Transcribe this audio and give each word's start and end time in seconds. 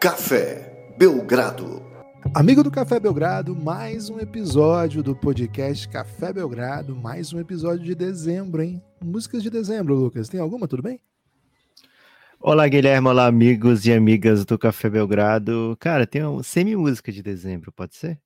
Café 0.00 0.94
Belgrado. 0.96 1.82
Amigo 2.34 2.62
do 2.62 2.70
Café 2.70 2.98
Belgrado, 2.98 3.54
mais 3.54 4.08
um 4.08 4.18
episódio 4.18 5.02
do 5.02 5.14
podcast 5.14 5.86
Café 5.86 6.32
Belgrado, 6.32 6.96
mais 6.96 7.34
um 7.34 7.38
episódio 7.38 7.84
de 7.84 7.94
dezembro, 7.94 8.62
hein? 8.62 8.82
Músicas 9.04 9.42
de 9.42 9.50
dezembro, 9.50 9.94
Lucas. 9.94 10.30
Tem 10.30 10.40
alguma? 10.40 10.66
Tudo 10.66 10.82
bem? 10.82 11.02
Olá, 12.40 12.66
Guilherme. 12.66 13.08
Olá, 13.08 13.26
amigos 13.26 13.84
e 13.84 13.92
amigas 13.92 14.46
do 14.46 14.58
Café 14.58 14.88
Belgrado. 14.88 15.76
Cara, 15.78 16.06
tem 16.06 16.24
uma 16.24 16.42
semi-música 16.42 17.12
de 17.12 17.22
dezembro, 17.22 17.70
pode 17.70 17.94
ser? 17.94 18.18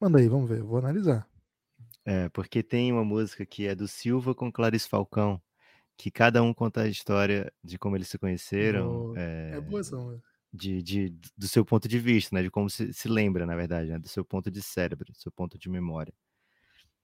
Manda 0.00 0.20
aí, 0.20 0.28
vamos 0.28 0.48
ver. 0.48 0.62
Vou 0.62 0.78
analisar. 0.78 1.26
É, 2.04 2.28
porque 2.28 2.62
tem 2.62 2.92
uma 2.92 3.04
música 3.04 3.44
que 3.44 3.66
é 3.66 3.74
do 3.74 3.88
Silva 3.88 4.32
com 4.32 4.52
Clarice 4.52 4.88
Falcão, 4.88 5.42
que 5.96 6.08
cada 6.08 6.40
um 6.40 6.54
conta 6.54 6.82
a 6.82 6.88
história 6.88 7.52
de 7.64 7.76
como 7.80 7.96
eles 7.96 8.06
se 8.06 8.16
conheceram. 8.16 9.08
No... 9.08 9.16
É... 9.16 9.54
é 9.56 9.60
boa 9.60 9.80
essa 9.80 9.96
música 9.96 10.35
de, 10.56 10.82
de, 10.82 11.10
do 11.36 11.48
seu 11.48 11.64
ponto 11.64 11.88
de 11.88 11.98
vista, 11.98 12.34
né? 12.36 12.42
De 12.42 12.50
como 12.50 12.70
se, 12.70 12.92
se 12.92 13.08
lembra, 13.08 13.46
na 13.46 13.56
verdade, 13.56 13.90
né? 13.90 13.98
Do 13.98 14.08
seu 14.08 14.24
ponto 14.24 14.50
de 14.50 14.62
cérebro, 14.62 15.12
do 15.12 15.18
seu 15.18 15.32
ponto 15.32 15.58
de 15.58 15.68
memória. 15.68 16.12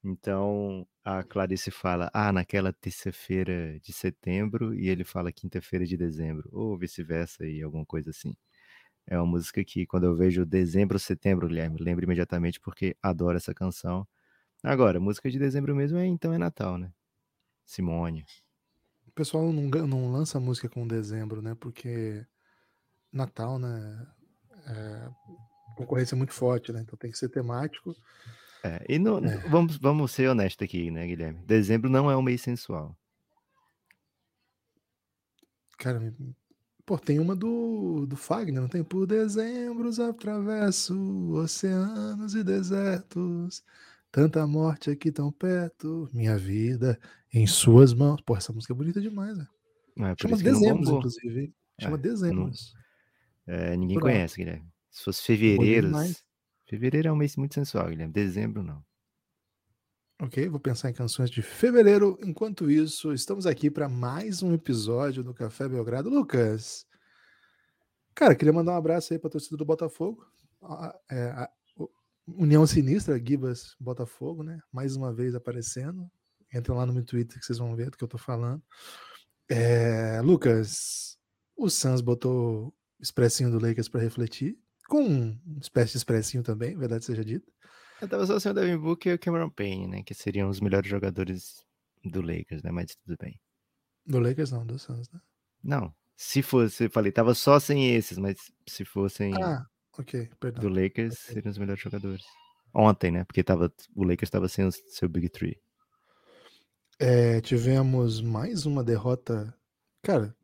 Então, 0.05 0.87
a 1.05 1.23
Clarice 1.23 1.71
fala, 1.71 2.11
ah, 2.13 2.33
naquela 2.33 2.73
terça-feira 2.73 3.79
de 3.81 3.93
setembro, 3.93 4.75
e 4.75 4.89
ele 4.89 5.05
fala 5.05 5.31
quinta-feira 5.33 5.87
de 5.87 5.97
dezembro, 5.97 6.49
ou 6.53 6.77
vice-versa, 6.77 7.47
e 7.47 7.63
alguma 7.63 7.87
coisa 7.87 8.11
assim. 8.11 8.35
É 9.07 9.17
uma 9.19 9.27
música 9.27 9.65
que, 9.65 9.87
quando 9.87 10.05
eu 10.05 10.17
vejo 10.17 10.45
dezembro 10.47 10.99
setembro, 10.99 11.49
Guilherme, 11.49 11.79
lembro 11.81 12.05
imediatamente 12.05 12.61
porque 12.61 12.97
adoro 13.03 13.37
essa 13.37 13.55
canção. 13.55 14.07
Agora, 14.63 15.01
música 15.01 15.31
de 15.31 15.39
dezembro 15.39 15.75
mesmo 15.77 15.99
é 15.99 16.07
então 16.07 16.33
é 16.33 16.39
Natal, 16.39 16.79
né? 16.79 16.93
Simone. 17.67 18.25
O 19.07 19.13
pessoal 19.13 19.53
não, 19.53 19.69
não 19.87 20.13
lança 20.13 20.41
música 20.41 20.69
com 20.69 20.87
dezembro, 20.87 21.43
né? 21.43 21.55
Porque 21.55 22.27
Natal, 23.13 23.59
né? 23.59 24.07
É, 24.67 25.09
concorrência 25.77 26.17
muito 26.17 26.33
forte, 26.33 26.73
né? 26.73 26.81
Então 26.81 26.97
tem 26.97 27.11
que 27.11 27.19
ser 27.19 27.29
temático. 27.29 27.95
É, 28.65 28.85
e 28.89 28.99
no, 28.99 29.19
é. 29.25 29.37
Vamos, 29.49 29.77
vamos 29.77 30.13
ser 30.13 30.29
honestos 30.29 30.65
aqui, 30.65 30.91
né, 30.91 31.07
Guilherme? 31.07 31.43
Dezembro 31.45 31.91
não 31.91 32.11
é 32.11 32.17
um 32.17 32.23
mês 32.23 32.41
sensual. 32.41 32.97
Cara, 35.77 36.15
pô, 36.87 36.97
tem 36.97 37.19
uma 37.19 37.35
do, 37.35 38.07
do 38.07 38.17
Fagner, 38.17 38.61
não 38.61 38.69
tem? 38.69 38.85
Por 38.85 39.05
dezembros 39.05 39.99
atravesso 39.99 40.95
oceanos 41.33 42.37
e 42.37 42.45
desertos, 42.45 43.65
tanta 44.13 44.47
morte 44.47 44.91
aqui 44.91 45.11
tão 45.11 45.33
perto, 45.33 46.09
minha 46.13 46.39
vida 46.39 47.01
em 47.35 47.49
suas 47.49 47.93
mãos. 47.93 48.21
Pô, 48.21 48.37
essa 48.37 48.53
música 48.53 48.73
é 48.73 48.77
bonita 48.77 49.01
demais, 49.01 49.37
né? 49.37 49.49
É, 49.99 50.15
Chama 50.21 50.37
Dezembros, 50.37 50.89
inclusive. 50.89 51.53
Chama 51.81 51.97
é, 51.97 51.99
Dezembros. 52.01 52.75
É, 53.47 53.77
ninguém 53.77 53.99
Pronto. 53.99 54.13
conhece, 54.13 54.37
Guilherme. 54.37 54.69
Se 54.91 55.05
fosse 55.05 55.23
fevereiro. 55.23 55.91
Fevereiro 56.67 57.09
é 57.09 57.13
um 57.13 57.17
mês 57.17 57.37
muito 57.37 57.55
sensual, 57.55 57.89
Guilherme. 57.89 58.13
Dezembro, 58.13 58.63
não. 58.63 58.85
Ok, 60.21 60.49
vou 60.49 60.61
pensar 60.61 60.89
em 60.89 60.95
canções 60.95 61.31
de 61.31 61.43
fevereiro. 61.43 62.17
Enquanto 62.23 62.71
isso, 62.71 63.13
estamos 63.13 63.45
aqui 63.45 63.71
para 63.71 63.89
mais 63.89 64.43
um 64.43 64.55
episódio 64.55 65.25
do 65.25 65.35
Café 65.35 65.69
Belgrado. 65.69 66.09
Lucas, 66.09 66.87
cara, 68.15 68.35
queria 68.35 68.53
mandar 68.53 68.73
um 68.73 68.77
abraço 68.77 69.13
aí 69.13 69.19
para 69.19 69.29
a 69.29 69.33
torcida 69.33 69.57
do 69.57 69.65
Botafogo. 69.65 70.25
A, 70.63 70.97
é, 71.11 71.25
a, 71.31 71.51
União 72.29 72.65
Sinistra, 72.67 73.19
Gibas 73.19 73.75
Botafogo, 73.81 74.45
né? 74.45 74.61
Mais 74.71 74.95
uma 74.95 75.13
vez 75.13 75.35
aparecendo. 75.35 76.09
Entrem 76.55 76.77
lá 76.77 76.87
no 76.87 76.93
meu 76.93 77.05
Twitter 77.05 77.39
que 77.39 77.45
vocês 77.45 77.59
vão 77.59 77.75
ver 77.75 77.91
do 77.91 77.97
que 77.97 78.05
eu 78.05 78.09
tô 78.09 78.19
falando. 78.19 78.63
É, 79.49 80.21
Lucas, 80.23 81.19
o 81.57 81.69
Suns 81.69 82.01
botou 82.01 82.73
expressinho 83.03 83.51
do 83.51 83.59
Lakers 83.59 83.89
para 83.89 84.01
refletir, 84.01 84.57
com 84.89 85.05
uma 85.05 85.61
espécie 85.61 85.93
de 85.93 85.99
expressinho 85.99 86.43
também, 86.43 86.77
verdade 86.77 87.05
seja 87.05 87.25
dita. 87.25 87.51
Eu 88.01 88.09
tava 88.09 88.27
só 88.27 88.39
sem 88.39 88.51
o 88.51 88.55
Devin 88.55 88.79
Booker 88.79 89.13
e 89.13 89.15
o 89.15 89.19
Cameron 89.19 89.51
Payne, 89.51 89.87
né, 89.87 90.03
que 90.03 90.15
seriam 90.15 90.49
os 90.49 90.61
melhores 90.61 90.89
jogadores 90.89 91.65
do 92.05 92.21
Lakers, 92.21 92.63
né, 92.63 92.71
mas 92.71 92.97
tudo 92.97 93.17
bem. 93.21 93.41
Do 94.05 94.19
Lakers 94.19 94.51
não, 94.51 94.67
do 94.67 94.79
Suns, 94.79 95.11
né? 95.11 95.21
Não, 95.63 95.95
se 96.17 96.43
fosse, 96.43 96.85
eu 96.85 96.91
falei, 96.91 97.13
tava 97.13 97.35
só 97.35 97.61
sem 97.61 97.95
esses, 97.95 98.19
mas 98.19 98.37
se 98.69 98.85
fossem 98.85 99.33
ah, 99.43 99.65
do 100.61 100.69
Lakers, 100.69 101.15
okay. 101.15 101.35
seriam 101.35 101.51
os 101.51 101.59
melhores 101.59 101.83
jogadores. 101.83 102.25
Ontem, 102.75 103.11
né, 103.11 103.25
porque 103.25 103.45
tava, 103.45 103.73
o 103.95 104.05
Lakers 104.05 104.31
tava 104.31 104.49
sem 104.49 104.67
o 104.67 104.73
seu 104.73 105.09
Big 105.09 105.29
Three. 105.29 105.61
É, 106.99 107.41
tivemos 107.41 108.21
mais 108.21 108.67
uma 108.67 108.83
derrota, 108.83 109.55
cara, 110.03 110.37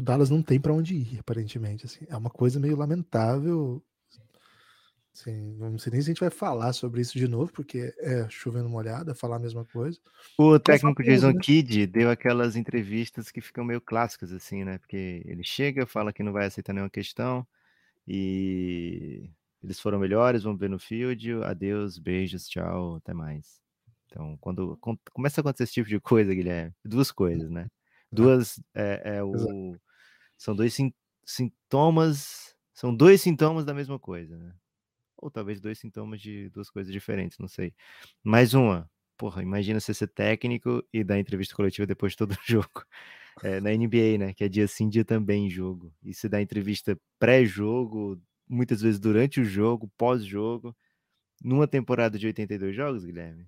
o 0.00 0.02
Dallas 0.02 0.30
não 0.30 0.42
tem 0.42 0.58
para 0.58 0.72
onde 0.72 0.94
ir, 0.94 1.18
aparentemente. 1.20 1.86
Assim. 1.86 2.04
É 2.08 2.16
uma 2.16 2.30
coisa 2.30 2.58
meio 2.58 2.76
lamentável. 2.76 3.82
Assim, 5.14 5.56
não 5.58 5.78
sei 5.78 5.92
nem 5.92 6.00
se 6.00 6.08
a 6.08 6.12
gente 6.12 6.20
vai 6.20 6.30
falar 6.30 6.72
sobre 6.72 7.00
isso 7.00 7.18
de 7.18 7.28
novo, 7.28 7.52
porque 7.52 7.92
é 7.98 8.26
chovendo 8.30 8.68
molhada, 8.68 9.14
falar 9.14 9.36
a 9.36 9.40
mesma 9.40 9.64
coisa. 9.64 9.98
O 10.38 10.58
técnico 10.58 11.02
Jason 11.02 11.32
né? 11.32 11.40
Kidd 11.42 11.86
deu 11.86 12.10
aquelas 12.10 12.56
entrevistas 12.56 13.30
que 13.30 13.40
ficam 13.40 13.64
meio 13.64 13.80
clássicas, 13.80 14.32
assim, 14.32 14.64
né? 14.64 14.78
Porque 14.78 15.22
ele 15.26 15.42
chega, 15.42 15.84
fala 15.84 16.12
que 16.12 16.22
não 16.22 16.32
vai 16.32 16.46
aceitar 16.46 16.72
nenhuma 16.72 16.90
questão 16.90 17.46
e 18.06 19.30
eles 19.62 19.78
foram 19.78 19.98
melhores, 19.98 20.44
vamos 20.44 20.58
ver 20.58 20.70
no 20.70 20.78
field. 20.78 21.42
Adeus, 21.44 21.98
beijos, 21.98 22.48
tchau, 22.48 22.96
até 22.96 23.12
mais. 23.12 23.60
Então, 24.06 24.38
quando, 24.40 24.76
quando 24.80 24.98
começa 25.12 25.40
a 25.40 25.42
acontecer 25.42 25.64
esse 25.64 25.74
tipo 25.74 25.88
de 25.88 26.00
coisa, 26.00 26.34
Guilherme, 26.34 26.72
duas 26.84 27.12
coisas, 27.12 27.50
né? 27.50 27.66
Duas 28.10 28.60
é, 28.74 29.16
é 29.16 29.22
o, 29.22 29.76
são 30.40 30.56
dois 30.56 30.74
sintomas, 31.22 32.56
são 32.72 32.96
dois 32.96 33.20
sintomas 33.20 33.62
da 33.66 33.74
mesma 33.74 33.98
coisa, 33.98 34.38
né? 34.38 34.54
Ou 35.18 35.30
talvez 35.30 35.60
dois 35.60 35.78
sintomas 35.78 36.18
de 36.18 36.48
duas 36.48 36.70
coisas 36.70 36.90
diferentes, 36.90 37.36
não 37.38 37.46
sei. 37.46 37.74
Mais 38.24 38.54
uma, 38.54 38.90
porra, 39.18 39.42
imagina 39.42 39.78
você 39.78 39.92
ser 39.92 40.08
técnico 40.08 40.82
e 40.94 41.04
dar 41.04 41.18
entrevista 41.20 41.54
coletiva 41.54 41.86
depois 41.86 42.12
de 42.12 42.18
todo 42.18 42.32
o 42.32 42.38
jogo. 42.48 42.86
É, 43.42 43.60
na 43.60 43.70
NBA, 43.74 44.16
né? 44.18 44.32
Que 44.32 44.44
é 44.44 44.48
dia 44.48 44.66
sim, 44.66 44.88
dia 44.88 45.04
também 45.04 45.50
jogo. 45.50 45.94
E 46.02 46.14
se 46.14 46.26
dá 46.26 46.40
entrevista 46.40 46.98
pré-jogo, 47.18 48.18
muitas 48.48 48.80
vezes 48.80 48.98
durante 48.98 49.42
o 49.42 49.44
jogo, 49.44 49.92
pós-jogo, 49.98 50.74
numa 51.44 51.68
temporada 51.68 52.18
de 52.18 52.26
82 52.26 52.74
jogos, 52.74 53.04
Guilherme, 53.04 53.46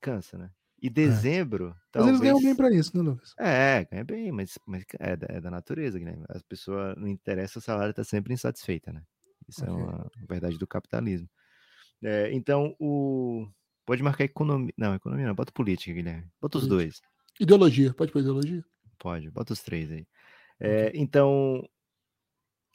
cansa, 0.00 0.38
né? 0.38 0.50
E 0.80 0.86
é. 0.86 0.90
dezembro. 0.90 1.68
É. 1.68 1.74
Talvez... 1.92 2.18
Mas 2.18 2.20
eles 2.20 2.20
ganham 2.20 2.40
bem 2.40 2.56
para 2.56 2.74
isso, 2.74 2.96
né, 2.96 3.02
Lucas? 3.02 3.34
É, 3.38 3.84
ganha 3.90 4.04
bem, 4.04 4.32
mas, 4.32 4.58
mas 4.64 4.84
é, 4.98 5.16
da, 5.16 5.26
é 5.28 5.40
da 5.40 5.50
natureza, 5.50 5.98
Guilherme. 5.98 6.24
As 6.28 6.42
pessoas 6.42 6.96
não 6.96 7.08
interessa, 7.08 7.58
o 7.58 7.62
salário 7.62 7.90
está 7.90 8.04
sempre 8.04 8.32
insatisfeita, 8.32 8.92
né? 8.92 9.02
Isso 9.48 9.62
okay. 9.62 9.74
é 9.74 9.76
uma 9.76 10.10
verdade 10.28 10.58
do 10.58 10.66
capitalismo. 10.66 11.28
É, 12.02 12.32
então, 12.32 12.76
o. 12.78 13.48
Pode 13.84 14.02
marcar 14.02 14.24
economia. 14.24 14.72
Não, 14.76 14.94
economia 14.94 15.26
não, 15.26 15.34
bota 15.34 15.50
política, 15.50 15.92
Guilherme. 15.92 16.28
Bota 16.40 16.58
os 16.58 16.66
dois. 16.66 17.00
Ideologia, 17.40 17.94
pode 17.94 18.12
pôr 18.12 18.20
ideologia? 18.20 18.62
Pode, 18.98 19.30
bota 19.30 19.52
os 19.52 19.62
três 19.62 19.90
aí. 19.90 20.06
É, 20.60 20.88
okay. 20.88 21.00
Então, 21.00 21.66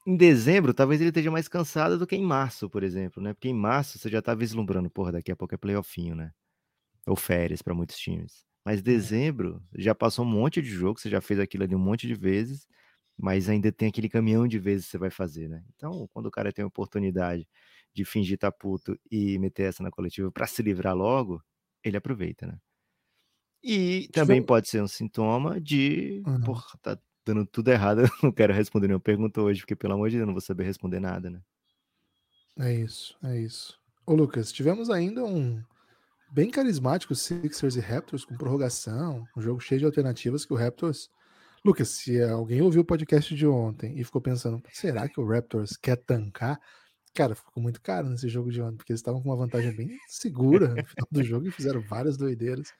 em 0.07 0.17
dezembro, 0.17 0.73
talvez 0.73 0.99
ele 0.99 1.09
esteja 1.09 1.29
mais 1.29 1.47
cansado 1.47 1.97
do 1.99 2.07
que 2.07 2.15
em 2.15 2.23
março, 2.23 2.69
por 2.69 2.83
exemplo, 2.83 3.21
né? 3.21 3.33
Porque 3.33 3.47
em 3.47 3.53
março 3.53 3.99
você 3.99 4.09
já 4.09 4.21
tá 4.21 4.33
vislumbrando, 4.33 4.89
porra, 4.89 5.13
daqui 5.13 5.31
a 5.31 5.35
pouco 5.35 5.53
é 5.53 5.57
playoffinho, 5.57 6.15
né? 6.15 6.31
Ou 7.07 7.15
férias 7.15 7.61
para 7.61 7.73
muitos 7.73 7.97
times. 7.97 8.45
Mas 8.65 8.77
uhum. 8.77 8.83
dezembro 8.83 9.63
já 9.75 9.93
passou 9.93 10.25
um 10.25 10.29
monte 10.29 10.61
de 10.61 10.69
jogo, 10.69 10.99
você 10.99 11.09
já 11.09 11.21
fez 11.21 11.39
aquilo 11.39 11.63
ali 11.63 11.75
um 11.75 11.79
monte 11.79 12.07
de 12.07 12.15
vezes, 12.15 12.67
mas 13.17 13.49
ainda 13.49 13.71
tem 13.71 13.89
aquele 13.89 14.09
caminhão 14.09 14.47
de 14.47 14.59
vezes 14.59 14.85
que 14.85 14.91
você 14.91 14.97
vai 14.97 15.11
fazer, 15.11 15.49
né? 15.49 15.63
Então, 15.75 16.07
quando 16.13 16.27
o 16.27 16.31
cara 16.31 16.51
tem 16.51 16.63
a 16.63 16.67
oportunidade 16.67 17.47
de 17.93 18.05
fingir 18.05 18.37
tá 18.37 18.51
puto 18.51 18.97
e 19.11 19.37
meter 19.39 19.63
essa 19.69 19.83
na 19.83 19.91
coletiva 19.91 20.31
para 20.31 20.47
se 20.47 20.63
livrar 20.63 20.95
logo, 20.95 21.41
ele 21.83 21.97
aproveita, 21.97 22.47
né? 22.47 22.57
E 23.63 24.09
também 24.11 24.43
pode 24.43 24.67
ser 24.67 24.81
um 24.81 24.87
sintoma 24.87 25.59
de, 25.59 26.21
uhum. 26.25 26.41
porra, 26.41 26.65
tá 26.81 26.99
dando 27.25 27.45
tudo 27.45 27.69
errado, 27.69 28.01
eu 28.03 28.09
não 28.21 28.31
quero 28.31 28.53
responder 28.53 28.87
nenhuma 28.87 28.99
pergunta 28.99 29.41
hoje, 29.41 29.61
porque 29.61 29.75
pelo 29.75 29.93
amor 29.93 30.09
de 30.09 30.17
Deus, 30.17 30.23
eu 30.23 30.27
não 30.27 30.33
vou 30.33 30.41
saber 30.41 30.65
responder 30.65 30.99
nada, 30.99 31.29
né? 31.29 31.41
É 32.59 32.73
isso, 32.73 33.17
é 33.23 33.39
isso. 33.39 33.79
Ô 34.05 34.13
Lucas, 34.13 34.51
tivemos 34.51 34.89
ainda 34.89 35.23
um, 35.23 35.63
bem 36.33 36.49
carismático 36.49 37.13
Sixers 37.13 37.75
e 37.75 37.79
Raptors 37.79 38.25
com 38.25 38.35
prorrogação, 38.35 39.23
um 39.37 39.41
jogo 39.41 39.59
cheio 39.59 39.77
de 39.79 39.85
alternativas 39.85 40.43
que 40.43 40.51
o 40.51 40.55
Raptors. 40.55 41.11
Lucas, 41.63 41.89
se 41.89 42.21
alguém 42.23 42.59
ouviu 42.59 42.81
o 42.81 42.85
podcast 42.85 43.35
de 43.35 43.45
ontem 43.45 43.97
e 43.99 44.03
ficou 44.03 44.19
pensando, 44.19 44.61
será 44.71 45.07
que 45.07 45.21
o 45.21 45.25
Raptors 45.25 45.77
quer 45.77 45.95
tancar? 45.95 46.59
Cara, 47.13 47.35
ficou 47.35 47.61
muito 47.61 47.79
caro 47.79 48.09
nesse 48.09 48.27
jogo 48.27 48.51
de 48.51 48.59
ontem, 48.59 48.77
porque 48.77 48.91
eles 48.91 48.99
estavam 48.99 49.21
com 49.21 49.29
uma 49.29 49.37
vantagem 49.37 49.71
bem 49.75 49.95
segura 50.07 50.69
no 50.69 50.83
final 50.83 51.07
do 51.11 51.23
jogo 51.23 51.47
e 51.47 51.51
fizeram 51.51 51.81
várias 51.81 52.17
doideiras. 52.17 52.73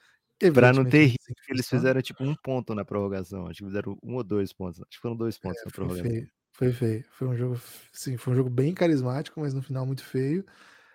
Pra 0.51 0.73
não 0.73 0.83
ter 0.83 1.05
risco, 1.05 1.33
eles 1.47 1.69
fizeram 1.69 2.01
tipo 2.01 2.23
um 2.23 2.35
ponto 2.35 2.73
na 2.73 2.83
prorrogação. 2.83 3.45
Acho 3.45 3.59
que 3.59 3.65
fizeram 3.65 3.95
um 4.03 4.15
ou 4.15 4.23
dois 4.23 4.51
pontos. 4.51 4.81
Acho 4.81 4.89
que 4.89 4.99
foram 4.99 5.15
dois 5.15 5.37
pontos 5.37 5.61
é, 5.61 5.65
na 5.65 5.71
prorrogação. 5.71 6.03
Foi 6.03 6.11
feio, 6.11 6.31
foi 6.51 6.71
feio. 6.71 7.05
Foi 7.11 7.27
um 7.27 7.37
jogo, 7.37 7.61
sim, 7.93 8.17
foi 8.17 8.33
um 8.33 8.35
jogo 8.35 8.49
bem 8.49 8.73
carismático, 8.73 9.39
mas 9.39 9.53
no 9.53 9.61
final 9.61 9.85
muito 9.85 10.03
feio. 10.03 10.43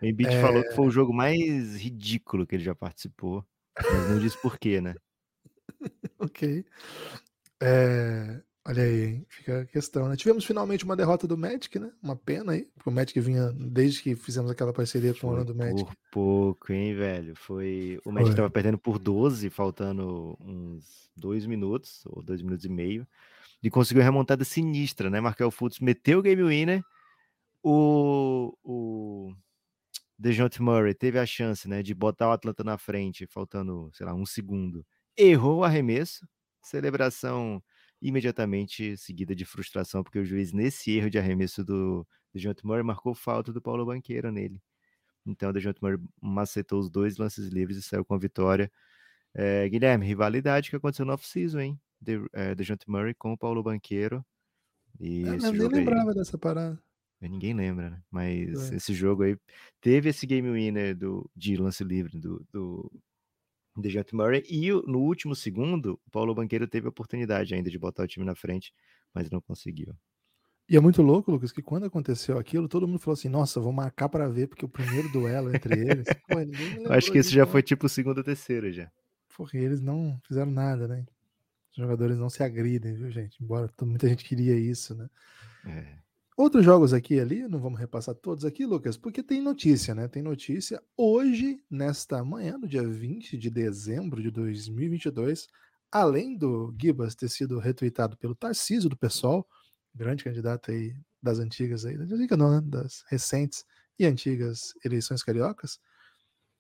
O 0.01 0.07
Embiid 0.07 0.35
é... 0.35 0.41
falou 0.41 0.63
que 0.63 0.75
foi 0.75 0.87
o 0.87 0.91
jogo 0.91 1.13
mais 1.13 1.77
ridículo 1.77 2.47
que 2.47 2.57
ele 2.57 2.65
já 2.65 2.75
participou, 2.75 3.45
mas 3.77 4.11
não 4.11 4.19
disse 4.19 4.41
por 4.41 4.59
quê, 4.59 4.81
né? 4.81 4.95
ok. 6.19 6.65
É... 7.61 8.41
Olha 8.69 8.83
aí, 8.83 9.25
fica 9.31 9.63
a 9.63 9.65
questão, 9.65 10.09
né? 10.09 10.17
Tivemos 10.17 10.45
finalmente 10.45 10.85
uma 10.85 10.95
derrota 10.95 11.27
do 11.27 11.39
Magic, 11.39 11.79
né? 11.79 11.91
Uma 12.03 12.15
pena 12.15 12.53
aí, 12.53 12.67
porque 12.77 12.91
o 12.91 12.93
Magic 12.93 13.19
vinha 13.19 13.51
desde 13.51 14.03
que 14.03 14.15
fizemos 14.15 14.51
aquela 14.51 14.75
parceria 14.75 15.15
com 15.15 15.27
o 15.27 15.31
Orlando 15.31 15.55
Magic. 15.55 15.85
Por 15.85 15.97
pouco, 16.13 16.71
hein, 16.71 16.95
velho? 16.95 17.35
Foi. 17.35 17.99
O 18.05 18.13
Magic 18.13 18.33
Foi. 18.33 18.37
tava 18.37 18.51
perdendo 18.51 18.77
por 18.77 18.99
12, 18.99 19.49
faltando 19.49 20.37
uns 20.39 21.11
dois 21.17 21.47
minutos, 21.47 22.03
ou 22.05 22.23
dois 22.23 22.43
minutos 22.43 22.67
e 22.67 22.69
meio. 22.69 23.09
E 23.63 23.71
conseguiu 23.71 24.03
remontada 24.03 24.45
sinistra, 24.45 25.09
né? 25.09 25.19
Markel 25.19 25.51
Fultz 25.51 25.81
meteu 25.81 26.19
o 26.19 26.23
game 26.23 26.45
winner. 26.45 26.85
O, 27.63 28.55
o 28.63 29.35
DeJounte 30.19 30.61
Murray 30.61 30.95
teve 30.95 31.19
a 31.19 31.27
chance, 31.27 31.69
né, 31.69 31.83
de 31.83 31.95
botar 31.95 32.29
o 32.29 32.33
Atlanta 32.33 32.65
na 32.65 32.77
frente, 32.77 33.27
faltando, 33.27 33.91
sei 33.95 34.05
lá, 34.05 34.15
um 34.15 34.27
segundo. 34.27 34.85
Errou 35.17 35.59
o 35.59 35.65
arremesso. 35.65 36.27
Celebração 36.63 37.63
imediatamente 38.01 38.97
seguida 38.97 39.35
de 39.35 39.45
frustração, 39.45 40.03
porque 40.03 40.19
o 40.19 40.25
juiz, 40.25 40.53
nesse 40.53 40.91
erro 40.93 41.11
de 41.11 41.19
arremesso 41.19 41.65
do 41.65 42.07
DeJounte 42.33 42.65
Murray, 42.65 42.83
marcou 42.83 43.15
falta 43.15 43.53
do 43.53 43.61
Paulo 43.61 43.87
Banqueiro 43.87 44.31
nele. 44.31 44.61
Então, 45.27 45.51
o 45.51 45.53
DeJounte 45.53 45.83
Murray 45.83 45.99
macetou 46.21 46.81
os 46.81 46.91
dois 46.91 47.17
lances 47.17 47.49
livres 47.49 47.79
e 47.79 47.83
saiu 47.83 48.05
com 48.05 48.15
a 48.15 48.19
vitória. 48.19 48.71
É, 49.35 49.69
Guilherme, 49.69 50.07
rivalidade 50.07 50.71
que 50.71 50.77
aconteceu 50.77 51.05
no 51.05 51.13
off-season, 51.13 51.61
hein? 51.61 51.81
De, 52.01 52.21
é, 52.33 52.55
DeJounte 52.55 52.89
Murray 52.89 53.15
com 53.15 53.33
o 53.33 53.39
Paulo 53.39 53.63
Banqueiro. 53.63 54.25
E 54.99 55.23
Eu 55.23 55.35
esse 55.35 55.51
nem 55.51 55.57
jogo 55.57 55.75
aí, 55.75 55.81
lembrava 55.81 56.15
dessa 56.15 56.39
parada. 56.39 56.81
Ninguém 57.21 57.55
lembra, 57.55 57.91
né? 57.91 58.03
Mas 58.11 58.71
É. 58.71 58.77
esse 58.77 58.93
jogo 58.95 59.23
aí 59.25 59.37
teve 59.81 60.11
esse 60.11 60.27
game 60.27 60.51
winner 60.51 60.97
do, 60.97 61.29
de 61.35 61.57
lance 61.57 61.83
livre 61.83 62.19
do, 62.19 62.45
do 62.53 62.93
DeJounte 63.77 64.15
Murray. 64.15 64.45
E 64.49 64.71
no 64.71 65.01
último 65.01 65.35
segundo, 65.35 65.99
o 66.07 66.11
Paulo 66.11 66.35
Banqueiro 66.35 66.69
teve 66.69 66.87
a 66.87 66.91
oportunidade 66.91 67.55
ainda 67.55 67.71
de 67.71 67.79
botar 67.79 68.05
o 68.05 68.07
time 68.07 68.25
na 68.25 68.35
frente, 68.35 68.73
mas 69.15 69.31
não 69.31 69.41
conseguiu. 69.41 69.95
E 70.69 70.77
é 70.77 70.81
muito 70.81 71.01
louco, 71.01 71.31
Lucas, 71.31 71.51
que 71.51 71.63
quando 71.63 71.87
aconteceu 71.87 72.39
aquilo, 72.39 72.69
todo 72.69 72.87
mundo 72.87 72.99
falou 72.99 73.15
assim: 73.15 73.29
nossa, 73.29 73.59
vou 73.59 73.73
marcar 73.73 74.09
pra 74.09 74.29
ver, 74.29 74.49
porque 74.49 74.67
o 74.67 74.69
primeiro 74.69 75.11
duelo 75.11 75.55
entre 75.55 75.75
eles. 75.81 76.07
Pô, 76.29 76.39
Eu 76.39 76.93
acho 76.93 77.11
que 77.11 77.17
esse 77.19 77.31
já 77.31 77.47
não. 77.47 77.51
foi 77.51 77.63
tipo 77.63 77.87
o 77.87 77.89
segundo 77.89 78.19
ou 78.19 78.25
terceiro 78.25 78.71
já. 78.71 78.91
Porque 79.35 79.57
eles 79.57 79.81
não 79.81 80.21
fizeram 80.27 80.51
nada, 80.51 80.87
né? 80.87 81.07
Os 81.71 81.77
jogadores 81.77 82.19
não 82.19 82.29
se 82.29 82.43
agridem, 82.43 82.95
viu, 82.95 83.11
gente? 83.11 83.43
Embora 83.43 83.73
muita 83.83 84.09
gente 84.09 84.25
queria 84.25 84.59
isso, 84.59 84.95
né? 84.95 85.09
É. 85.65 85.99
Outros 86.39 86.65
jogos 86.65 86.93
aqui 86.93 87.15
e 87.15 87.21
ali, 87.21 87.49
não 87.49 87.59
vamos 87.59 87.81
repassar 87.81 88.15
todos 88.15 88.45
aqui, 88.45 88.65
Lucas, 88.65 88.97
porque 88.97 89.25
tem 89.25 89.43
notícia, 89.43 89.93
né? 89.93 90.07
Tem 90.07 90.23
notícia 90.23 90.81
hoje, 90.97 91.61
nesta 91.69 92.25
manhã, 92.25 92.57
no 92.57 92.69
dia 92.69 92.87
20 92.87 93.37
de 93.37 93.51
dezembro 93.51 94.23
de 94.23 94.31
2022, 94.31 95.49
além 95.91 96.39
do 96.39 96.73
Gibas 96.81 97.17
ter 97.17 97.29
sido 97.29 97.59
retweetado 97.59 98.17
pelo 98.17 98.37
Tarcísio 98.37 98.89
do 98.89 98.97
PSOL, 98.97 99.45
grande 99.93 100.23
candidato 100.23 100.71
aí 100.71 100.95
das 101.21 101.41
antigas 101.41 101.85
aí, 101.85 101.99
das 101.99 102.13
antigas 102.13 102.39
não, 102.39 102.53
né? 102.53 102.61
Das 102.65 103.05
recentes 103.09 103.65
e 103.99 104.07
antigas 104.07 104.75
eleições 104.85 105.25
cariocas. 105.25 105.81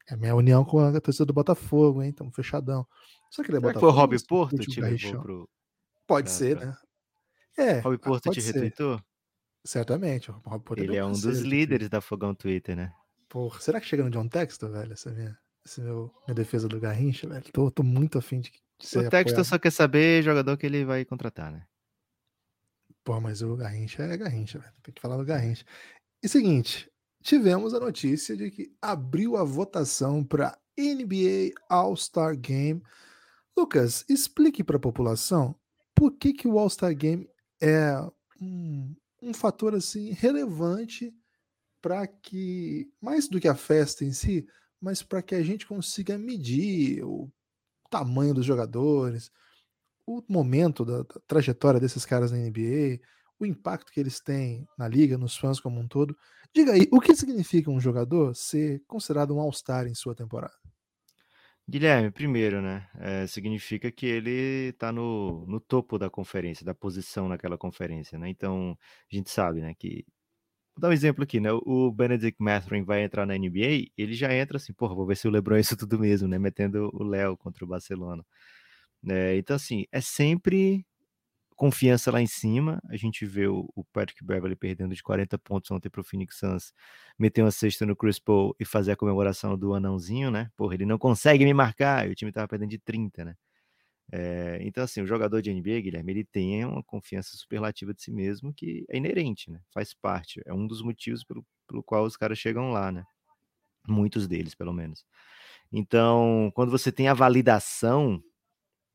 É 0.08 0.16
minha 0.16 0.34
união 0.34 0.64
com 0.64 0.80
a 0.80 1.00
torcida 1.00 1.24
do 1.24 1.32
Botafogo, 1.32 2.02
hein? 2.02 2.10
Estamos 2.10 2.34
fechadão. 2.34 2.84
Só 3.30 3.44
que 3.44 3.50
ele 3.52 3.58
é 3.58 3.60
Será 3.60 3.74
que 3.74 3.78
foi 3.78 3.88
o 3.88 3.92
Botafogo, 3.92 4.10
Rob 4.10 4.26
Porto 4.26 4.58
te 4.58 4.80
levou 4.80 5.22
pro. 5.22 5.48
Pode 6.04 6.24
pra- 6.24 6.36
ser, 6.36 6.56
pra- 6.56 6.66
né? 6.66 6.76
É, 7.56 7.78
Rob 7.78 7.94
ah, 7.94 7.98
Porto 8.04 8.30
te 8.32 8.42
ser. 8.42 8.74
Certamente. 9.64 10.30
Ele 10.76 10.96
é 10.96 11.04
um 11.04 11.12
dos 11.12 11.42
de 11.42 11.48
líderes 11.48 11.88
da 11.88 12.00
Fogão 12.00 12.34
Twitter, 12.34 12.76
né? 12.76 12.92
Porra, 13.28 13.60
será 13.60 13.80
que 13.80 13.86
chega 13.86 14.02
no 14.02 14.10
John 14.10 14.28
Textor, 14.28 14.70
velho? 14.70 14.92
Essa 14.92 15.10
minha, 15.10 15.38
essa 15.64 15.82
meu, 15.82 16.10
minha 16.26 16.34
defesa 16.34 16.68
do 16.68 16.80
Garrincha, 16.80 17.28
velho. 17.28 17.44
Tô, 17.52 17.70
tô 17.70 17.82
muito 17.82 18.16
afim 18.16 18.40
de, 18.40 18.50
de 18.50 18.86
ser 18.86 19.00
O 19.00 19.10
Texto 19.10 19.32
apoiado. 19.32 19.44
só 19.44 19.58
quer 19.58 19.70
saber 19.70 20.22
jogador 20.22 20.56
que 20.56 20.66
ele 20.66 20.84
vai 20.84 21.04
contratar, 21.04 21.52
né? 21.52 21.66
Pô, 23.04 23.20
mas 23.20 23.42
o 23.42 23.56
Garrincha 23.56 24.02
é 24.02 24.16
Garrincha, 24.16 24.58
velho. 24.58 24.72
Tem 24.82 24.94
que 24.94 25.00
falar 25.00 25.16
do 25.16 25.24
Garrincha. 25.24 25.64
E 26.22 26.28
seguinte, 26.28 26.90
tivemos 27.22 27.74
a 27.74 27.80
notícia 27.80 28.36
de 28.36 28.50
que 28.50 28.74
abriu 28.80 29.36
a 29.36 29.44
votação 29.44 30.24
para 30.24 30.58
NBA 30.78 31.52
All-Star 31.68 32.36
Game. 32.36 32.82
Lucas, 33.56 34.04
explique 34.08 34.62
para 34.62 34.76
a 34.76 34.80
população 34.80 35.54
por 35.94 36.12
que, 36.12 36.32
que 36.32 36.46
o 36.48 36.58
All-Star 36.58 36.94
Game 36.94 37.28
é 37.60 37.92
um, 38.40 38.94
um 39.20 39.34
fator 39.34 39.74
assim 39.74 40.12
relevante 40.12 41.14
para 41.80 42.06
que, 42.06 42.90
mais 43.00 43.28
do 43.28 43.40
que 43.40 43.48
a 43.48 43.54
festa 43.54 44.04
em 44.04 44.12
si, 44.12 44.46
mas 44.80 45.02
para 45.02 45.22
que 45.22 45.34
a 45.34 45.42
gente 45.42 45.66
consiga 45.66 46.18
medir 46.18 47.04
o 47.04 47.30
tamanho 47.90 48.34
dos 48.34 48.44
jogadores, 48.44 49.30
o 50.06 50.22
momento 50.28 50.84
da, 50.84 50.98
da 50.98 51.20
trajetória 51.26 51.80
desses 51.80 52.04
caras 52.04 52.30
na 52.30 52.38
NBA, 52.38 53.00
o 53.38 53.46
impacto 53.46 53.92
que 53.92 54.00
eles 54.00 54.20
têm 54.20 54.66
na 54.76 54.88
liga, 54.88 55.16
nos 55.16 55.36
fãs 55.36 55.60
como 55.60 55.78
um 55.78 55.86
todo. 55.86 56.16
Diga 56.52 56.72
aí, 56.72 56.88
o 56.90 57.00
que 57.00 57.14
significa 57.14 57.70
um 57.70 57.80
jogador 57.80 58.34
ser 58.34 58.82
considerado 58.86 59.34
um 59.34 59.40
All-Star 59.40 59.86
em 59.86 59.94
sua 59.94 60.14
temporada? 60.14 60.54
Guilherme, 61.70 62.10
primeiro, 62.10 62.62
né? 62.62 62.88
é, 62.98 63.26
significa 63.26 63.92
que 63.92 64.06
ele 64.06 64.72
tá 64.78 64.90
no, 64.90 65.44
no 65.46 65.60
topo 65.60 65.98
da 65.98 66.08
conferência, 66.08 66.64
da 66.64 66.74
posição 66.74 67.28
naquela 67.28 67.58
conferência, 67.58 68.18
né? 68.18 68.30
Então, 68.30 68.76
a 69.12 69.14
gente 69.14 69.30
sabe, 69.30 69.60
né, 69.60 69.74
que. 69.74 70.06
Vou 70.76 70.82
dar 70.82 70.88
um 70.90 70.92
exemplo 70.92 71.24
aqui, 71.24 71.40
né? 71.40 71.50
O 71.52 71.92
Benedict 71.92 72.42
Mathurin 72.42 72.84
vai 72.84 73.04
entrar 73.04 73.26
na 73.26 73.36
NBA, 73.36 73.90
ele 73.98 74.14
já 74.14 74.34
entra 74.34 74.58
assim, 74.58 74.72
porra, 74.74 74.94
vou 74.94 75.06
ver 75.06 75.16
se 75.16 75.28
o 75.28 75.30
LeBron 75.30 75.56
é 75.56 75.60
isso 75.60 75.76
tudo 75.76 75.98
mesmo, 75.98 76.28
né? 76.28 76.38
Metendo 76.38 76.90
o 76.94 77.04
Léo 77.04 77.36
contra 77.36 77.64
o 77.64 77.68
Barcelona. 77.68 78.24
É, 79.08 79.36
então, 79.36 79.56
assim, 79.56 79.86
é 79.92 80.00
sempre 80.00 80.86
confiança 81.58 82.10
lá 82.12 82.22
em 82.22 82.26
cima. 82.26 82.80
A 82.88 82.96
gente 82.96 83.26
vê 83.26 83.48
o, 83.48 83.68
o 83.74 83.84
Patrick 83.84 84.24
Beverly 84.24 84.54
perdendo 84.54 84.94
de 84.94 85.02
40 85.02 85.36
pontos 85.38 85.70
ontem 85.72 85.90
para 85.90 86.00
o 86.00 86.04
Phoenix 86.04 86.38
Suns, 86.38 86.72
meter 87.18 87.42
uma 87.42 87.50
cesta 87.50 87.84
no 87.84 87.96
Chris 87.96 88.18
Paul 88.18 88.54
e 88.60 88.64
fazer 88.64 88.92
a 88.92 88.96
comemoração 88.96 89.58
do 89.58 89.74
anãozinho, 89.74 90.30
né? 90.30 90.50
Porra, 90.56 90.74
ele 90.74 90.86
não 90.86 90.96
consegue 90.96 91.44
me 91.44 91.52
marcar 91.52 92.08
e 92.08 92.12
o 92.12 92.14
time 92.14 92.32
tava 92.32 92.46
perdendo 92.48 92.70
de 92.70 92.78
30, 92.78 93.24
né? 93.24 93.34
É, 94.10 94.58
então, 94.62 94.84
assim, 94.84 95.02
o 95.02 95.06
jogador 95.06 95.42
de 95.42 95.52
NBA, 95.52 95.80
Guilherme, 95.82 96.12
ele 96.12 96.24
tem 96.24 96.64
uma 96.64 96.82
confiança 96.82 97.36
superlativa 97.36 97.92
de 97.92 98.02
si 98.02 98.10
mesmo 98.12 98.54
que 98.54 98.86
é 98.88 98.96
inerente, 98.96 99.50
né? 99.50 99.60
Faz 99.74 99.92
parte. 99.92 100.40
É 100.46 100.54
um 100.54 100.66
dos 100.66 100.80
motivos 100.80 101.24
pelo, 101.24 101.44
pelo 101.66 101.82
qual 101.82 102.04
os 102.04 102.16
caras 102.16 102.38
chegam 102.38 102.70
lá, 102.70 102.92
né? 102.92 103.04
Muitos 103.86 104.28
deles, 104.28 104.54
pelo 104.54 104.72
menos. 104.72 105.04
Então, 105.72 106.52
quando 106.54 106.70
você 106.70 106.92
tem 106.92 107.08
a 107.08 107.14
validação 107.14 108.22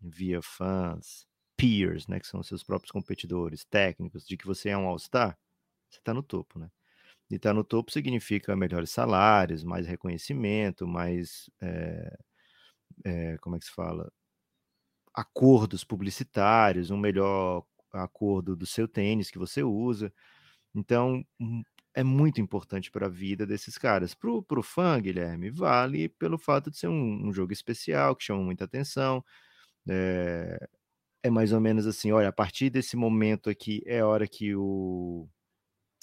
via 0.02 0.42
fãs, 0.42 1.28
peers, 1.58 2.08
né, 2.08 2.20
que 2.20 2.28
são 2.28 2.44
seus 2.44 2.64
próprios 2.64 2.92
competidores, 2.92 3.66
técnicos, 3.66 4.26
de 4.26 4.38
que 4.38 4.46
você 4.46 4.70
é 4.70 4.78
um 4.78 4.88
All-Star, 4.88 5.38
você 5.90 6.00
está 6.00 6.14
no 6.14 6.24
topo, 6.24 6.60
né? 6.60 6.70
E 7.32 7.36
estar 7.36 7.52
tá 7.52 7.54
no 7.54 7.64
topo 7.64 7.92
significa 7.92 8.56
melhores 8.56 8.92
salários, 8.92 9.64
mais 9.64 9.88
reconhecimento, 9.88 10.88
mais. 10.88 11.50
É, 11.62 12.18
é, 13.06 13.38
como 13.40 13.56
é 13.56 13.60
que 13.60 13.66
se 13.66 13.72
fala? 13.72 14.12
Acordos 15.14 15.84
publicitários, 15.84 16.90
um 16.90 16.98
melhor 16.98 17.64
acordo 17.92 18.56
do 18.56 18.66
seu 18.66 18.88
tênis 18.88 19.30
que 19.30 19.38
você 19.38 19.62
usa. 19.64 20.12
Então, 20.76 21.26
é 21.96 22.04
muito 22.04 22.42
importante 22.42 22.92
para 22.92 23.08
a 23.08 23.10
vida 23.10 23.46
desses 23.46 23.78
caras. 23.78 24.16
Para 24.16 24.32
o 24.60 24.64
fã, 24.64 25.00
Guilherme, 25.02 25.52
vale 25.52 26.10
pelo 26.10 26.38
fato 26.38 26.72
de 26.72 26.78
ser 26.78 26.88
um, 26.88 27.28
um 27.28 27.34
jogo 27.34 27.54
especial, 27.54 28.16
que 28.16 28.24
chama 28.26 28.44
muita 28.44 28.66
atenção. 28.66 29.24
É, 29.90 30.70
é 31.24 31.30
mais 31.30 31.54
ou 31.54 31.62
menos 31.62 31.88
assim, 31.88 32.12
olha, 32.12 32.28
a 32.28 32.34
partir 32.34 32.70
desse 32.70 32.98
momento 32.98 33.50
aqui 33.50 33.82
é 33.86 34.02
a 34.02 34.08
hora 34.08 34.28
que 34.28 34.54
o, 34.56 35.28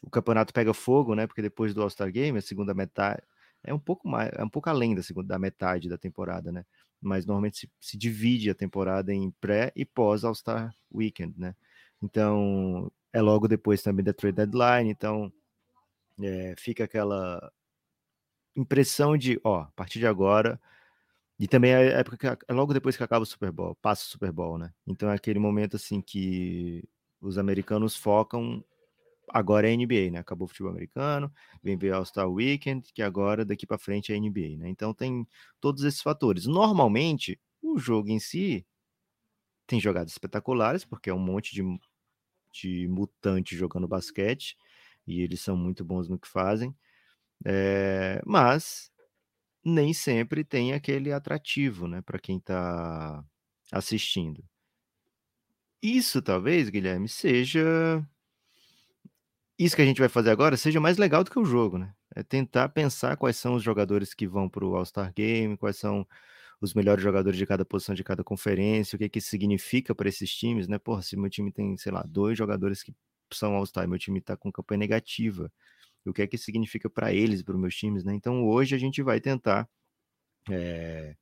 o 0.02 0.10
campeonato 0.10 0.52
pega 0.52 0.72
fogo, 0.72 1.14
né? 1.14 1.26
Porque 1.26 1.42
depois 1.42 1.74
do 1.74 1.82
All-Star 1.82 2.10
Game, 2.10 2.38
a 2.38 2.42
segunda 2.42 2.72
metade 2.72 3.22
é 3.62 3.74
um 3.74 3.78
pouco 3.78 4.08
mais, 4.08 4.30
é 4.34 4.42
um 4.42 4.48
pouco 4.48 4.70
além 4.70 4.94
da 4.94 5.02
segunda 5.02 5.28
da 5.28 5.38
metade 5.38 5.88
da 5.90 5.98
temporada, 5.98 6.50
né? 6.50 6.64
Mas 7.00 7.26
normalmente 7.26 7.58
se, 7.58 7.70
se 7.78 7.98
divide 7.98 8.50
a 8.50 8.54
temporada 8.54 9.12
em 9.12 9.30
pré 9.32 9.70
e 9.76 9.84
pós 9.84 10.24
All-Star 10.24 10.74
Weekend, 10.92 11.38
né? 11.38 11.54
Então, 12.02 12.90
é 13.12 13.20
logo 13.20 13.46
depois 13.46 13.82
também 13.82 14.04
da 14.04 14.14
trade 14.14 14.36
deadline, 14.36 14.90
então 14.90 15.30
é, 16.22 16.54
fica 16.56 16.84
aquela 16.84 17.52
impressão 18.56 19.16
de, 19.18 19.38
ó, 19.44 19.60
a 19.62 19.72
partir 19.76 19.98
de 19.98 20.06
agora 20.06 20.60
e 21.40 21.48
também 21.48 21.72
é 21.72 21.98
época 21.98 22.18
que 22.18 22.26
é 22.26 22.52
logo 22.52 22.74
depois 22.74 22.98
que 22.98 23.02
acaba 23.02 23.22
o 23.22 23.26
Super 23.26 23.50
Bowl, 23.50 23.74
passa 23.76 24.04
o 24.04 24.08
Super 24.08 24.30
Bowl, 24.30 24.58
né? 24.58 24.74
Então 24.86 25.10
é 25.10 25.14
aquele 25.14 25.38
momento 25.38 25.74
assim 25.74 26.02
que 26.02 26.86
os 27.18 27.38
americanos 27.38 27.96
focam. 27.96 28.62
Agora 29.26 29.66
é 29.66 29.72
NBA, 29.74 30.10
né? 30.10 30.18
Acabou 30.18 30.44
o 30.44 30.48
futebol 30.48 30.70
americano, 30.70 31.32
vem 31.62 31.78
ver 31.78 31.94
All-Star 31.94 32.28
Weekend, 32.30 32.92
que 32.92 33.00
agora 33.00 33.42
daqui 33.42 33.66
para 33.66 33.78
frente 33.78 34.12
é 34.12 34.16
NBA, 34.16 34.58
né? 34.58 34.68
Então 34.68 34.92
tem 34.92 35.26
todos 35.58 35.82
esses 35.82 36.02
fatores. 36.02 36.44
Normalmente, 36.44 37.40
o 37.62 37.78
jogo 37.78 38.10
em 38.10 38.18
si 38.20 38.66
tem 39.66 39.80
jogadas 39.80 40.12
espetaculares, 40.12 40.84
porque 40.84 41.08
é 41.08 41.14
um 41.14 41.18
monte 41.18 41.54
de, 41.54 41.62
de 42.52 42.86
mutante 42.86 43.56
jogando 43.56 43.88
basquete, 43.88 44.58
e 45.06 45.22
eles 45.22 45.40
são 45.40 45.56
muito 45.56 45.82
bons 45.86 46.06
no 46.06 46.18
que 46.18 46.28
fazem. 46.28 46.76
É, 47.46 48.20
mas 48.26 48.92
nem 49.64 49.92
sempre 49.92 50.44
tem 50.44 50.72
aquele 50.72 51.12
atrativo, 51.12 51.86
né, 51.88 52.02
para 52.02 52.18
quem 52.18 52.38
está 52.38 53.24
assistindo. 53.72 54.42
isso 55.82 56.20
talvez, 56.22 56.68
Guilherme, 56.68 57.08
seja 57.08 57.60
isso 59.58 59.76
que 59.76 59.82
a 59.82 59.84
gente 59.84 60.00
vai 60.00 60.08
fazer 60.08 60.30
agora 60.30 60.56
seja 60.56 60.80
mais 60.80 60.96
legal 60.96 61.22
do 61.22 61.30
que 61.30 61.38
o 61.38 61.44
jogo, 61.44 61.78
né? 61.78 61.94
É 62.14 62.22
tentar 62.22 62.70
pensar 62.70 63.16
quais 63.16 63.36
são 63.36 63.54
os 63.54 63.62
jogadores 63.62 64.14
que 64.14 64.26
vão 64.26 64.48
para 64.48 64.64
o 64.64 64.74
All-Star 64.74 65.12
Game, 65.14 65.56
quais 65.56 65.76
são 65.76 66.06
os 66.60 66.74
melhores 66.74 67.02
jogadores 67.02 67.38
de 67.38 67.46
cada 67.46 67.64
posição 67.64 67.94
de 67.94 68.04
cada 68.04 68.24
conferência, 68.24 68.96
o 68.96 68.98
que, 68.98 69.08
que 69.08 69.18
isso 69.18 69.28
significa 69.28 69.94
para 69.94 70.08
esses 70.08 70.34
times, 70.34 70.66
né? 70.68 70.78
Porra, 70.78 71.02
se 71.02 71.16
meu 71.16 71.30
time 71.30 71.52
tem, 71.52 71.76
sei 71.76 71.92
lá, 71.92 72.02
dois 72.08 72.38
jogadores 72.38 72.82
que 72.82 72.94
são 73.32 73.54
All-Star, 73.54 73.86
meu 73.88 73.98
time 73.98 74.18
está 74.18 74.36
com 74.36 74.50
campanha 74.52 74.78
negativa, 74.78 75.52
o 76.06 76.12
que 76.12 76.22
é 76.22 76.26
que 76.26 76.38
significa 76.38 76.88
para 76.88 77.12
eles, 77.12 77.42
para 77.42 77.54
os 77.54 77.60
meus 77.60 77.74
times, 77.76 78.04
né? 78.04 78.14
Então 78.14 78.44
hoje 78.46 78.74
a 78.74 78.78
gente 78.78 79.02
vai 79.02 79.20
tentar 79.20 79.68
é, 80.50 81.14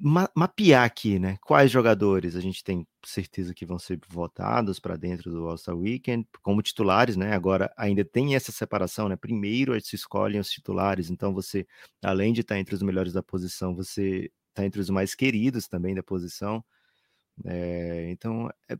ma 0.00 0.28
mapear 0.34 0.84
aqui, 0.84 1.18
né? 1.18 1.36
Quais 1.42 1.70
jogadores 1.70 2.34
a 2.34 2.40
gente 2.40 2.64
tem 2.64 2.86
certeza 3.04 3.54
que 3.54 3.66
vão 3.66 3.78
ser 3.78 4.00
votados 4.08 4.80
para 4.80 4.96
dentro 4.96 5.30
do 5.30 5.46
All-Star 5.46 5.76
Weekend 5.76 6.26
como 6.42 6.62
titulares, 6.62 7.16
né? 7.16 7.34
Agora 7.34 7.72
ainda 7.76 8.04
tem 8.04 8.34
essa 8.34 8.50
separação, 8.50 9.08
né? 9.08 9.16
Primeiro 9.16 9.78
se 9.80 9.96
escolhem 9.96 10.40
os 10.40 10.50
titulares, 10.50 11.10
então 11.10 11.34
você, 11.34 11.66
além 12.02 12.32
de 12.32 12.40
estar 12.40 12.58
entre 12.58 12.74
os 12.74 12.82
melhores 12.82 13.12
da 13.12 13.22
posição, 13.22 13.74
você 13.74 14.30
está 14.48 14.64
entre 14.64 14.80
os 14.80 14.90
mais 14.90 15.14
queridos 15.14 15.68
também 15.68 15.94
da 15.94 16.02
posição. 16.02 16.64
É, 17.44 18.10
então 18.10 18.50
é, 18.70 18.76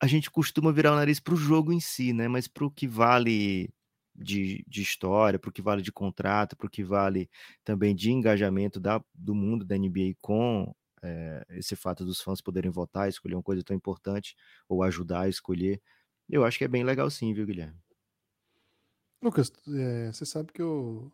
a 0.00 0.06
gente 0.06 0.30
costuma 0.30 0.72
virar 0.72 0.92
o 0.92 0.96
nariz 0.96 1.20
para 1.20 1.34
o 1.34 1.36
jogo 1.36 1.72
em 1.72 1.80
si, 1.80 2.12
né? 2.12 2.28
Mas 2.28 2.48
para 2.48 2.66
o 2.66 2.70
que 2.70 2.86
vale 2.88 3.70
de, 4.14 4.64
de 4.68 4.82
história, 4.82 5.38
para 5.38 5.48
o 5.48 5.52
que 5.52 5.62
vale 5.62 5.82
de 5.82 5.92
contrato, 5.92 6.56
para 6.56 6.66
o 6.66 6.70
que 6.70 6.84
vale 6.84 7.28
também 7.64 7.94
de 7.94 8.10
engajamento 8.10 8.78
da, 8.78 9.02
do 9.14 9.34
mundo 9.34 9.64
da 9.64 9.76
NBA 9.76 10.14
com 10.20 10.74
é, 11.02 11.44
esse 11.50 11.76
fato 11.76 12.04
dos 12.04 12.20
fãs 12.20 12.40
poderem 12.40 12.70
votar, 12.70 13.08
escolher 13.08 13.34
uma 13.34 13.42
coisa 13.42 13.62
tão 13.62 13.76
importante, 13.76 14.36
ou 14.68 14.82
ajudar 14.82 15.22
a 15.22 15.28
escolher. 15.28 15.82
Eu 16.28 16.44
acho 16.44 16.58
que 16.58 16.64
é 16.64 16.68
bem 16.68 16.84
legal 16.84 17.10
sim, 17.10 17.34
viu, 17.34 17.46
Guilherme? 17.46 17.78
Lucas, 19.20 19.52
é, 19.68 20.12
você 20.12 20.24
sabe 20.24 20.52
que 20.52 20.62
eu, 20.62 21.10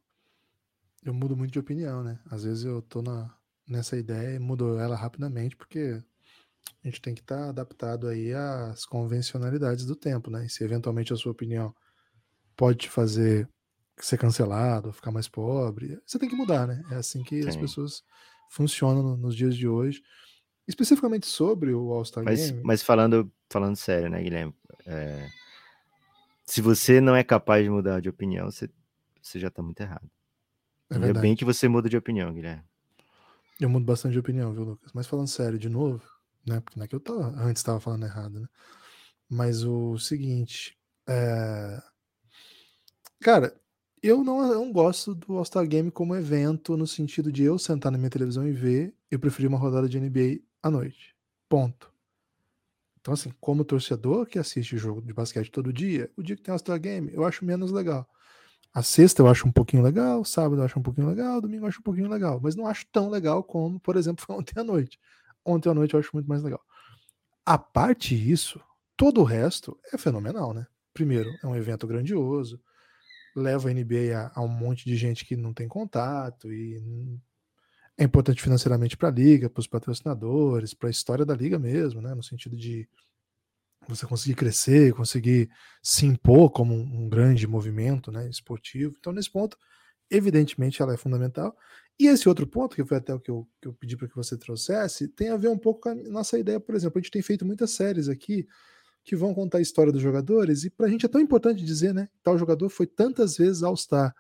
eu 1.04 1.14
mudo 1.14 1.37
muito 1.37 1.52
de 1.52 1.59
opinião, 1.59 2.02
né? 2.02 2.21
Às 2.30 2.45
vezes 2.45 2.64
eu 2.64 2.83
tô 2.83 3.02
na, 3.02 3.35
nessa 3.66 3.97
ideia 3.97 4.35
e 4.35 4.38
mudo 4.38 4.78
ela 4.78 4.97
rapidamente, 4.97 5.57
porque 5.57 6.02
a 6.83 6.88
gente 6.88 7.00
tem 7.00 7.14
que 7.14 7.21
estar 7.21 7.37
tá 7.37 7.49
adaptado 7.49 8.09
aí 8.09 8.33
às 8.33 8.85
convencionalidades 8.85 9.87
do 9.87 9.97
tempo, 9.97 10.30
né? 10.30 10.47
E 10.47 10.50
se 10.50 10.64
eventualmente 10.64 11.12
a 11.12 11.16
sua 11.16 11.33
opinião 11.33 11.75
pode 12.61 12.76
te 12.76 12.90
fazer 12.90 13.49
ser 13.99 14.19
cancelado, 14.19 14.93
ficar 14.93 15.11
mais 15.11 15.26
pobre. 15.26 15.99
Você 16.05 16.19
tem 16.19 16.29
que 16.29 16.37
mudar, 16.37 16.67
né? 16.67 16.85
É 16.90 16.97
assim 16.97 17.23
que 17.23 17.43
Sim. 17.43 17.49
as 17.49 17.57
pessoas 17.57 18.02
funcionam 18.50 19.17
nos 19.17 19.35
dias 19.35 19.57
de 19.57 19.67
hoje. 19.67 20.02
Especificamente 20.69 21.26
sobre 21.26 21.73
o 21.73 21.90
All-Star 21.90 22.23
Game. 22.23 22.61
Mas 22.62 22.83
falando, 22.83 23.33
falando 23.49 23.76
sério, 23.76 24.11
né, 24.11 24.23
Guilherme? 24.23 24.55
É... 24.85 25.26
Se 26.45 26.61
você 26.61 27.00
não 27.00 27.17
é 27.17 27.25
capaz 27.25 27.64
de 27.64 27.71
mudar 27.71 28.00
de 28.00 28.11
opinião, 28.11 28.50
você, 28.50 28.69
você 29.23 29.38
já 29.38 29.49
está 29.49 29.62
muito 29.62 29.81
errado. 29.81 30.11
É 30.90 30.97
Ainda 30.97 31.19
bem 31.19 31.35
que 31.35 31.47
você 31.47 31.67
muda 31.67 31.88
de 31.88 31.97
opinião, 31.97 32.31
Guilherme. 32.33 32.62
Eu 33.59 33.71
mudo 33.71 33.87
bastante 33.87 34.12
de 34.12 34.19
opinião, 34.19 34.52
viu, 34.52 34.64
Lucas? 34.64 34.93
Mas 34.93 35.07
falando 35.07 35.29
sério, 35.29 35.59
de 35.59 35.69
novo, 35.71 36.02
né? 36.47 36.61
Porque 36.61 36.79
não 36.79 36.85
é 36.85 36.88
que 36.88 36.95
eu 36.95 37.00
tava, 37.00 37.29
antes 37.40 37.61
estava 37.61 37.81
falando 37.81 38.05
errado, 38.05 38.38
né? 38.38 38.49
Mas 39.31 39.64
o 39.64 39.99
seguinte, 39.99 40.76
é... 41.09 41.89
Cara, 43.21 43.55
eu 44.03 44.25
não, 44.25 44.41
eu 44.43 44.55
não 44.55 44.73
gosto 44.73 45.15
do 45.15 45.37
All-Star 45.37 45.67
Game 45.69 45.91
como 45.91 46.17
evento, 46.17 46.75
no 46.75 46.87
sentido 46.87 47.31
de 47.31 47.43
eu 47.43 47.59
sentar 47.59 47.93
na 47.93 47.99
minha 47.99 48.09
televisão 48.09 48.49
e 48.49 48.53
ver. 48.53 48.95
Eu 49.11 49.19
preferi 49.19 49.47
uma 49.47 49.59
rodada 49.59 49.87
de 49.87 50.00
NBA 50.00 50.41
à 50.62 50.71
noite. 50.71 51.15
Ponto. 51.47 51.93
Então, 52.99 53.12
assim, 53.12 53.31
como 53.39 53.62
torcedor 53.62 54.27
que 54.27 54.39
assiste 54.39 54.79
jogo 54.79 55.03
de 55.03 55.12
basquete 55.12 55.50
todo 55.50 55.73
dia, 55.73 56.11
o 56.17 56.23
dia 56.23 56.35
que 56.35 56.43
tem 56.43 56.50
All-Star 56.50 56.81
Game, 56.81 57.11
eu 57.12 57.25
acho 57.25 57.45
menos 57.45 57.71
legal. 57.71 58.09
A 58.73 58.83
sexta 58.83 59.21
eu 59.21 59.27
acho 59.27 59.47
um 59.47 59.53
pouquinho 59.53 59.83
legal, 59.83 60.25
sábado 60.25 60.62
eu 60.62 60.65
acho 60.65 60.79
um 60.79 60.83
pouquinho 60.83 61.09
legal, 61.09 61.41
domingo 61.41 61.65
eu 61.65 61.69
acho 61.69 61.81
um 61.81 61.83
pouquinho 61.83 62.09
legal, 62.09 62.41
mas 62.43 62.57
não 62.57 62.67
acho 62.67 62.87
tão 62.91 63.11
legal 63.11 63.43
como, 63.43 63.81
por 63.81 63.97
exemplo, 63.97 64.25
foi 64.25 64.37
ontem 64.37 64.59
à 64.59 64.65
noite. 64.65 64.99
Ontem 65.45 65.69
à 65.69 65.75
noite 65.75 65.93
eu 65.93 66.00
acho 66.00 66.11
muito 66.15 66.29
mais 66.29 66.43
legal. 66.43 66.62
A 67.45 67.59
parte 67.59 68.17
disso, 68.17 68.61
todo 68.97 69.21
o 69.21 69.25
resto 69.25 69.79
é 69.93 69.99
fenomenal, 69.99 70.55
né? 70.55 70.67
Primeiro, 70.95 71.31
é 71.43 71.47
um 71.47 71.57
evento 71.57 71.87
grandioso 71.87 72.61
leva 73.34 73.68
a 73.68 73.72
NBA 73.72 74.16
a, 74.16 74.32
a, 74.34 74.42
um 74.42 74.49
monte 74.49 74.84
de 74.84 74.96
gente 74.96 75.25
que 75.25 75.37
não 75.37 75.52
tem 75.52 75.68
contato 75.68 76.52
e 76.52 76.80
é 77.96 78.04
importante 78.04 78.42
financeiramente 78.42 78.96
para 78.96 79.08
a 79.08 79.12
liga, 79.12 79.50
para 79.50 79.60
os 79.60 79.66
patrocinadores, 79.66 80.72
para 80.72 80.88
a 80.88 80.90
história 80.90 81.25
da 81.25 81.34
liga 81.34 81.58
mesmo, 81.58 82.00
né? 82.00 82.14
No 82.14 82.22
sentido 82.22 82.56
de 82.56 82.88
você 83.88 84.06
conseguir 84.06 84.34
crescer, 84.34 84.94
conseguir 84.94 85.50
se 85.82 86.06
impor 86.06 86.50
como 86.50 86.75
um, 86.75 87.04
um 87.04 87.08
grande 87.08 87.46
movimento, 87.46 88.10
né? 88.10 88.28
Esportivo. 88.28 88.94
Então, 88.99 89.12
nesse 89.12 89.30
ponto, 89.30 89.56
evidentemente, 90.10 90.80
ela 90.80 90.94
é 90.94 90.96
fundamental. 90.96 91.56
E 91.99 92.06
esse 92.06 92.28
outro 92.28 92.46
ponto, 92.46 92.75
que 92.75 92.84
foi 92.84 92.96
até 92.96 93.12
o 93.12 93.20
que 93.20 93.30
eu, 93.30 93.46
que 93.60 93.68
eu 93.68 93.75
pedi 93.75 93.96
para 93.96 94.08
que 94.08 94.16
você 94.16 94.37
trouxesse, 94.37 95.08
tem 95.08 95.28
a 95.28 95.37
ver 95.37 95.49
um 95.49 95.58
pouco 95.58 95.82
com 95.82 95.90
a 95.90 95.94
nossa 95.94 96.38
ideia, 96.38 96.58
por 96.58 96.75
exemplo. 96.75 96.99
A 96.99 97.02
gente 97.02 97.10
tem 97.10 97.22
feito 97.22 97.44
muitas 97.44 97.72
séries 97.72 98.08
aqui 98.08 98.49
que 99.04 99.16
vão 99.16 99.35
contar 99.35 99.59
a 99.59 99.62
história 99.62 99.92
dos 99.92 100.02
jogadores, 100.02 100.64
e 100.64 100.71
para 100.71 100.87
a 100.87 100.88
gente 100.88 101.07
é 101.07 101.09
tão 101.09 101.21
importante 101.21 101.64
dizer, 101.64 101.95
né? 101.95 102.09
Tal 102.23 102.38
jogador 102.38 102.69
foi 102.69 102.87
tantas 102.87 103.37
vezes 103.37 103.62
All-Star. 103.62 104.14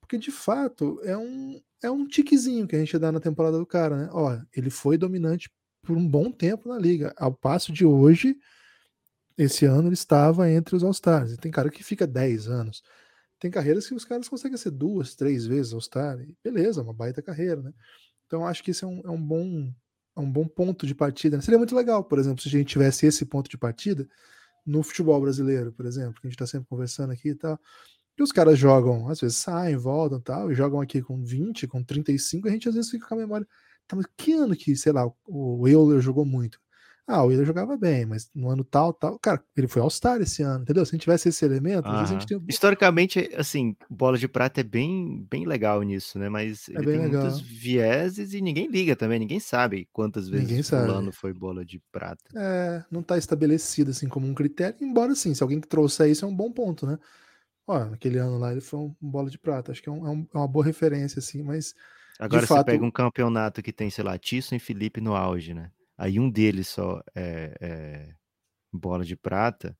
Porque 0.00 0.18
de 0.18 0.30
fato 0.30 1.00
é 1.04 1.16
um, 1.16 1.60
é 1.82 1.90
um 1.90 2.06
tiquezinho 2.06 2.66
que 2.66 2.76
a 2.76 2.78
gente 2.78 2.98
dá 2.98 3.10
na 3.12 3.20
temporada 3.20 3.58
do 3.58 3.66
cara, 3.66 3.96
né? 3.96 4.08
Ó, 4.12 4.38
ele 4.54 4.70
foi 4.70 4.96
dominante 4.96 5.50
por 5.82 5.96
um 5.96 6.08
bom 6.08 6.30
tempo 6.30 6.68
na 6.68 6.78
liga. 6.78 7.12
Ao 7.16 7.32
passo 7.32 7.72
de 7.72 7.84
hoje, 7.84 8.36
esse 9.36 9.64
ano 9.66 9.88
ele 9.88 9.94
estava 9.94 10.50
entre 10.50 10.74
os 10.74 10.82
All-Stars. 10.82 11.32
E 11.32 11.36
tem 11.36 11.52
cara 11.52 11.70
que 11.70 11.84
fica 11.84 12.06
10 12.06 12.48
anos. 12.48 12.82
Tem 13.38 13.50
carreiras 13.50 13.86
que 13.86 13.94
os 13.94 14.04
caras 14.04 14.28
conseguem 14.28 14.56
ser 14.56 14.70
duas, 14.70 15.14
três 15.14 15.46
vezes 15.46 15.72
All-Star. 15.72 16.18
Beleza, 16.42 16.82
uma 16.82 16.92
baita 16.92 17.20
carreira, 17.20 17.60
né? 17.60 17.72
Então 18.26 18.46
acho 18.46 18.62
que 18.62 18.70
isso 18.70 18.84
é 18.84 18.88
um, 18.88 19.02
é 19.04 19.10
um 19.10 19.22
bom 19.22 19.72
é 20.16 20.20
um 20.20 20.30
bom 20.30 20.46
ponto 20.48 20.86
de 20.86 20.94
partida. 20.94 21.36
Né? 21.36 21.42
Seria 21.42 21.58
muito 21.58 21.76
legal, 21.76 22.02
por 22.02 22.18
exemplo, 22.18 22.42
se 22.42 22.48
a 22.48 22.50
gente 22.50 22.68
tivesse 22.68 23.06
esse 23.06 23.24
ponto 23.26 23.50
de 23.50 23.58
partida 23.58 24.08
no 24.64 24.82
futebol 24.82 25.20
brasileiro, 25.20 25.72
por 25.72 25.86
exemplo, 25.86 26.20
que 26.20 26.26
a 26.26 26.30
gente 26.30 26.34
está 26.34 26.46
sempre 26.46 26.68
conversando 26.68 27.12
aqui 27.12 27.30
e 27.30 27.34
tal. 27.34 27.60
E 28.18 28.22
os 28.22 28.32
caras 28.32 28.58
jogam, 28.58 29.08
às 29.08 29.20
vezes 29.20 29.36
saem, 29.36 29.76
voltam 29.76 30.20
tal, 30.20 30.50
e 30.50 30.54
jogam 30.54 30.80
aqui 30.80 31.02
com 31.02 31.22
20, 31.22 31.68
com 31.68 31.84
35, 31.84 32.48
e 32.48 32.50
a 32.50 32.52
gente 32.52 32.68
às 32.68 32.74
vezes 32.74 32.90
fica 32.90 33.06
com 33.06 33.14
a 33.14 33.18
memória. 33.18 33.46
Tá, 33.86 33.94
mas 33.94 34.06
que 34.16 34.32
ano 34.32 34.56
que, 34.56 34.74
sei 34.74 34.92
lá, 34.92 35.06
o 35.26 35.68
Euler 35.68 36.00
jogou 36.00 36.24
muito? 36.24 36.58
Ah, 37.08 37.22
o 37.22 37.28
Willer 37.28 37.46
jogava 37.46 37.76
bem, 37.76 38.04
mas 38.04 38.28
no 38.34 38.48
ano 38.50 38.64
tal, 38.64 38.92
tal. 38.92 39.16
Cara, 39.20 39.40
ele 39.56 39.68
foi 39.68 39.80
All-Star 39.80 40.20
esse 40.20 40.42
ano, 40.42 40.62
entendeu? 40.62 40.84
Se 40.84 40.90
a 40.90 40.94
gente 40.94 41.02
tivesse 41.02 41.28
esse 41.28 41.44
elemento, 41.44 41.86
a 41.88 42.04
gente 42.04 42.26
tem. 42.26 42.42
Historicamente, 42.48 43.30
assim, 43.36 43.76
bola 43.88 44.18
de 44.18 44.26
prata 44.26 44.60
é 44.60 44.64
bem, 44.64 45.24
bem 45.30 45.46
legal 45.46 45.80
nisso, 45.82 46.18
né? 46.18 46.28
Mas 46.28 46.68
é 46.68 46.72
ele 46.72 46.86
tem 46.86 46.98
legal. 47.02 47.22
muitos 47.22 47.40
vieses 47.40 48.34
e 48.34 48.40
ninguém 48.40 48.66
liga 48.66 48.96
também, 48.96 49.20
ninguém 49.20 49.38
sabe 49.38 49.88
quantas 49.92 50.28
vezes 50.28 50.48
ninguém 50.48 50.62
fulano 50.64 51.12
foi 51.12 51.32
bola 51.32 51.64
de 51.64 51.80
prata. 51.92 52.24
É, 52.34 52.84
não 52.90 53.04
tá 53.04 53.16
estabelecido 53.16 53.92
assim 53.92 54.08
como 54.08 54.26
um 54.26 54.34
critério, 54.34 54.74
embora 54.80 55.14
sim, 55.14 55.32
se 55.32 55.44
alguém 55.44 55.60
que 55.60 55.68
trouxer 55.68 56.10
isso 56.10 56.24
é 56.24 56.28
um 56.28 56.34
bom 56.34 56.50
ponto, 56.50 56.86
né? 56.86 56.98
Ó, 57.68 57.84
naquele 57.84 58.18
ano 58.18 58.36
lá 58.38 58.50
ele 58.50 58.60
foi 58.60 58.80
um 58.80 58.94
bola 59.00 59.30
de 59.30 59.38
prata, 59.38 59.70
acho 59.70 59.80
que 59.80 59.88
é, 59.88 59.92
um, 59.92 60.08
é, 60.08 60.26
é 60.34 60.38
uma 60.38 60.48
boa 60.48 60.64
referência, 60.64 61.20
assim, 61.20 61.42
mas. 61.44 61.72
Agora 62.18 62.42
você 62.42 62.48
fato... 62.48 62.66
pega 62.66 62.84
um 62.84 62.90
campeonato 62.90 63.62
que 63.62 63.72
tem, 63.72 63.90
sei 63.90 64.02
lá, 64.02 64.18
Tisson 64.18 64.56
e 64.56 64.58
Felipe 64.58 65.00
no 65.00 65.14
auge, 65.14 65.54
né? 65.54 65.70
Aí 65.96 66.18
um 66.20 66.30
deles 66.30 66.68
só 66.68 67.02
é, 67.14 67.56
é, 67.60 68.14
bola 68.72 69.04
de 69.04 69.16
prata, 69.16 69.76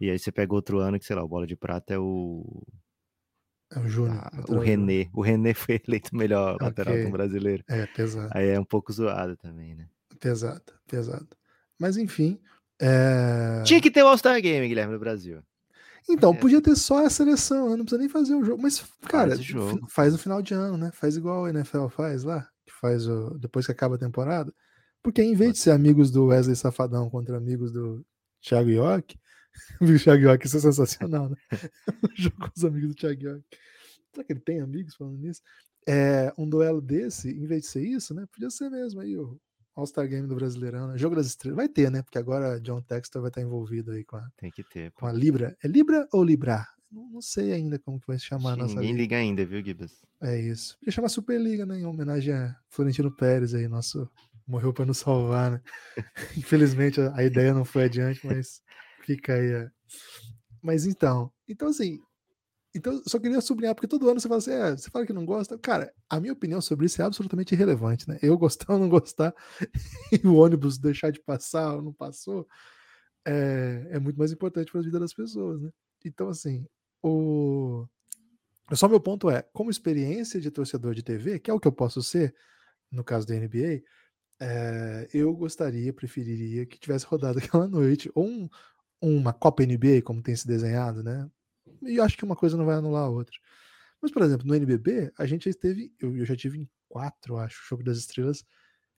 e 0.00 0.10
aí 0.10 0.18
você 0.18 0.32
pega 0.32 0.54
outro 0.54 0.78
ano 0.78 0.98
que, 0.98 1.06
sei 1.06 1.16
lá, 1.16 1.22
o 1.24 1.28
bola 1.28 1.46
de 1.46 1.56
prata 1.56 1.94
é 1.94 1.98
o. 1.98 2.62
É 3.72 3.78
o 3.78 3.88
Júnior. 3.88 4.18
Ah, 4.18 4.44
o 4.48 4.58
René. 4.58 5.08
O 5.12 5.22
René 5.22 5.54
foi 5.54 5.80
eleito 5.86 6.10
o 6.12 6.16
melhor 6.16 6.54
okay. 6.54 6.66
lateral 6.66 7.02
do 7.04 7.10
brasileiro. 7.10 7.64
É, 7.68 7.86
pesado. 7.86 8.30
Aí 8.32 8.48
é 8.48 8.60
um 8.60 8.64
pouco 8.64 8.92
zoado 8.92 9.36
também, 9.36 9.74
né? 9.74 9.88
Pesado, 10.20 10.62
pesado. 10.86 11.28
Mas 11.78 11.96
enfim. 11.96 12.40
É... 12.80 13.62
Tinha 13.64 13.80
que 13.80 13.90
ter 13.90 14.02
o 14.02 14.08
All-Star 14.08 14.40
Game, 14.40 14.66
Guilherme, 14.68 14.92
no 14.92 14.98
Brasil. 14.98 15.42
Então, 16.08 16.34
é. 16.34 16.36
podia 16.36 16.60
ter 16.60 16.76
só 16.76 17.04
a 17.04 17.10
seleção, 17.10 17.70
né? 17.70 17.76
não 17.76 17.84
precisa 17.84 18.00
nem 18.00 18.08
fazer 18.08 18.34
o 18.34 18.44
jogo. 18.44 18.62
Mas, 18.62 18.84
cara, 19.08 19.30
faz, 19.30 19.42
jogo. 19.42 19.86
faz 19.88 20.12
no 20.12 20.18
final 20.18 20.42
de 20.42 20.52
ano, 20.52 20.76
né? 20.76 20.90
Faz 20.92 21.16
igual 21.16 21.46
a 21.46 21.50
NFL 21.50 21.88
faz 21.88 22.24
lá, 22.24 22.46
que 22.66 22.72
faz 22.74 23.08
o... 23.08 23.38
depois 23.38 23.64
que 23.64 23.72
acaba 23.72 23.94
a 23.94 23.98
temporada. 23.98 24.52
Porque 25.04 25.22
em 25.22 25.34
vez 25.34 25.52
de 25.52 25.58
ser 25.58 25.70
amigos 25.70 26.10
do 26.10 26.28
Wesley 26.28 26.56
Safadão 26.56 27.10
contra 27.10 27.36
amigos 27.36 27.70
do 27.70 28.02
Thiago 28.40 28.70
York, 28.70 29.14
o 29.82 29.98
Thiago 29.98 30.22
York, 30.22 30.46
isso 30.46 30.56
é 30.56 30.60
sensacional, 30.60 31.28
né? 31.28 31.36
o 32.02 32.08
jogo 32.16 32.36
com 32.38 32.50
os 32.56 32.64
amigos 32.64 32.88
do 32.88 32.94
Thiago 32.94 33.22
York. 33.22 33.44
Será 34.10 34.24
que 34.24 34.32
ele 34.32 34.40
tem 34.40 34.60
amigos 34.60 34.94
falando 34.94 35.18
nisso? 35.18 35.42
É, 35.86 36.32
um 36.38 36.48
duelo 36.48 36.80
desse, 36.80 37.28
em 37.30 37.46
vez 37.46 37.64
de 37.64 37.68
ser 37.68 37.86
isso, 37.86 38.14
né? 38.14 38.24
Podia 38.32 38.48
ser 38.48 38.70
mesmo 38.70 39.02
aí 39.02 39.14
o 39.14 39.38
All-Star 39.76 40.08
Game 40.08 40.26
do 40.26 40.36
Brasileirão, 40.36 40.88
né? 40.88 40.96
Jogo 40.96 41.16
das 41.16 41.26
Estrelas. 41.26 41.58
Vai 41.58 41.68
ter, 41.68 41.90
né? 41.90 42.00
Porque 42.00 42.16
agora 42.16 42.58
John 42.58 42.80
Textor 42.80 43.20
vai 43.20 43.28
estar 43.28 43.42
envolvido 43.42 43.92
aí 43.92 44.04
com 44.04 44.16
a, 44.16 44.26
tem 44.38 44.50
que 44.50 44.64
ter, 44.64 44.90
com 44.92 45.06
a 45.06 45.12
Libra. 45.12 45.54
É 45.62 45.68
Libra 45.68 46.08
ou 46.14 46.24
Libra? 46.24 46.66
Não, 46.90 47.10
não 47.10 47.20
sei 47.20 47.52
ainda 47.52 47.78
como 47.78 48.00
que 48.00 48.06
vai 48.06 48.18
se 48.18 48.24
chamar 48.24 48.52
a 48.52 48.56
nossa 48.56 48.76
Ninguém 48.76 48.96
liga 48.96 49.16
ainda, 49.18 49.44
viu, 49.44 49.62
Gibas? 49.62 50.02
É 50.22 50.40
isso. 50.40 50.78
Podia 50.78 50.92
chamar 50.92 51.10
Superliga, 51.10 51.66
né? 51.66 51.80
Em 51.80 51.84
homenagem 51.84 52.32
a 52.32 52.56
Florentino 52.70 53.14
Pérez 53.14 53.52
aí, 53.52 53.68
nosso 53.68 54.08
morreu 54.46 54.72
para 54.72 54.84
nos 54.84 54.98
salvar, 54.98 55.52
né? 55.52 55.60
Infelizmente 56.36 57.00
a, 57.00 57.22
ideia 57.22 57.54
não 57.54 57.64
foi 57.64 57.84
adiante, 57.84 58.26
mas 58.26 58.62
fica 59.04 59.34
aí. 59.34 59.52
É. 59.52 59.70
Mas 60.62 60.86
então, 60.86 61.32
então 61.48 61.68
assim, 61.68 62.00
então 62.74 63.00
só 63.06 63.18
queria 63.18 63.40
sublinhar, 63.40 63.74
porque 63.74 63.86
todo 63.86 64.08
ano 64.08 64.18
você 64.20 64.28
fala 64.28 64.38
assim, 64.38 64.52
é, 64.52 64.76
você 64.76 64.90
fala 64.90 65.06
que 65.06 65.12
não 65.12 65.24
gosta. 65.24 65.58
Cara, 65.58 65.92
a 66.08 66.18
minha 66.20 66.32
opinião 66.32 66.60
sobre 66.60 66.86
isso 66.86 67.00
é 67.00 67.04
absolutamente 67.04 67.54
irrelevante, 67.54 68.08
né? 68.08 68.18
Eu 68.22 68.36
gostar 68.36 68.72
ou 68.74 68.78
não 68.78 68.88
gostar, 68.88 69.34
e 70.12 70.26
o 70.26 70.34
ônibus 70.34 70.78
deixar 70.78 71.10
de 71.10 71.20
passar 71.20 71.74
ou 71.76 71.82
não 71.82 71.92
passou, 71.92 72.46
é, 73.26 73.88
é 73.92 73.98
muito 73.98 74.18
mais 74.18 74.32
importante 74.32 74.70
para 74.70 74.80
a 74.80 74.84
vida 74.84 74.98
das 74.98 75.14
pessoas, 75.14 75.60
né? 75.60 75.70
Então, 76.04 76.28
assim, 76.28 76.66
o. 77.02 77.86
Só 78.72 78.88
meu 78.88 79.00
ponto 79.00 79.30
é, 79.30 79.42
como 79.52 79.70
experiência 79.70 80.40
de 80.40 80.50
torcedor 80.50 80.94
de 80.94 81.02
TV, 81.02 81.38
que 81.38 81.50
é 81.50 81.54
o 81.54 81.60
que 81.60 81.68
eu 81.68 81.72
posso 81.72 82.02
ser, 82.02 82.34
no 82.90 83.04
caso 83.04 83.26
da 83.26 83.34
NBA, 83.34 83.82
é, 84.40 85.08
eu 85.12 85.34
gostaria, 85.34 85.92
preferiria 85.92 86.66
que 86.66 86.78
tivesse 86.78 87.06
rodado 87.06 87.38
aquela 87.38 87.68
noite, 87.68 88.10
ou 88.14 88.26
um, 88.26 88.48
uma 89.00 89.32
Copa 89.32 89.64
NBA, 89.64 90.02
como 90.02 90.22
tem 90.22 90.34
se 90.34 90.46
desenhado, 90.46 91.02
né? 91.02 91.28
E 91.82 92.00
acho 92.00 92.16
que 92.16 92.24
uma 92.24 92.36
coisa 92.36 92.56
não 92.56 92.66
vai 92.66 92.76
anular 92.76 93.04
a 93.04 93.08
outra. 93.08 93.36
Mas, 94.00 94.10
por 94.10 94.22
exemplo, 94.22 94.46
no 94.46 94.54
NBB, 94.54 95.12
a 95.18 95.26
gente 95.26 95.44
já 95.44 95.50
esteve, 95.50 95.92
eu, 96.00 96.16
eu 96.16 96.24
já 96.24 96.36
tive 96.36 96.58
em 96.58 96.68
quatro, 96.88 97.38
acho, 97.38 97.66
Jogo 97.68 97.82
das 97.82 97.98
Estrelas, 97.98 98.44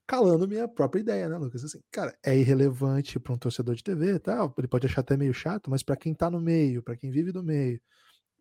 calando 0.05 0.47
minha 0.47 0.67
própria 0.67 1.01
ideia, 1.01 1.29
né, 1.29 1.37
Lucas? 1.37 1.63
Assim, 1.63 1.81
cara, 1.91 2.17
é 2.23 2.37
irrelevante 2.37 3.19
para 3.19 3.33
um 3.33 3.37
torcedor 3.37 3.75
de 3.75 3.83
TV, 3.83 4.19
tá? 4.19 4.51
Ele 4.57 4.67
pode 4.67 4.85
achar 4.85 5.01
até 5.01 5.17
meio 5.17 5.33
chato, 5.33 5.69
mas 5.69 5.83
para 5.83 5.97
quem 5.97 6.13
tá 6.13 6.29
no 6.29 6.39
meio, 6.39 6.81
para 6.81 6.95
quem 6.95 7.11
vive 7.11 7.31
no 7.33 7.43
meio, 7.43 7.79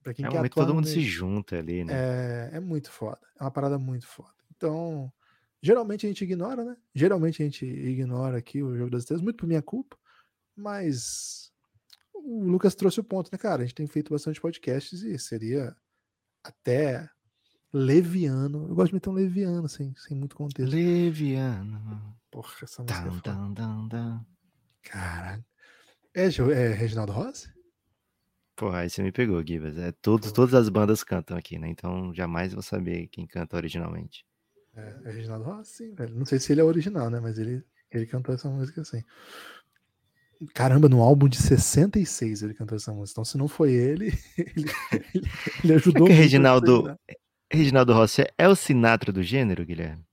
para 0.03 0.15
quem 0.15 0.25
é 0.25 0.29
quer 0.29 0.41
um 0.41 0.49
todo 0.49 0.75
mundo 0.75 0.85
meio, 0.85 0.97
se 0.97 1.03
junta 1.03 1.59
ali, 1.59 1.85
né? 1.85 1.93
É, 2.53 2.57
é 2.57 2.61
muito 2.61 2.91
foda. 2.91 3.21
É 3.39 3.43
uma 3.43 3.51
parada 3.51 3.79
muito 3.79 4.07
foda. 4.07 4.35
Então, 4.57 5.13
geralmente 5.67 6.07
a 6.07 6.09
gente 6.09 6.23
ignora, 6.23 6.65
né? 6.65 6.77
Geralmente 6.95 7.43
a 7.43 7.45
gente 7.45 7.67
ignora 7.67 8.39
aqui 8.39 8.63
o 8.63 8.77
jogo 8.77 8.91
das 8.91 9.03
estrelas, 9.03 9.23
muito 9.23 9.37
por 9.37 9.49
minha 9.49 9.61
culpa, 9.63 9.99
mas 10.55 11.53
o 12.15 12.45
Lucas 12.45 12.75
trouxe 12.75 13.01
o 13.01 13.05
ponto, 13.05 13.29
né, 13.33 13.39
cara? 13.39 13.63
A 13.63 13.67
gente 13.67 13.75
tem 13.75 13.87
feito 13.87 14.13
bastante 14.13 14.41
podcasts 14.41 15.03
e 15.03 15.19
seria 15.19 15.77
até 16.45 17.11
leviano. 17.73 18.69
Eu 18.69 18.75
gosto 18.77 18.89
de 18.89 18.95
meter 18.95 19.11
um 19.11 19.15
leviano, 19.15 19.67
assim, 19.67 19.93
sem 19.97 20.17
muito 20.17 20.37
contexto. 20.37 20.73
Leviano. 20.73 22.17
Porra, 22.31 22.55
essa 22.63 22.83
música. 22.83 23.33
Dun, 23.33 23.53
dun, 23.53 23.89
dun, 23.89 24.25
Caraca. 24.83 25.45
É, 26.15 26.27
é 26.27 26.73
Reginaldo 26.75 27.13
Rossi? 27.13 27.53
Porra, 28.55 28.79
aí 28.79 28.91
você 28.91 29.03
me 29.03 29.11
pegou, 29.11 29.45
Gibas. 29.45 29.77
É, 29.77 29.91
todos, 29.91 30.31
todas 30.31 30.55
as 30.55 30.69
bandas 30.69 31.03
cantam 31.03 31.37
aqui, 31.37 31.59
né? 31.59 31.69
Então 31.69 32.15
jamais 32.15 32.55
vou 32.55 32.63
saber 32.63 33.09
quem 33.09 33.27
canta 33.27 33.57
originalmente. 33.57 34.25
É, 34.77 35.09
é 35.09 35.11
Reginaldo 35.11 35.45
Rossi, 35.45 35.91
velho. 35.93 36.15
Não 36.15 36.27
sei 36.27 36.39
se 36.39 36.53
ele 36.53 36.61
é 36.61 36.65
original, 36.65 37.09
né? 37.09 37.19
Mas 37.19 37.39
ele, 37.39 37.65
ele 37.91 38.07
cantou 38.07 38.35
essa 38.35 38.49
música 38.49 38.83
assim. 38.83 39.03
Caramba, 40.55 40.87
no 40.87 41.01
álbum 41.01 41.29
de 41.29 41.39
66 41.39 42.43
ele 42.43 42.55
cantou 42.55 42.77
essa 42.77 42.93
música. 42.93 43.15
Então, 43.15 43.25
se 43.25 43.39
não 43.39 43.49
foi 43.49 43.73
ele, 43.73 44.13
ele, 44.37 44.71
ele, 45.15 45.31
ele 45.65 45.75
ajudou. 45.75 46.07
É 46.07 46.11
que 46.11 46.17
Reginaldo, 46.17 46.95
Reginaldo 47.51 47.95
Rossi 47.95 48.27
é 48.37 48.47
o 48.47 48.55
Sinatra 48.55 49.11
do 49.11 49.23
gênero, 49.23 49.65
Guilherme? 49.65 50.05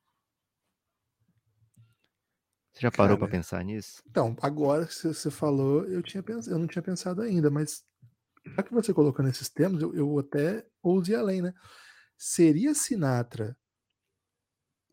Você 2.71 2.81
já 2.81 2.91
parou 2.91 3.17
para 3.17 3.27
pensar 3.27 3.63
nisso? 3.63 4.01
Então, 4.09 4.35
agora 4.41 4.87
que 4.87 4.93
você 4.93 5.29
falou, 5.29 5.85
eu, 5.85 6.01
tinha 6.01 6.23
pens... 6.23 6.47
eu 6.47 6.57
não 6.57 6.65
tinha 6.65 6.81
pensado 6.81 7.21
ainda, 7.21 7.51
mas 7.51 7.83
já 8.45 8.63
que 8.63 8.73
você 8.73 8.93
colocou 8.93 9.23
nesses 9.23 9.47
termos, 9.49 9.81
eu, 9.81 9.93
eu 9.93 10.19
até 10.19 10.65
ousei 10.81 11.15
além, 11.15 11.41
né? 11.41 11.53
Seria 12.17 12.73
Sinatra 12.73 13.55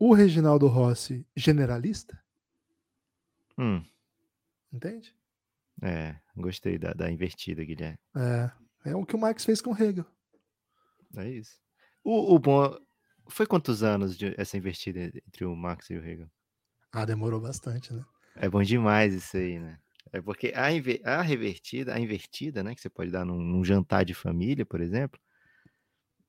o 0.03 0.15
Reginaldo 0.15 0.65
Rossi 0.65 1.23
generalista? 1.35 2.19
Hum. 3.55 3.85
Entende? 4.73 5.15
É, 5.79 6.15
gostei 6.35 6.79
da, 6.79 6.91
da 6.91 7.11
invertida, 7.11 7.63
Guilherme. 7.63 7.99
É, 8.15 8.89
é 8.89 8.95
o 8.95 9.05
que 9.05 9.15
o 9.15 9.19
Marx 9.19 9.45
fez 9.45 9.61
com 9.61 9.71
o 9.71 9.79
Hegel. 9.79 10.05
É 11.15 11.29
isso. 11.29 11.55
O, 12.03 12.33
o 12.33 12.39
bom. 12.39 12.75
Foi 13.29 13.45
quantos 13.45 13.83
anos 13.83 14.17
de, 14.17 14.33
essa 14.39 14.57
invertida 14.57 15.01
entre 15.01 15.45
o 15.45 15.55
Marx 15.55 15.91
e 15.91 15.95
o 15.95 16.03
Hegel? 16.03 16.31
Ah, 16.91 17.05
demorou 17.05 17.39
bastante, 17.39 17.93
né? 17.93 18.03
É 18.35 18.49
bom 18.49 18.63
demais 18.63 19.13
isso 19.13 19.37
aí, 19.37 19.59
né? 19.59 19.77
É 20.11 20.19
porque 20.19 20.51
a, 20.55 20.65
a 21.19 21.21
revertida, 21.21 21.93
a 21.93 21.99
invertida, 21.99 22.63
né, 22.63 22.73
que 22.73 22.81
você 22.81 22.89
pode 22.89 23.11
dar 23.11 23.23
num, 23.23 23.39
num, 23.39 23.63
jantar 23.63 24.03
de 24.03 24.15
família, 24.15 24.65
por 24.65 24.81
exemplo, 24.81 25.21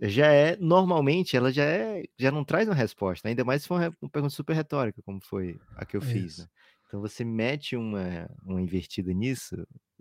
já 0.02 0.26
é 0.32 0.56
normalmente 0.56 1.36
ela 1.36 1.52
já 1.52 1.64
é 1.64 2.02
já 2.18 2.30
não 2.30 2.44
traz 2.44 2.68
uma 2.68 2.74
resposta, 2.74 3.28
ainda 3.28 3.44
mais 3.44 3.62
se 3.62 3.68
for 3.68 3.80
uma, 4.00 4.10
pergunta 4.10 4.34
super 4.34 4.54
retórica, 4.54 5.02
como 5.02 5.20
foi 5.20 5.60
a 5.76 5.84
que 5.84 5.96
eu 5.96 6.02
é 6.02 6.04
fiz, 6.04 6.38
né? 6.38 6.46
Então 6.86 7.00
você 7.00 7.24
mete 7.24 7.76
uma, 7.76 8.28
uma 8.44 8.60
invertida 8.60 9.12
nisso, 9.12 9.56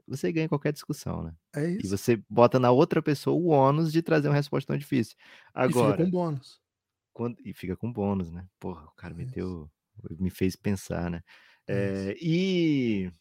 você 0.07 0.31
ganha 0.31 0.49
qualquer 0.49 0.73
discussão, 0.73 1.23
né? 1.23 1.33
É 1.55 1.69
isso. 1.69 1.85
E 1.85 1.89
você 1.89 2.21
bota 2.29 2.59
na 2.59 2.71
outra 2.71 3.01
pessoa 3.01 3.35
o 3.35 3.47
ônus 3.47 3.91
de 3.91 4.01
trazer 4.01 4.27
uma 4.27 4.35
resposta 4.35 4.67
tão 4.67 4.77
difícil. 4.77 5.15
Agora. 5.53 5.93
E 5.93 5.97
fica 5.97 6.03
com 6.03 6.11
bônus. 6.11 6.61
Quando, 7.13 7.37
e 7.45 7.53
fica 7.53 7.77
com 7.77 7.91
bônus, 7.91 8.31
né? 8.31 8.45
Porra, 8.59 8.83
o 8.85 8.91
cara 8.91 9.13
é 9.13 9.17
meteu. 9.17 9.69
Me 10.19 10.29
fez 10.29 10.55
pensar, 10.55 11.09
né? 11.09 11.21
É, 11.67 12.17
e 12.19 13.11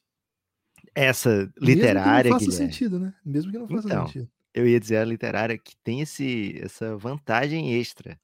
essa 0.94 1.52
literária. 1.60 2.04
Mesmo 2.04 2.22
que 2.22 2.28
não 2.28 2.38
faça 2.38 2.44
Guilherme, 2.50 2.72
sentido, 2.72 2.98
né? 2.98 3.14
Mesmo 3.24 3.52
que 3.52 3.58
não 3.58 3.68
faça 3.68 3.86
então, 3.86 4.06
sentido. 4.06 4.30
Eu 4.52 4.66
ia 4.66 4.80
dizer 4.80 4.96
a 4.98 5.04
literária 5.04 5.56
que 5.56 5.76
tem 5.76 6.00
esse, 6.00 6.58
essa 6.60 6.96
vantagem 6.96 7.78
extra. 7.78 8.20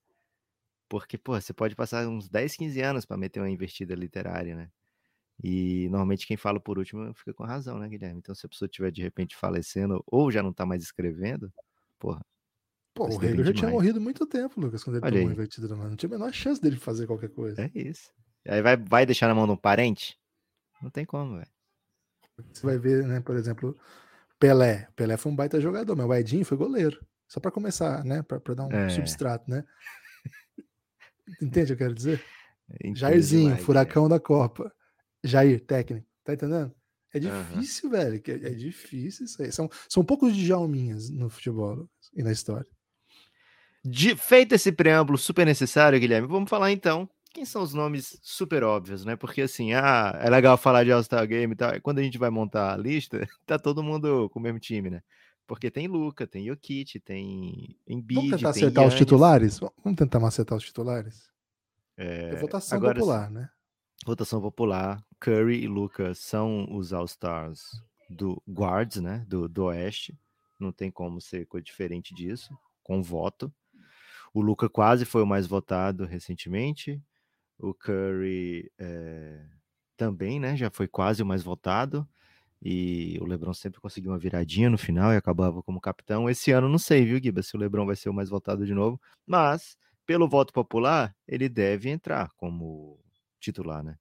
Porque, 0.88 1.18
pô, 1.18 1.40
você 1.40 1.52
pode 1.52 1.74
passar 1.74 2.06
uns 2.06 2.28
10, 2.28 2.56
15 2.56 2.80
anos 2.80 3.04
para 3.04 3.16
meter 3.16 3.40
uma 3.40 3.50
invertida 3.50 3.94
literária, 3.94 4.54
né? 4.54 4.70
E 5.42 5.88
normalmente 5.88 6.26
quem 6.26 6.36
fala 6.36 6.58
por 6.58 6.78
último 6.78 7.12
fica 7.14 7.34
com 7.34 7.44
razão, 7.44 7.78
né, 7.78 7.88
Guilherme? 7.88 8.18
Então, 8.18 8.34
se 8.34 8.46
a 8.46 8.48
pessoa 8.48 8.66
estiver 8.66 8.90
de 8.90 9.02
repente 9.02 9.36
falecendo 9.36 10.02
ou 10.06 10.30
já 10.30 10.42
não 10.42 10.52
tá 10.52 10.64
mais 10.64 10.82
escrevendo, 10.82 11.52
porra. 11.98 12.24
Pô, 12.94 13.06
o 13.06 13.22
Hegel 13.22 13.44
já 13.44 13.52
tinha 13.52 13.70
morrido 13.70 14.00
muito 14.00 14.26
tempo, 14.26 14.58
Lucas, 14.58 14.82
quando 14.82 14.96
ele 14.96 15.04
Olha 15.04 15.18
tomou 15.18 15.32
invertida. 15.32 15.68
Não 15.68 15.96
tinha 15.96 16.08
a 16.08 16.18
menor 16.18 16.32
chance 16.32 16.60
dele 16.60 16.76
fazer 16.76 17.06
qualquer 17.06 17.28
coisa. 17.28 17.62
É 17.62 17.70
isso. 17.74 18.10
Aí 18.48 18.62
vai, 18.62 18.76
vai 18.76 19.04
deixar 19.04 19.28
na 19.28 19.34
mão 19.34 19.44
de 19.44 19.52
um 19.52 19.56
parente? 19.56 20.18
Não 20.80 20.88
tem 20.88 21.04
como, 21.04 21.36
velho. 21.36 21.50
Você 22.52 22.64
vai 22.64 22.78
ver, 22.78 23.06
né, 23.06 23.20
por 23.20 23.36
exemplo, 23.36 23.76
Pelé. 24.38 24.88
Pelé 24.94 25.16
foi 25.16 25.32
um 25.32 25.36
baita 25.36 25.60
jogador, 25.60 25.96
mas 25.96 26.06
o 26.06 26.14
Edinho 26.14 26.44
foi 26.44 26.56
goleiro. 26.56 27.04
Só 27.28 27.40
para 27.40 27.50
começar, 27.50 28.04
né? 28.04 28.22
Para 28.22 28.54
dar 28.54 28.66
um 28.66 28.72
é. 28.72 28.88
substrato, 28.88 29.50
né? 29.50 29.64
Entende 31.42 31.72
o 31.72 31.76
que 31.76 31.82
eu 31.82 31.86
quero 31.86 31.94
dizer? 31.94 32.24
Entendi 32.70 33.00
Jairzinho, 33.00 33.56
furacão 33.56 34.06
é. 34.06 34.10
da 34.10 34.20
Copa. 34.20 34.72
Jair, 35.24 35.60
técnico. 35.64 36.06
Tá 36.24 36.34
entendendo? 36.34 36.72
É 37.12 37.18
difícil, 37.18 37.88
uhum. 37.88 37.96
velho. 37.96 38.22
É, 38.26 38.50
difícil 38.50 39.24
isso 39.24 39.42
aí. 39.42 39.50
São, 39.50 39.68
são 39.88 40.04
poucos 40.04 40.34
de 40.34 40.44
Jalminhas 40.46 41.10
no 41.10 41.28
futebol 41.28 41.88
e 42.14 42.22
na 42.22 42.30
história. 42.30 42.66
De, 43.84 44.16
feito 44.16 44.54
esse 44.54 44.72
preâmbulo 44.72 45.16
super 45.16 45.46
necessário, 45.46 45.98
Guilherme, 45.98 46.28
vamos 46.28 46.50
falar 46.50 46.72
então 46.72 47.08
quem 47.36 47.44
são 47.44 47.62
os 47.62 47.74
nomes 47.74 48.18
super 48.22 48.64
óbvios, 48.64 49.04
né? 49.04 49.14
Porque 49.14 49.42
assim, 49.42 49.74
ah, 49.74 50.18
é 50.22 50.30
legal 50.30 50.56
falar 50.56 50.84
de 50.84 50.90
All-Star 50.90 51.26
Game 51.28 51.52
e 51.52 51.56
tal. 51.56 51.78
Quando 51.82 51.98
a 51.98 52.02
gente 52.02 52.16
vai 52.16 52.30
montar 52.30 52.72
a 52.72 52.76
lista, 52.78 53.28
tá 53.44 53.58
todo 53.58 53.82
mundo 53.82 54.30
com 54.30 54.38
o 54.38 54.42
mesmo 54.42 54.58
time, 54.58 54.88
né? 54.88 55.02
Porque 55.46 55.70
tem 55.70 55.86
Luca, 55.86 56.26
tem 56.26 56.46
Jokic, 56.46 56.98
tem 57.00 57.78
Embiid, 57.86 58.14
Vamos 58.14 58.36
tentar 58.36 58.48
acertar 58.48 58.84
Giannis. 58.84 58.94
os 58.94 58.98
titulares? 58.98 59.60
Vamos 59.84 59.98
tentar 59.98 60.26
acertar 60.26 60.56
os 60.56 60.64
titulares? 60.64 61.30
É, 61.94 62.30
é 62.30 62.36
votação 62.36 62.78
agora, 62.78 62.94
popular, 62.94 63.30
né? 63.30 63.50
Votação 64.06 64.40
popular. 64.40 65.04
Curry 65.20 65.62
e 65.62 65.68
Luca 65.68 66.14
são 66.14 66.66
os 66.74 66.94
All-Stars 66.94 67.60
do 68.08 68.42
Guards, 68.48 69.02
né? 69.02 69.26
Do, 69.28 69.46
do 69.46 69.64
Oeste. 69.64 70.18
Não 70.58 70.72
tem 70.72 70.90
como 70.90 71.20
ser 71.20 71.46
coisa 71.46 71.62
diferente 71.64 72.14
disso, 72.14 72.58
com 72.82 73.02
voto. 73.02 73.52
O 74.32 74.40
Luca 74.40 74.70
quase 74.70 75.04
foi 75.04 75.22
o 75.22 75.26
mais 75.26 75.46
votado 75.46 76.06
recentemente. 76.06 76.98
O 77.58 77.72
Curry 77.72 78.70
é, 78.78 79.44
também, 79.96 80.38
né? 80.38 80.56
Já 80.56 80.70
foi 80.70 80.86
quase 80.86 81.22
o 81.22 81.26
mais 81.26 81.42
votado. 81.42 82.06
E 82.62 83.18
o 83.20 83.26
LeBron 83.26 83.52
sempre 83.52 83.80
conseguiu 83.80 84.10
uma 84.12 84.18
viradinha 84.18 84.70
no 84.70 84.78
final 84.78 85.12
e 85.12 85.16
acabava 85.16 85.62
como 85.62 85.80
capitão. 85.80 86.28
Esse 86.28 86.52
ano 86.52 86.68
não 86.68 86.78
sei, 86.78 87.04
viu, 87.04 87.20
Giba, 87.22 87.42
se 87.42 87.54
o 87.54 87.58
LeBron 87.58 87.86
vai 87.86 87.96
ser 87.96 88.08
o 88.08 88.14
mais 88.14 88.28
votado 88.28 88.64
de 88.64 88.74
novo. 88.74 89.00
Mas, 89.26 89.76
pelo 90.04 90.28
voto 90.28 90.52
popular, 90.52 91.14
ele 91.28 91.48
deve 91.48 91.90
entrar 91.90 92.30
como 92.36 92.98
titular, 93.38 93.82
né? 93.82 93.98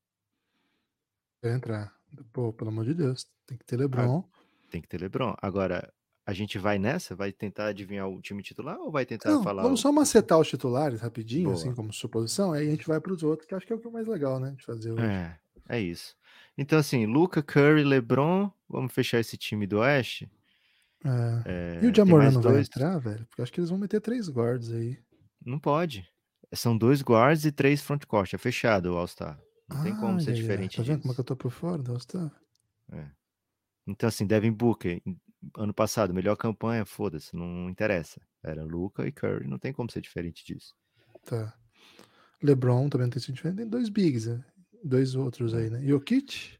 Deve 1.41 1.56
entrar. 1.56 1.94
Pô, 2.32 2.54
pelo 2.54 2.70
amor 2.70 2.86
de 2.86 2.94
Deus, 2.94 3.28
tem 3.46 3.58
que 3.58 3.65
ter 3.65 3.78
LeBron. 3.78 4.24
Ah, 4.26 4.70
tem 4.70 4.82
que 4.82 4.88
ter 4.88 5.02
LeBron. 5.02 5.36
Agora, 5.41 5.94
a 6.25 6.33
gente 6.33 6.57
vai 6.57 6.79
nessa? 6.79 7.15
Vai 7.15 7.31
tentar 7.31 7.67
adivinhar 7.67 8.09
o 8.09 8.19
time 8.21 8.41
titular 8.41 8.79
ou 8.79 8.91
vai 8.91 9.05
tentar 9.05 9.29
Não, 9.29 9.43
falar? 9.43 9.61
Vamos 9.61 9.79
o... 9.79 9.83
só 9.83 9.91
macetar 9.91 10.39
os 10.39 10.47
titulares 10.47 11.01
rapidinho, 11.01 11.51
assim, 11.51 11.65
Boa. 11.65 11.71
assim 11.71 11.75
como 11.75 11.93
suposição, 11.93 12.51
aí 12.51 12.67
a 12.67 12.71
gente 12.71 12.88
vai 12.88 12.99
para 12.99 13.13
os 13.13 13.21
outros, 13.21 13.47
que 13.47 13.53
acho 13.53 13.65
que 13.65 13.71
é 13.71 13.75
o 13.75 13.79
que 13.79 13.88
é 13.88 13.91
mais 13.91 14.07
legal, 14.07 14.39
né? 14.39 14.55
De 14.57 14.65
fazer 14.65 14.91
hoje. 14.91 15.03
É, 15.03 15.38
é 15.69 15.79
isso. 15.79 16.15
Então, 16.57 16.79
assim, 16.79 17.05
Luca, 17.05 17.43
Curry, 17.43 17.83
LeBron, 17.83 18.49
vamos 18.67 18.93
fechar 18.93 19.19
esse 19.19 19.38
time 19.38 19.67
do 19.67 19.79
Oeste. 19.79 20.29
É. 21.03 21.79
É, 21.81 21.85
e 21.85 21.88
o 21.88 21.93
Jamoran 21.93 22.31
não 22.31 22.41
dois... 22.41 22.53
vai 22.53 22.61
entrar, 22.61 22.97
velho? 22.97 23.25
Porque 23.27 23.41
acho 23.41 23.53
que 23.53 23.59
eles 23.59 23.69
vão 23.69 23.77
meter 23.77 24.01
três 24.01 24.27
guards 24.27 24.71
aí. 24.71 24.97
Não 25.45 25.59
pode. 25.59 26.09
São 26.53 26.75
dois 26.75 27.01
guards 27.01 27.45
e 27.45 27.51
três 27.51 27.81
frontcourt. 27.81 28.33
É 28.33 28.38
fechado 28.38 28.93
o 28.93 28.97
All-Star. 28.97 29.39
Não 29.69 29.83
tem 29.83 29.95
como 29.95 30.19
ser 30.19 30.31
ai. 30.31 30.35
diferente 30.35 30.77
Tá 30.77 30.83
vendo 30.83 30.95
disso. 30.95 31.01
como 31.01 31.11
é 31.11 31.15
que 31.15 31.21
eu 31.21 31.25
tô 31.25 31.35
por 31.35 31.51
fora 31.51 31.81
do 31.81 31.91
All-Star? 31.91 32.31
Então, 33.85 34.07
assim, 34.07 34.25
Devin 34.25 34.51
Booker, 34.51 35.01
ano 35.58 35.73
passado, 35.73 36.13
melhor 36.13 36.36
campanha, 36.36 36.86
foda-se, 36.86 37.36
não 37.36 37.69
interessa. 37.69 38.21
Era 38.43 38.63
Luca 38.63 39.08
e 39.08 39.12
Curry, 39.12 39.47
não 39.47 39.58
tem 39.60 39.73
como 39.73 39.89
ser 39.91 40.01
diferente 40.01 40.45
disso. 40.45 40.73
Tá. 41.25 41.53
LeBron 42.43 42.89
também 42.89 43.05
não 43.08 43.12
tem 43.12 43.21
sido 43.21 43.36
diferente. 43.36 43.58
Tem 43.58 43.67
dois 43.67 43.89
bigs, 43.89 44.27
né? 44.27 44.43
Dois 44.84 45.15
outros 45.15 45.53
É. 45.53 45.58
aí, 45.58 45.69
né? 45.69 45.81
Jokic. 45.86 46.58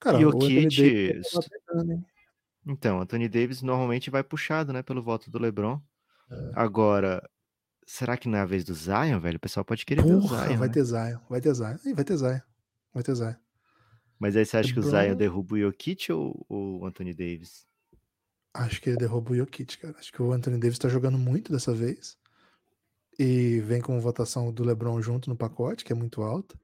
Cara, 0.00 0.16
o 0.16 0.20
Jokic, 0.20 0.76
Davis 0.76 1.28
pegando, 1.66 1.92
hein? 1.92 2.06
Então, 2.66 3.00
Anthony 3.00 3.28
Davis 3.28 3.62
normalmente 3.62 4.10
vai 4.10 4.22
puxado, 4.22 4.72
né, 4.72 4.82
pelo 4.82 5.02
voto 5.02 5.30
do 5.30 5.38
LeBron. 5.38 5.80
É. 6.30 6.52
Agora, 6.54 7.22
será 7.86 8.16
que 8.16 8.28
não 8.28 8.38
é 8.38 8.42
a 8.42 8.46
vez 8.46 8.64
do 8.64 8.74
Zion, 8.74 9.18
velho? 9.20 9.36
O 9.36 9.40
pessoal 9.40 9.64
pode 9.64 9.84
querer 9.84 10.02
ver 10.04 10.14
o 10.14 10.20
Porra, 10.20 10.46
Zion, 10.48 10.58
vai 10.58 10.68
né? 10.68 10.74
ter 10.74 10.84
Zion. 10.84 11.18
Vai 11.28 11.40
ter 11.40 11.54
Zion. 11.54 11.76
Vai 11.94 12.04
ter 12.04 12.16
Zion. 12.16 12.40
Vai 12.94 13.02
ter 13.02 13.14
Zion. 13.14 13.34
Mas 14.18 14.36
aí 14.36 14.44
você 14.44 14.56
acha 14.56 14.72
que 14.72 14.78
o 14.80 14.82
Zion 14.82 14.92
LeBron- 14.92 15.16
derruba 15.16 15.54
o 15.54 15.58
Jokic 15.58 16.10
ou 16.12 16.44
ou 16.48 16.80
o 16.80 16.86
Anthony 16.86 17.12
Davis? 17.14 17.66
Acho 18.54 18.80
que 18.80 18.90
ele 18.90 18.98
derruba 18.98 19.32
o 19.32 19.36
Jokic, 19.36 19.78
cara. 19.78 19.96
Acho 19.98 20.12
que 20.12 20.22
o 20.22 20.32
Anthony 20.32 20.58
Davis 20.58 20.78
tá 20.78 20.88
jogando 20.88 21.18
muito 21.18 21.52
dessa 21.52 21.74
vez. 21.74 22.16
E 23.18 23.60
vem 23.60 23.80
com 23.80 24.00
votação 24.00 24.52
do 24.52 24.64
LeBron 24.64 25.00
junto 25.02 25.28
no 25.28 25.36
pacote, 25.36 25.84
que 25.84 25.92
é 25.92 25.96
muito 25.96 26.22
alta. 26.22 26.58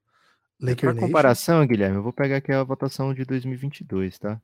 Laker 0.60 0.92
Para 0.92 1.00
comparação, 1.00 1.66
Guilherme, 1.66 1.96
eu 1.96 2.02
vou 2.02 2.12
pegar 2.12 2.36
aqui 2.36 2.52
a 2.52 2.62
votação 2.62 3.12
de 3.12 3.24
2022, 3.24 4.18
tá? 4.18 4.40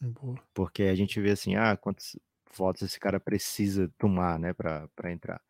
Boa. 0.00 0.38
Porque 0.54 0.84
a 0.84 0.94
gente 0.94 1.20
vê 1.20 1.32
assim, 1.32 1.56
ah, 1.56 1.76
quantos 1.76 2.16
votos 2.56 2.82
esse 2.82 3.00
cara 3.00 3.18
precisa 3.18 3.90
tomar, 3.98 4.38
né, 4.38 4.52
para 4.52 5.12
entrar. 5.12 5.40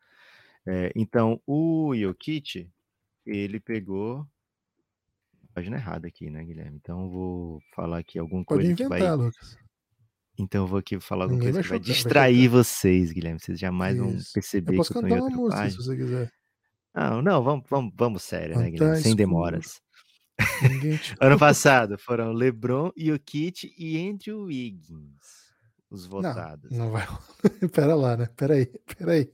É, 0.65 0.91
então, 0.95 1.39
o 1.45 1.93
Jokic, 1.95 2.67
ele 3.25 3.59
pegou. 3.59 4.27
Página 5.53 5.77
errada 5.77 6.07
aqui, 6.07 6.29
né, 6.29 6.43
Guilherme? 6.43 6.77
Então, 6.77 7.05
eu 7.05 7.09
vou 7.09 7.61
falar 7.73 7.99
aqui 7.99 8.19
alguma 8.19 8.43
Pode 8.43 8.63
coisa 8.63 8.75
que 8.75 8.87
vai. 8.87 8.99
inventar, 8.99 9.17
Lucas. 9.17 9.57
Então, 10.37 10.63
eu 10.63 10.67
vou 10.67 10.79
aqui 10.79 10.99
falar 10.99 11.25
alguma 11.25 11.39
Ninguém 11.39 11.53
coisa 11.53 11.69
vai 11.69 11.79
que 11.79 11.87
vai 11.87 11.95
chutar, 11.95 12.13
vai 12.13 12.31
distrair 12.33 12.47
vocês, 12.47 13.11
Guilherme. 13.11 13.39
Vocês 13.39 13.59
jamais 13.59 13.97
vão 13.97 14.09
Isso. 14.15 14.33
perceber 14.33 14.77
Eu 14.77 14.83
que 14.83 14.91
eu 14.91 14.93
tô 14.93 14.99
em 14.99 15.01
cantar 15.03 15.15
uma 15.15 15.23
outra 15.23 15.37
música 15.37 15.61
página. 15.61 15.81
se 15.81 15.87
você 15.87 15.95
quiser. 15.95 16.31
Não, 16.93 17.21
não, 17.21 17.43
vamos, 17.43 17.65
vamos, 17.69 17.93
vamos 17.95 18.23
sério, 18.23 18.57
né, 18.57 18.71
Guilherme? 18.71 19.01
Sem 19.01 19.15
demoras. 19.15 19.81
Te... 21.01 21.15
Ano 21.19 21.39
passado 21.39 21.97
foram 21.97 22.31
LeBron, 22.31 22.91
Jokic 22.97 23.73
e 23.77 24.09
Andrew 24.09 24.43
Wiggins, 24.43 25.53
os 25.89 26.05
votados. 26.05 26.71
Não 26.71 26.91
vai. 26.91 27.07
Pera 27.73 27.95
lá, 27.95 28.17
né? 28.17 28.27
Pera 28.35 28.55
aí, 28.55 28.65
pera 28.97 29.13
aí. 29.13 29.31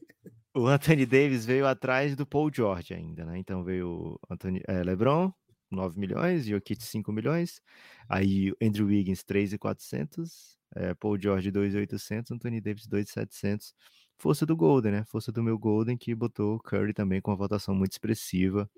O 0.54 0.68
Anthony 0.68 1.06
Davis 1.06 1.46
veio 1.46 1.66
atrás 1.66 2.16
do 2.16 2.26
Paul 2.26 2.52
George 2.54 2.94
ainda, 2.94 3.26
né? 3.26 3.38
Então 3.38 3.64
veio 3.64 3.88
o 3.90 4.20
Anthony, 4.30 4.62
eh, 4.68 4.84
LeBron, 4.84 5.32
9 5.72 6.00
milhões, 6.00 6.46
Jokic 6.46 6.84
5 6.84 7.12
milhões, 7.12 7.62
aí 8.10 8.52
o 8.52 8.58
Andrew 8.62 8.88
Wiggins 8.88 9.24
3,400, 9.24 10.58
eh, 10.76 10.94
Paul 10.96 11.20
George 11.20 11.52
2,800, 11.52 12.32
Anthony 12.32 12.62
Davis 12.62 12.88
2,700. 12.88 13.74
Força 14.18 14.46
do 14.46 14.56
Golden, 14.56 14.92
né? 14.92 15.06
Força 15.06 15.32
do 15.32 15.42
meu 15.44 15.58
Golden 15.58 15.98
que 15.98 16.14
botou 16.14 16.56
o 16.56 16.60
Curry 16.60 16.94
também 16.94 17.22
com 17.22 17.32
uma 17.32 17.38
votação 17.38 17.74
muito 17.74 17.94
expressiva. 17.94 18.70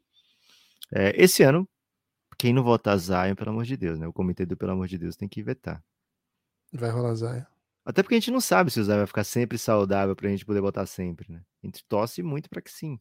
Eh, 0.93 1.13
esse 1.15 1.43
ano, 1.43 1.67
quem 2.37 2.53
não 2.53 2.63
votar 2.63 2.97
Zion, 2.97 3.35
pelo 3.35 3.51
amor 3.51 3.65
de 3.65 3.77
Deus, 3.77 3.99
né? 3.99 4.07
O 4.07 4.13
comitê 4.13 4.45
do 4.45 4.57
pelo 4.57 4.71
amor 4.71 4.87
de 4.87 4.97
Deus 4.97 5.15
tem 5.15 5.27
que 5.27 5.43
vetar. 5.43 5.83
Vai 6.71 6.89
rolar 6.89 7.15
Zion. 7.15 7.43
Até 7.85 8.01
porque 8.01 8.15
a 8.15 8.19
gente 8.19 8.31
não 8.31 8.39
sabe 8.39 8.71
se 8.71 8.79
o 8.79 8.83
Zion 8.83 8.97
vai 8.97 9.07
ficar 9.07 9.23
sempre 9.23 9.57
saudável 9.57 10.15
pra 10.15 10.29
gente 10.29 10.45
poder 10.45 10.61
botar 10.61 10.85
sempre, 10.85 11.31
né? 11.31 11.43
A 11.63 11.67
gente 11.67 11.83
torce 11.87 12.23
muito 12.23 12.49
pra 12.49 12.61
que 12.61 12.71
sim. 12.71 12.99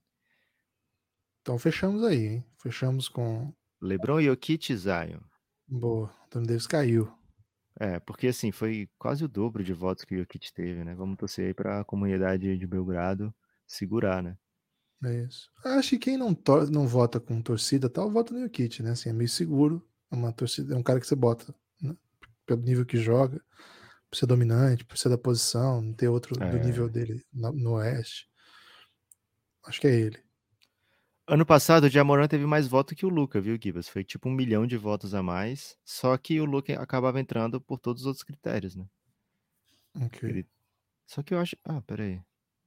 Então 1.42 1.59
fechamos 1.59 2.05
aí, 2.05 2.26
hein? 2.26 2.44
Fechamos 2.61 3.09
com. 3.09 3.52
LeBron, 3.81 4.20
Jokic 4.22 4.72
e 4.72 4.76
Zion. 4.76 5.20
Boa. 5.66 6.14
Anthony 6.26 6.46
Davis 6.46 6.66
caiu. 6.66 7.21
É, 7.83 7.99
porque 7.99 8.29
assim, 8.29 8.53
foi 8.53 8.88
quase 8.97 9.25
o 9.25 9.29
dobro 9.29 9.64
de 9.64 9.73
votos 9.73 10.05
que 10.05 10.14
o 10.14 10.18
Jokic 10.18 10.53
teve, 10.53 10.85
né? 10.85 10.95
Vamos 10.95 11.16
torcer 11.16 11.47
aí 11.47 11.55
pra 11.55 11.83
comunidade 11.85 12.57
de 12.57 12.64
Belgrado 12.64 13.35
segurar, 13.66 14.23
né? 14.23 14.38
É 15.05 15.25
isso. 15.25 15.51
Acho 15.64 15.90
que 15.90 15.99
quem 15.99 16.16
não, 16.16 16.37
não 16.71 16.87
vota 16.87 17.18
com 17.18 17.42
torcida 17.42 17.90
tal, 17.90 18.09
vota 18.09 18.33
no 18.33 18.40
Jokic, 18.40 18.85
né? 18.85 18.90
Assim, 18.92 19.09
é 19.09 19.12
meio 19.12 19.29
seguro. 19.29 19.85
É 20.12 20.14
uma 20.14 20.33
torcida, 20.33 20.75
é 20.75 20.77
um 20.79 20.83
cara 20.83 21.01
que 21.01 21.07
você 21.09 21.16
bota, 21.16 21.53
né? 21.81 21.97
Pelo 22.47 22.62
nível 22.62 22.87
que 22.87 22.97
joga, 22.99 23.42
por 24.09 24.16
ser 24.16 24.27
dominante, 24.27 24.85
por 24.85 24.97
ser 24.97 25.09
da 25.09 25.18
posição, 25.18 25.83
não 25.83 25.92
ter 25.92 26.07
outro 26.07 26.37
do 26.37 26.45
É. 26.45 26.64
nível 26.64 26.88
dele 26.88 27.21
na- 27.33 27.51
no 27.51 27.73
Oeste. 27.73 28.29
Acho 29.64 29.81
que 29.81 29.88
é 29.88 29.95
ele. 29.95 30.21
Ano 31.26 31.44
passado, 31.44 31.85
o 31.85 31.88
Jamoran 31.88 32.28
teve 32.28 32.46
mais 32.46 32.68
voto 32.68 32.94
que 32.94 33.04
o 33.04 33.08
Luca, 33.08 33.40
viu, 33.40 33.58
Gibas? 33.61 33.88
Foi 33.88 34.04
tipo 34.04 34.28
um 34.28 34.32
milhão 34.32 34.66
de 34.68 34.76
votos 34.76 35.14
a 35.14 35.22
mais. 35.22 35.76
Só 35.85 36.16
que 36.16 36.40
o 36.40 36.44
Luca 36.44 36.80
acabava 36.80 37.18
entrando 37.20 37.61
por 37.61 37.78
todos 37.78 38.02
os 38.02 38.06
outros 38.06 38.22
critérios, 38.24 38.76
né? 38.76 38.87
Ok. 39.94 40.24
Ele- 40.24 40.48
Só 41.06 41.22
que 41.22 41.35
eu 41.35 41.40
acho. 41.40 41.56
Ah, 41.64 41.82
peraí. 41.82 42.22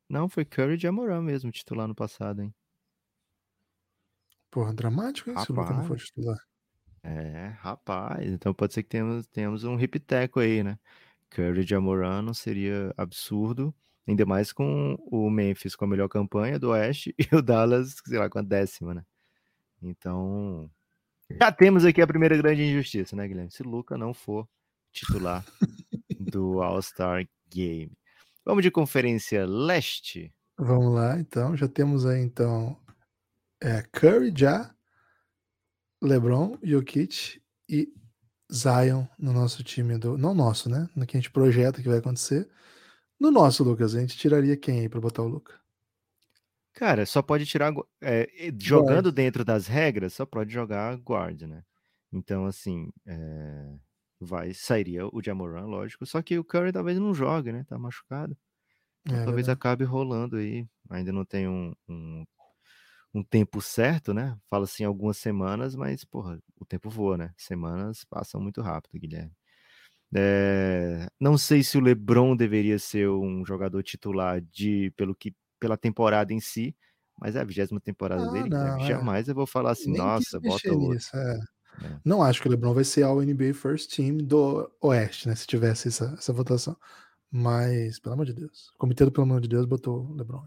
Não, 0.09 0.29
foi 0.29 0.45
Curry 0.45 0.75
e 0.75 0.79
Jamoran 0.79 1.21
mesmo, 1.23 1.51
titular 1.51 1.87
no 1.87 1.95
passado, 1.95 2.41
hein? 2.43 2.53
Porra, 4.49 4.73
dramático, 4.73 5.29
hein? 5.29 5.37
Se 5.37 5.51
o 5.51 5.55
Luca 5.55 5.71
não 5.73 5.83
for 5.83 5.97
titular. 5.99 6.37
É, 7.03 7.47
rapaz. 7.59 8.31
Então 8.31 8.53
pode 8.53 8.73
ser 8.73 8.83
que 8.83 8.89
tenhamos, 8.89 9.27
tenhamos 9.27 9.63
um 9.63 9.75
ripteco 9.75 10.39
aí, 10.39 10.63
né? 10.63 10.77
Curry 11.31 11.61
e 11.61 11.67
Jamoran 11.67 12.21
não 12.23 12.33
seria 12.33 12.93
absurdo. 12.97 13.75
Ainda 14.07 14.25
mais 14.25 14.53
com 14.53 14.95
o 15.11 15.29
Memphis 15.29 15.75
com 15.75 15.85
a 15.85 15.87
melhor 15.87 16.07
campanha 16.07 16.59
do 16.59 16.69
Oeste 16.69 17.15
e 17.19 17.35
o 17.35 17.41
Dallas, 17.41 17.95
sei 18.05 18.19
lá, 18.19 18.29
com 18.29 18.39
a 18.39 18.43
décima, 18.43 18.93
né? 18.93 19.03
Então, 19.81 20.69
já 21.31 21.51
temos 21.51 21.83
aqui 21.85 22.01
a 22.01 22.07
primeira 22.07 22.37
grande 22.37 22.63
injustiça, 22.63 23.15
né, 23.15 23.27
Guilherme? 23.27 23.51
Se 23.51 23.63
Luca 23.63 23.97
não 23.97 24.13
for 24.13 24.47
titular 24.91 25.43
do 26.19 26.61
All-Star 26.61 27.27
Game. 27.49 27.91
Vamos 28.45 28.63
de 28.63 28.71
conferência 28.71 29.45
leste. 29.45 30.33
Vamos 30.57 30.93
lá, 30.93 31.19
então. 31.19 31.55
Já 31.57 31.67
temos 31.67 32.05
aí, 32.05 32.21
então, 32.21 32.79
é, 33.61 33.81
Curry 33.91 34.31
já, 34.35 34.73
LeBron, 36.01 36.57
Jokic 36.63 37.41
e 37.67 37.91
Zion 38.51 39.05
no 39.17 39.33
nosso 39.33 39.63
time 39.63 39.97
do. 39.97 40.17
Não 40.17 40.33
nosso, 40.33 40.69
né? 40.69 40.87
No 40.95 41.05
que 41.05 41.17
a 41.17 41.19
gente 41.19 41.31
projeta 41.31 41.81
que 41.81 41.89
vai 41.89 41.97
acontecer. 41.97 42.47
No 43.19 43.29
nosso, 43.29 43.61
Lucas, 43.61 43.93
a 43.93 43.99
gente 43.99 44.15
tiraria 44.17 44.55
quem 44.55 44.79
aí 44.79 44.87
pra 44.87 45.01
botar 45.01 45.21
o 45.21 45.27
Luca? 45.27 45.59
Cara, 46.73 47.05
só 47.05 47.21
pode 47.21 47.45
tirar. 47.45 47.73
é, 48.01 48.27
jogando 48.61 49.11
dentro 49.11 49.45
das 49.45 49.65
regras, 49.67 50.13
só 50.13 50.25
pode 50.25 50.51
jogar 50.53 50.95
guard, 50.97 51.43
né? 51.43 51.63
Então, 52.11 52.45
assim, 52.45 52.89
é, 53.05 53.75
vai, 54.19 54.53
sairia 54.53 55.07
o 55.07 55.21
Jamoran, 55.23 55.65
lógico. 55.65 56.05
Só 56.05 56.21
que 56.21 56.37
o 56.37 56.43
Curry 56.43 56.71
talvez 56.73 56.99
não 56.99 57.13
jogue, 57.13 57.51
né? 57.53 57.63
Tá 57.65 57.77
machucado. 57.79 58.37
Então, 59.05 59.19
É, 59.19 59.25
talvez 59.25 59.47
verdade. 59.47 59.49
acabe 59.49 59.85
rolando 59.85 60.37
aí. 60.37 60.67
Ainda 60.91 61.11
não 61.13 61.25
tem 61.25 61.47
um, 61.49 61.73
um, 61.89 62.25
um 63.13 63.23
tempo 63.23 63.61
certo, 63.61 64.13
né? 64.13 64.37
Fala 64.49 64.65
assim 64.65 64.85
algumas 64.85 65.17
semanas, 65.17 65.75
mas, 65.75 66.05
porra, 66.05 66.39
o 66.59 66.65
tempo 66.65 66.89
voa, 66.89 67.17
né? 67.17 67.33
Semanas 67.37 68.05
passam 68.05 68.41
muito 68.41 68.61
rápido, 68.61 68.99
Guilherme. 68.99 69.33
É, 70.13 71.07
não 71.19 71.37
sei 71.37 71.63
se 71.63 71.77
o 71.77 71.81
LeBron 71.81 72.35
deveria 72.35 72.77
ser 72.79 73.09
um 73.09 73.45
jogador 73.45 73.81
titular 73.83 74.41
de 74.41 74.91
pelo 74.95 75.15
que 75.15 75.33
pela 75.59 75.77
temporada 75.77 76.33
em 76.33 76.39
si, 76.39 76.75
mas 77.19 77.35
é 77.35 77.39
a 77.41 77.43
vigésima 77.45 77.79
temporada 77.79 78.23
Ah, 78.27 78.31
dele, 78.31 78.49
não, 78.49 78.57
Guilherme. 78.59 78.83
é. 78.83 78.87
Jamais 78.87 79.27
eu 79.27 79.35
vou 79.35 79.47
falar 79.47 79.71
assim, 79.71 79.91
Nem 79.91 80.01
nossa, 80.01 80.39
bota 80.39 80.53
mexer 80.53 80.71
outro. 80.71 80.99
é. 81.15 81.39
É. 81.83 81.99
Não 82.05 82.21
acho 82.23 82.41
que 82.41 82.47
o 82.47 82.51
LeBron 82.51 82.73
vai 82.73 82.83
ser 82.85 83.03
ao 83.03 83.21
NBA 83.21 83.53
First 83.53 83.93
Team 83.95 84.17
do 84.17 84.71
Oeste, 84.81 85.27
né? 85.27 85.35
Se 85.35 85.45
tivesse 85.45 85.89
essa, 85.89 86.13
essa 86.17 86.31
votação. 86.31 86.77
Mas, 87.29 87.99
pelo 87.99 88.13
amor 88.13 88.25
de 88.25 88.33
Deus. 88.33 88.69
O 88.75 88.77
comitê 88.77 89.03
do 89.03 89.11
Pelo 89.11 89.23
amor 89.25 89.41
de 89.41 89.49
Deus 89.49 89.65
botou 89.65 90.05
o 90.05 90.13
LeBron. 90.13 90.45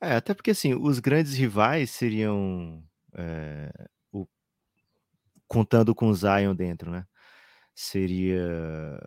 É, 0.00 0.14
até 0.16 0.34
porque 0.34 0.50
assim, 0.50 0.74
os 0.74 0.98
grandes 0.98 1.34
rivais 1.34 1.90
seriam 1.90 2.84
é, 3.14 3.70
o- 4.12 4.26
contando 5.46 5.94
com 5.94 6.08
o 6.08 6.14
Zion 6.14 6.54
dentro, 6.54 6.90
né? 6.90 7.06
Seria 7.80 8.98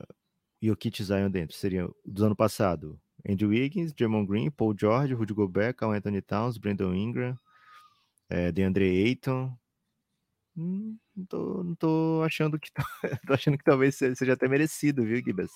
Jokic 0.61 1.03
Zion 1.03 1.29
dentro. 1.29 1.57
Seria 1.57 1.89
do 2.05 2.25
ano 2.25 2.35
passado, 2.37 2.97
Andrew 3.27 3.49
Wiggins, 3.49 3.93
Draymond 3.93 4.25
Green, 4.25 4.49
Paul 4.49 4.73
George, 4.79 5.13
Rudy 5.13 5.33
Gobert, 5.33 5.75
Carl 5.75 5.91
Anthony 5.91 6.21
Towns, 6.21 6.57
Brandon 6.57 6.93
Ingram, 6.95 7.37
é, 8.29 8.49
DeAndre 8.49 8.85
Ayton. 9.07 9.53
Hum, 10.55 10.97
não, 11.13 11.25
tô, 11.25 11.63
não 11.65 11.75
tô 11.75 12.23
achando 12.25 12.57
que 12.57 12.69
tô 13.27 13.33
achando 13.33 13.57
que 13.57 13.63
talvez 13.65 13.97
se- 13.97 14.15
seja 14.15 14.33
até 14.33 14.47
merecido, 14.47 15.03
viu, 15.03 15.21
Gibas? 15.21 15.51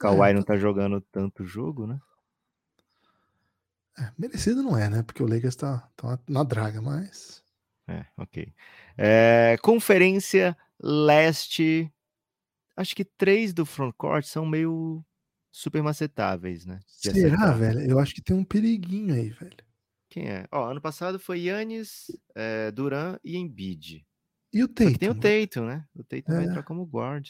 Kawhi 0.00 0.30
É, 0.30 0.32
não 0.32 0.42
tá 0.42 0.56
jogando 0.56 1.00
tanto 1.12 1.46
jogo, 1.46 1.86
né? 1.86 1.96
É, 3.96 4.10
merecido 4.18 4.64
não 4.64 4.76
é, 4.76 4.90
né? 4.90 5.02
Porque 5.04 5.22
o 5.22 5.28
Lakers 5.28 5.54
tá, 5.54 5.88
tá 5.96 6.08
na- 6.08 6.18
na 6.28 6.42
draga, 6.42 6.82
mas. 6.82 7.40
É, 7.86 8.04
ok. 8.16 8.52
É, 8.98 9.56
conferência 9.62 10.56
Leste. 10.80 11.88
Acho 12.76 12.94
que 12.96 13.04
três 13.04 13.52
do 13.52 13.66
frontcourt 13.66 14.24
são 14.24 14.46
meio 14.46 15.04
super 15.50 15.82
macetáveis, 15.82 16.64
né? 16.64 16.80
Será, 16.86 17.14
acertar. 17.36 17.58
velho? 17.58 17.80
Eu 17.90 17.98
acho 17.98 18.14
que 18.14 18.22
tem 18.22 18.34
um 18.34 18.44
periguinho 18.44 19.14
aí, 19.14 19.28
velho. 19.30 19.56
Quem 20.08 20.28
é? 20.28 20.46
Ó, 20.52 20.70
ano 20.70 20.80
passado 20.80 21.18
foi 21.18 21.40
Yannis, 21.40 22.06
é, 22.34 22.70
Duran 22.70 23.18
e 23.24 23.36
Embiid. 23.36 24.04
E 24.52 24.62
o 24.62 24.68
Tatum? 24.68 24.94
tem 24.94 25.08
o 25.10 25.14
Tatum, 25.14 25.66
né? 25.66 25.84
O 25.94 26.04
Tatum 26.04 26.32
vai 26.34 26.44
É. 26.44 26.46
entrar 26.48 26.62
como 26.62 26.84
guard. 26.84 27.26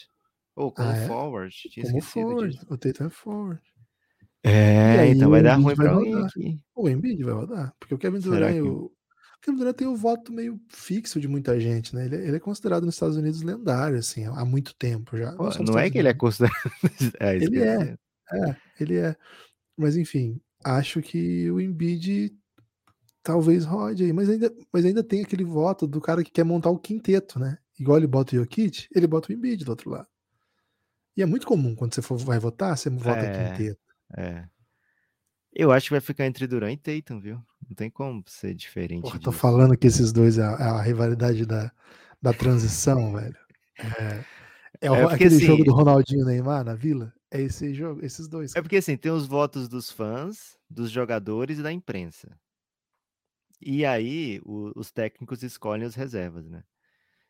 Ou 0.55 0.71
como 0.71 0.89
Ah, 0.89 0.95
é? 0.97 1.07
forward. 1.07 1.55
Tinha 1.55 1.85
Como 1.85 1.97
esquecido 1.97 2.27
forward. 2.27 2.53
disso. 2.53 2.65
O 2.69 2.77
Tatum 2.77 3.05
é 3.05 3.09
forward. 3.09 3.61
É, 4.43 4.99
aí 4.99 5.11
então 5.11 5.29
vai 5.29 5.41
dar 5.41 5.55
ruim 5.55 5.63
vai 5.63 5.75
pra 5.75 5.91
alguém 5.91 6.13
rodar. 6.13 6.27
aqui. 6.29 6.59
O 6.75 6.89
Embiid 6.89 7.23
vai 7.23 7.33
rodar. 7.33 7.73
Porque 7.79 7.95
o 7.95 7.97
Kevin 7.97 8.19
Durant, 8.19 8.51
e 8.51 8.53
que- 8.55 8.61
o... 8.61 8.91
o 9.43 9.45
Kevin 9.45 9.57
Durant 9.57 9.75
tem 9.75 9.87
o 9.87 9.95
voto 9.95 10.31
meio 10.31 10.59
fixo 10.69 11.19
de 11.19 11.27
muita 11.27 11.59
gente, 11.59 11.93
né? 11.93 12.05
Ele, 12.05 12.15
ele 12.15 12.37
é 12.37 12.39
considerado 12.39 12.85
nos 12.85 12.95
Estados 12.95 13.17
Unidos 13.17 13.41
lendário, 13.41 13.97
assim, 13.97 14.25
há 14.25 14.45
muito 14.45 14.73
tempo 14.75 15.17
já. 15.17 15.33
Pô, 15.33 15.45
nos 15.45 15.59
não 15.59 15.77
é 15.77 15.89
que 15.89 15.97
ele 15.97 16.07
é 16.07 16.13
considerado. 16.13 16.55
é, 17.19 17.35
Ele 17.35 17.61
é. 17.61 17.97
É, 18.31 18.55
ele 18.79 18.97
é. 18.97 19.15
Mas 19.77 19.97
enfim, 19.97 20.39
acho 20.63 21.01
que 21.01 21.51
o 21.51 21.59
Embiid 21.59 22.33
talvez 23.21 23.65
rode 23.65 24.03
aí. 24.03 24.13
Mas 24.13 24.29
ainda, 24.29 24.51
mas 24.71 24.85
ainda 24.85 25.03
tem 25.03 25.21
aquele 25.21 25.43
voto 25.43 25.85
do 25.85 25.99
cara 25.99 26.23
que 26.23 26.31
quer 26.31 26.45
montar 26.45 26.69
o 26.69 26.79
quinteto, 26.79 27.37
né? 27.37 27.57
Igual 27.79 27.97
ele 27.97 28.07
bota 28.07 28.35
o 28.35 28.39
Jokic, 28.39 28.87
ele 28.95 29.07
bota 29.07 29.29
o 29.29 29.35
Embiid 29.35 29.65
do 29.65 29.69
outro 29.69 29.89
lado. 29.89 30.07
E 31.17 31.21
é 31.21 31.25
muito 31.25 31.45
comum 31.45 31.75
quando 31.75 31.93
você 31.93 32.01
for, 32.01 32.17
vai 32.17 32.39
votar, 32.39 32.77
você 32.77 32.89
vota 32.89 33.19
É. 33.19 33.49
quinteto. 33.51 33.81
É. 34.15 34.47
Eu 35.55 35.71
acho 35.71 35.85
que 35.87 35.91
vai 35.93 36.01
ficar 36.01 36.25
entre 36.25 36.47
Durant 36.47 36.73
e 36.73 36.77
Tatum, 37.01 37.19
viu? 37.19 37.41
Não 37.67 37.75
tem 37.75 37.89
como 37.89 38.23
ser 38.27 38.53
diferente 38.55 39.01
Porra, 39.03 39.19
tô 39.19 39.29
disso. 39.29 39.39
falando 39.41 39.77
que 39.77 39.87
esses 39.87 40.11
dois 40.11 40.37
é 40.37 40.43
a, 40.43 40.51
é 40.59 40.63
a 40.63 40.81
rivalidade 40.81 41.45
da, 41.45 41.71
da 42.21 42.33
transição, 42.33 43.13
velho. 43.13 43.37
É, 43.77 44.25
é 44.87 44.91
o- 44.91 44.95
É 44.95 45.01
porque, 45.01 45.15
aquele 45.15 45.39
jogo 45.39 45.53
assim- 45.61 45.63
do 45.65 45.73
Ronaldinho 45.73 46.25
Neymar 46.25 46.63
na 46.63 46.73
Vila. 46.73 47.13
É 47.31 47.41
esse 47.41 47.73
jogo, 47.73 48.03
esses 48.05 48.27
dois. 48.27 48.55
É 48.55 48.61
porque 48.61 48.77
assim, 48.77 48.95
tem 48.97 49.11
os 49.11 49.25
votos 49.27 49.67
dos 49.67 49.89
fãs, 49.91 50.57
dos 50.69 50.89
jogadores 50.91 51.59
e 51.59 51.63
da 51.63 51.71
imprensa. 51.71 52.35
E 53.61 53.85
aí, 53.85 54.41
o- 54.43 54.71
os 54.75 54.91
técnicos 54.91 55.41
escolhem 55.43 55.85
as 55.85 55.95
reservas, 55.95 56.49
né? 56.49 56.63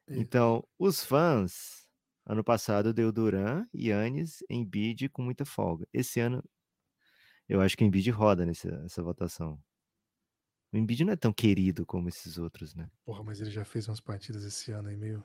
Isso. 0.09 0.19
Então, 0.19 0.65
os 0.79 1.03
fãs, 1.05 1.85
ano 2.25 2.43
passado 2.43 2.93
deu 2.93 3.11
Duran, 3.11 3.65
Yannis, 3.73 4.43
Embiid 4.49 5.09
com 5.09 5.21
muita 5.21 5.45
folga. 5.45 5.87
Esse 5.93 6.19
ano, 6.19 6.43
eu 7.47 7.61
acho 7.61 7.77
que 7.77 7.83
o 7.83 7.87
Embiid 7.87 8.09
roda 8.11 8.45
nessa, 8.45 8.71
nessa 8.79 9.03
votação. 9.03 9.59
O 10.71 10.77
Embiid 10.77 11.05
não 11.05 11.13
é 11.13 11.15
tão 11.15 11.31
querido 11.31 11.85
como 11.85 12.09
esses 12.09 12.37
outros, 12.37 12.73
né? 12.73 12.89
Porra, 13.05 13.23
mas 13.23 13.39
ele 13.39 13.51
já 13.51 13.63
fez 13.63 13.87
umas 13.87 13.99
partidas 13.99 14.43
esse 14.43 14.71
ano 14.71 14.89
aí 14.89 14.97
meio. 14.97 15.23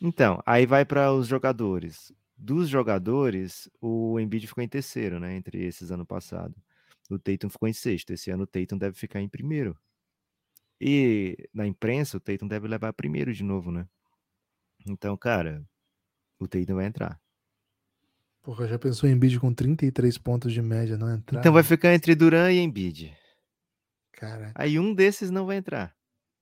Então, 0.00 0.40
aí 0.46 0.66
vai 0.66 0.84
para 0.84 1.12
os 1.12 1.26
jogadores. 1.26 2.12
Dos 2.36 2.68
jogadores, 2.68 3.68
o 3.80 4.20
Embiid 4.20 4.46
ficou 4.46 4.62
em 4.62 4.68
terceiro, 4.68 5.18
né? 5.18 5.34
Entre 5.34 5.64
esses 5.64 5.90
ano 5.90 6.06
passado. 6.06 6.54
O 7.10 7.18
Tatum 7.18 7.48
ficou 7.48 7.68
em 7.68 7.72
sexto. 7.72 8.12
Esse 8.12 8.30
ano 8.30 8.44
o 8.44 8.46
Tatum 8.46 8.78
deve 8.78 8.96
ficar 8.96 9.20
em 9.20 9.28
primeiro. 9.28 9.76
E 10.80 11.48
na 11.52 11.66
imprensa, 11.66 12.16
o 12.16 12.20
Tatum 12.20 12.46
deve 12.46 12.68
levar 12.68 12.92
primeiro 12.92 13.32
de 13.34 13.42
novo, 13.42 13.72
né? 13.72 13.88
Então, 14.86 15.16
cara, 15.16 15.66
o 16.38 16.46
Tatum 16.46 16.76
vai 16.76 16.86
entrar. 16.86 17.20
Porra, 18.48 18.66
já 18.66 18.78
pensou 18.78 19.06
em 19.06 19.12
Embiid 19.12 19.38
com 19.38 19.52
33 19.52 20.16
pontos 20.16 20.54
de 20.54 20.62
média 20.62 20.96
não 20.96 21.12
entrar? 21.12 21.38
Então 21.38 21.52
vai 21.52 21.62
ficar 21.62 21.92
entre 21.92 22.14
Duran 22.14 22.50
e 22.50 22.56
Embiid. 22.60 23.14
Cara, 24.14 24.52
Aí 24.54 24.78
um 24.78 24.94
desses 24.94 25.30
não 25.30 25.44
vai 25.44 25.58
entrar. 25.58 25.94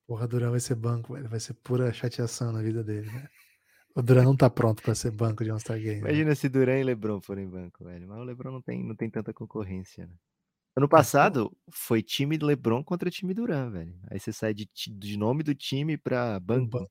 porra, 0.07 0.25
Duran 0.25 0.51
vai 0.51 0.61
ser 0.61 0.75
banco, 0.75 1.15
velho. 1.15 1.27
Vai 1.27 1.41
ser 1.41 1.53
pura 1.55 1.91
chateação 1.91 2.53
na 2.53 2.61
vida 2.61 2.81
dele, 2.81 3.11
né? 3.11 3.27
O 3.93 4.01
Duran 4.01 4.23
não 4.23 4.37
tá 4.37 4.49
pronto 4.49 4.81
pra 4.81 4.95
ser 4.95 5.11
banco 5.11 5.43
de 5.43 5.49
All-Star 5.49 5.77
Game. 5.81 5.95
né? 5.99 6.07
Imagina 6.07 6.33
se 6.33 6.47
Duran 6.47 6.79
e 6.79 6.83
LeBron 6.85 7.19
forem 7.19 7.45
banco, 7.45 7.83
velho. 7.83 8.07
Mas 8.07 8.19
o 8.19 8.23
LeBron 8.23 8.53
não 8.53 8.61
tem, 8.61 8.81
não 8.87 8.95
tem 8.95 9.09
tanta 9.09 9.33
concorrência, 9.33 10.07
né? 10.07 10.13
Ano 10.77 10.87
passado 10.87 11.51
foi 11.69 12.01
time 12.01 12.37
LeBron 12.37 12.85
contra 12.85 13.09
time 13.11 13.33
Duran, 13.33 13.69
velho. 13.69 13.99
Aí 14.09 14.17
você 14.17 14.31
sai 14.31 14.53
de, 14.53 14.65
de 14.73 15.17
nome 15.17 15.43
do 15.43 15.53
time 15.53 15.97
pra 15.97 16.39
banco. 16.39 16.69
banco. 16.69 16.89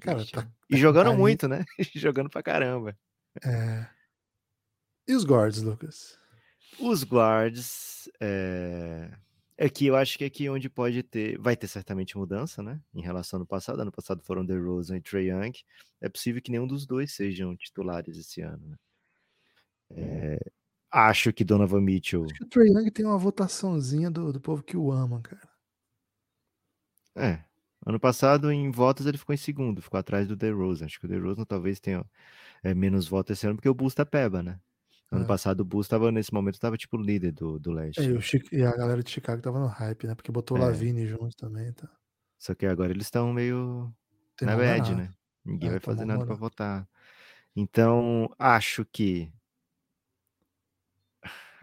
Cara, 0.00 0.24
tá- 0.24 0.42
né? 0.42 0.46
tá 0.46 0.52
E 0.70 0.74
com 0.74 0.78
jogando 0.78 1.12
muito, 1.16 1.48
né? 1.48 1.64
jogando 1.96 2.30
pra 2.30 2.44
caramba. 2.44 2.96
É... 3.44 3.95
E 5.06 5.14
os 5.14 5.24
guards, 5.24 5.62
Lucas? 5.62 6.18
Os 6.80 7.04
guards. 7.04 8.10
É... 8.20 9.10
Aqui 9.58 9.86
eu 9.86 9.96
acho 9.96 10.18
que 10.18 10.24
é 10.24 10.26
aqui 10.26 10.48
onde 10.48 10.68
pode 10.68 11.02
ter. 11.02 11.38
Vai 11.38 11.56
ter 11.56 11.68
certamente 11.68 12.18
mudança, 12.18 12.62
né? 12.62 12.80
Em 12.94 13.00
relação 13.00 13.38
ao 13.38 13.40
ano 13.40 13.46
passado. 13.46 13.80
Ano 13.80 13.92
passado 13.92 14.22
foram 14.22 14.44
DeRozan 14.44 14.96
e 14.96 15.00
Trey 15.00 15.30
Young. 15.30 15.52
É 16.00 16.08
possível 16.08 16.42
que 16.42 16.50
nenhum 16.50 16.66
dos 16.66 16.86
dois 16.86 17.12
sejam 17.12 17.56
titulares 17.56 18.18
esse 18.18 18.42
ano, 18.42 18.68
né? 18.68 18.76
É, 19.90 20.38
Acho 20.90 21.32
que 21.32 21.44
Donovan 21.44 21.80
Mitchell. 21.80 22.24
Acho 22.24 22.34
que 22.34 22.44
o 22.44 22.48
Trae 22.48 22.68
Young 22.68 22.90
tem 22.90 23.04
uma 23.04 23.18
votaçãozinha 23.18 24.10
do, 24.10 24.32
do 24.32 24.40
povo 24.40 24.62
que 24.62 24.76
o 24.76 24.90
ama, 24.90 25.20
cara. 25.20 25.48
É. 27.14 27.44
Ano 27.84 28.00
passado, 28.00 28.50
em 28.50 28.70
votos, 28.70 29.06
ele 29.06 29.18
ficou 29.18 29.34
em 29.34 29.38
segundo, 29.38 29.82
ficou 29.82 30.00
atrás 30.00 30.26
do 30.26 30.34
DeRozan. 30.34 30.86
Acho 30.86 30.98
que 30.98 31.06
o 31.06 31.08
DeRozan 31.08 31.44
talvez 31.44 31.78
tenha 31.78 32.04
é, 32.62 32.74
menos 32.74 33.06
votos 33.06 33.36
esse 33.36 33.46
ano, 33.46 33.56
porque 33.56 33.68
o 33.68 33.74
Bulls 33.74 33.94
tá 33.94 34.06
peba, 34.06 34.42
né? 34.42 34.58
Ano 35.10 35.24
É. 35.24 35.26
passado 35.26 35.60
o 35.60 35.64
Bulls 35.64 35.88
tava, 35.88 36.10
nesse 36.12 36.32
momento, 36.34 36.58
tava 36.58 36.76
tipo 36.76 36.96
líder 36.96 37.32
do, 37.32 37.58
do 37.58 37.72
leste. 37.72 38.00
É, 38.00 38.02
e, 38.04 38.12
né? 38.12 38.18
o 38.18 38.20
Chi- 38.20 38.42
e 38.52 38.62
a 38.62 38.76
galera 38.76 39.02
de 39.02 39.10
Chicago 39.10 39.40
tava 39.42 39.58
no 39.58 39.66
hype, 39.66 40.06
né? 40.06 40.14
Porque 40.14 40.30
botou 40.32 40.56
o 40.58 40.60
É. 40.60 40.60
Lavine 40.60 41.06
junto 41.06 41.34
também, 41.36 41.72
tá? 41.72 41.88
Só 42.40 42.54
que 42.54 42.66
agora 42.66 42.92
eles 42.92 43.06
estão 43.06 43.32
meio 43.32 43.94
Tem 44.36 44.46
na 44.46 44.56
bad, 44.56 44.94
né? 44.94 45.10
Ninguém 45.44 45.70
É, 45.70 45.72
vai 45.72 45.80
fazer 45.80 46.04
nada 46.04 46.24
pra 46.24 46.34
votar. 46.34 46.88
Então, 47.56 48.30
acho 48.38 48.84
que. 48.86 49.32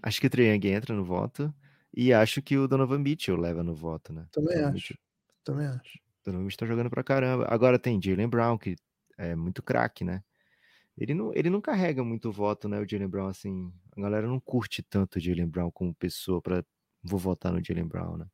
Acho 0.02 0.20
que 0.22 0.28
o 0.28 0.42
Young 0.42 0.68
entra 0.68 0.94
no 0.96 1.04
voto. 1.04 1.54
E 1.96 2.12
acho 2.14 2.42
que 2.42 2.58
o 2.58 2.68
Donovan 2.68 3.00
Mitchell 3.00 3.38
leva 3.38 3.64
no 3.64 3.76
voto, 3.76 4.12
né? 4.14 4.28
Também 4.32 4.60
acho. 4.64 4.74
Mitchell, 4.74 4.98
Também 5.44 5.68
acho. 5.68 6.00
Donovan 6.26 6.44
Mitchell 6.46 6.60
tá 6.60 6.66
jogando 6.66 6.90
pra 6.90 7.04
caramba. 7.04 7.46
Agora 7.50 7.78
tem 7.80 8.02
Jalen 8.02 8.28
Brown, 8.30 8.58
que 8.58 8.76
é 9.18 9.36
muito 9.36 9.62
craque, 9.62 10.04
né? 10.04 10.24
Ele 10.98 11.14
não, 11.14 11.34
ele 11.34 11.50
não 11.50 11.62
carrega 11.62 12.04
muito 12.04 12.32
voto, 12.32 12.70
né? 12.70 12.80
O 12.80 12.88
Jalen 12.90 13.08
Brown, 13.08 13.28
assim. 13.28 13.74
A 13.98 14.02
galera 14.02 14.28
não 14.28 14.40
curte 14.40 14.84
tanto 14.84 15.18
o 15.18 15.22
Jalen 15.22 15.48
Brown 15.48 15.72
como 15.72 15.94
pessoa 15.96 16.42
pra. 16.42 16.64
Vou 17.04 17.20
votar 17.20 17.52
no 17.52 17.64
Jalen 17.64 17.88
Brown, 17.88 18.18
né? 18.18 18.28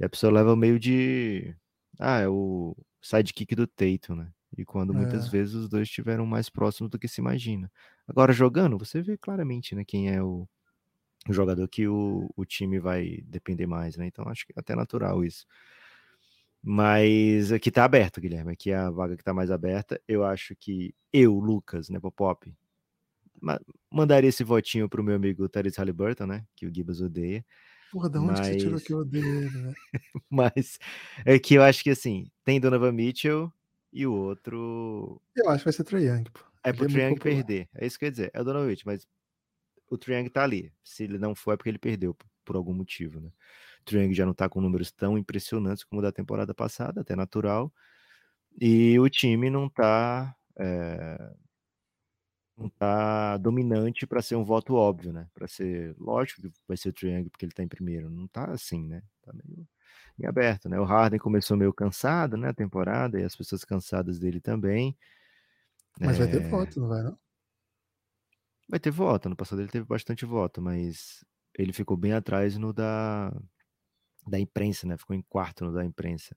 E 0.00 0.04
a 0.04 0.08
pessoa 0.08 0.32
leva 0.32 0.56
meio 0.56 0.78
de. 0.80 1.54
Ah, 2.00 2.20
é 2.20 2.28
o 2.28 2.76
sidekick 3.02 3.54
do 3.54 3.66
Tatum, 3.66 4.16
né? 4.16 4.32
E 4.58 4.64
quando 4.64 4.94
muitas 4.94 5.26
É. 5.26 5.28
vezes 5.28 5.54
os 5.54 5.68
dois 5.68 5.88
estiveram 5.88 6.26
mais 6.26 6.48
próximos 6.50 6.90
do 6.90 6.98
que 6.98 7.08
se 7.08 7.20
imagina. 7.20 7.70
Agora, 8.08 8.32
jogando, 8.32 8.78
você 8.78 9.02
vê 9.02 9.16
claramente, 9.18 9.74
né? 9.74 9.84
Quem 9.84 10.10
é 10.10 10.22
o, 10.22 10.48
o 11.28 11.32
jogador 11.32 11.66
que 11.68 11.88
o, 11.88 12.30
o 12.36 12.44
time 12.44 12.78
vai 12.78 13.18
depender 13.24 13.66
mais, 13.66 13.96
né? 13.96 14.06
Então, 14.06 14.28
acho 14.28 14.46
que 14.46 14.52
é 14.56 14.60
até 14.60 14.74
natural 14.76 15.24
isso. 15.24 15.46
Mas 16.66 17.52
aqui 17.52 17.70
tá 17.70 17.84
aberto, 17.84 18.20
Guilherme. 18.22 18.52
Aqui 18.52 18.70
é 18.70 18.76
a 18.76 18.90
vaga 18.90 19.16
que 19.16 19.22
tá 19.22 19.34
mais 19.34 19.50
aberta. 19.50 20.00
Eu 20.08 20.24
acho 20.24 20.56
que 20.56 20.94
eu, 21.12 21.34
Lucas, 21.38 21.90
né, 21.90 22.00
Popop, 22.00 22.50
ma- 23.38 23.60
mandaria 23.90 24.28
esse 24.30 24.42
votinho 24.42 24.88
pro 24.88 25.04
meu 25.04 25.14
amigo 25.14 25.46
Therese 25.46 25.76
Halliburton, 25.78 26.26
né? 26.26 26.46
Que 26.56 26.64
o 26.66 26.74
Gibas 26.74 27.02
odeia. 27.02 27.44
Porra, 27.92 28.08
da 28.08 28.18
onde 28.20 28.40
que 28.40 28.46
você 28.46 28.56
tirou 28.56 28.72
Mas- 28.72 28.82
que 28.82 28.92
eu 28.94 28.98
odeio 28.98 29.26
ele, 29.44 29.58
né? 29.58 29.74
Mas 30.30 30.78
é 31.26 31.38
que 31.38 31.54
eu 31.54 31.62
acho 31.62 31.82
que 31.84 31.90
assim, 31.90 32.30
tem 32.44 32.58
Donovan 32.58 32.92
Mitchell 32.92 33.52
e 33.92 34.06
o 34.06 34.12
outro 34.14 35.20
Eu 35.36 35.50
acho 35.50 35.58
que 35.58 35.64
vai 35.64 35.72
ser 35.74 35.84
Trae 35.84 36.06
Young, 36.06 36.24
pô. 36.32 36.40
é 36.64 36.70
Ele 36.70 36.78
pro 36.78 36.86
popular. 36.88 37.14
perder. 37.20 37.68
É 37.74 37.86
isso 37.86 37.98
que 37.98 38.04
eu 38.04 38.08
ia 38.08 38.10
dizer. 38.12 38.30
É 38.32 38.40
o 38.40 38.44
Donovan 38.44 38.66
Mitchell, 38.68 38.90
mas 38.90 39.06
o 39.90 39.98
Triang 39.98 40.30
tá 40.30 40.42
ali. 40.42 40.72
Se 40.82 41.04
ele 41.04 41.18
não 41.18 41.34
for, 41.34 41.52
é 41.52 41.56
porque 41.58 41.68
ele 41.68 41.78
perdeu 41.78 42.16
por 42.42 42.56
algum 42.56 42.72
motivo, 42.72 43.20
né? 43.20 43.28
O 43.84 43.90
Triang 43.90 44.14
já 44.14 44.26
não 44.26 44.34
tá 44.34 44.48
com 44.48 44.60
números 44.60 44.90
tão 44.92 45.18
impressionantes 45.18 45.84
como 45.84 46.00
o 46.00 46.02
da 46.02 46.12
temporada 46.12 46.54
passada, 46.54 47.02
até 47.02 47.14
natural. 47.16 47.72
E 48.60 48.98
o 49.00 49.08
time 49.10 49.50
não 49.50 49.68
tá. 49.68 50.34
é, 50.58 51.34
não 52.56 52.68
tá 52.68 53.36
dominante 53.38 54.06
para 54.06 54.22
ser 54.22 54.36
um 54.36 54.44
voto 54.44 54.74
óbvio, 54.74 55.12
né? 55.12 55.28
Para 55.34 55.48
ser. 55.48 55.94
Lógico 55.98 56.42
que 56.42 56.52
vai 56.68 56.76
ser 56.76 56.90
o 56.90 56.92
Triang 56.92 57.28
porque 57.28 57.44
ele 57.44 57.52
tá 57.52 57.62
em 57.62 57.68
primeiro. 57.68 58.08
Não 58.10 58.28
tá 58.28 58.50
assim, 58.52 58.86
né? 58.86 59.02
Tá 59.22 59.32
meio 59.32 59.66
em 60.18 60.26
aberto, 60.26 60.68
né? 60.68 60.78
O 60.78 60.84
Harden 60.84 61.18
começou 61.18 61.56
meio 61.56 61.72
cansado, 61.72 62.36
né? 62.36 62.48
A 62.50 62.54
temporada, 62.54 63.20
e 63.20 63.24
as 63.24 63.34
pessoas 63.36 63.64
cansadas 63.64 64.18
dele 64.20 64.40
também. 64.40 64.96
Mas 66.00 66.18
vai 66.18 66.28
ter 66.28 66.40
É, 66.40 66.48
voto, 66.48 66.78
não 66.80 66.86
vai, 66.88 67.02
não? 67.02 67.18
Vai 68.68 68.80
ter 68.80 68.90
voto. 68.90 69.28
No 69.28 69.36
passado 69.36 69.60
ele 69.62 69.70
teve 69.70 69.84
bastante 69.86 70.24
voto, 70.24 70.60
mas 70.62 71.24
ele 71.58 71.72
ficou 71.72 71.96
bem 71.96 72.12
atrás 72.12 72.56
no 72.56 72.72
da, 72.72 73.30
da 74.26 74.38
imprensa, 74.38 74.86
né? 74.86 74.96
Ficou 74.96 75.14
em 75.14 75.22
quarto 75.22 75.64
no 75.64 75.72
da 75.72 75.84
imprensa. 75.84 76.36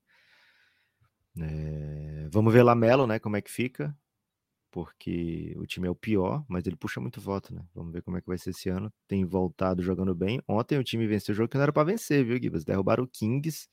É, 1.40 2.28
Vamos 2.32 2.54
ver 2.54 2.64
Lamelo, 2.64 3.08
né? 3.08 3.20
Como 3.20 3.36
é 3.38 3.42
que 3.42 3.52
fica. 3.52 3.96
Porque 4.70 5.56
o 5.58 5.66
time 5.66 5.88
é 5.88 5.90
o 5.90 5.96
pior, 5.96 6.46
mas 6.48 6.68
ele 6.68 6.76
puxa 6.76 7.00
muito 7.00 7.22
voto, 7.22 7.54
né? 7.54 7.66
Vamos 7.74 7.94
ver 7.94 8.02
como 8.02 8.18
é 8.18 8.22
que 8.22 8.28
vai 8.28 8.38
ser 8.38 8.50
esse 8.52 8.70
ano. 8.70 8.92
Tem 9.08 9.24
voltado 9.26 9.82
jogando 9.82 10.14
bem. 10.14 10.42
Ontem 10.48 10.78
o 10.78 10.84
time 10.84 11.08
venceu 11.08 11.34
o 11.34 11.36
jogo 11.36 11.50
que 11.50 11.56
não 11.56 11.64
era 11.64 11.74
pra 11.74 11.84
vencer, 11.84 12.26
viu, 12.26 12.38
Gibas? 12.38 12.66
Derrubaram 12.66 13.04
o 13.04 13.08
Kings 13.08 13.68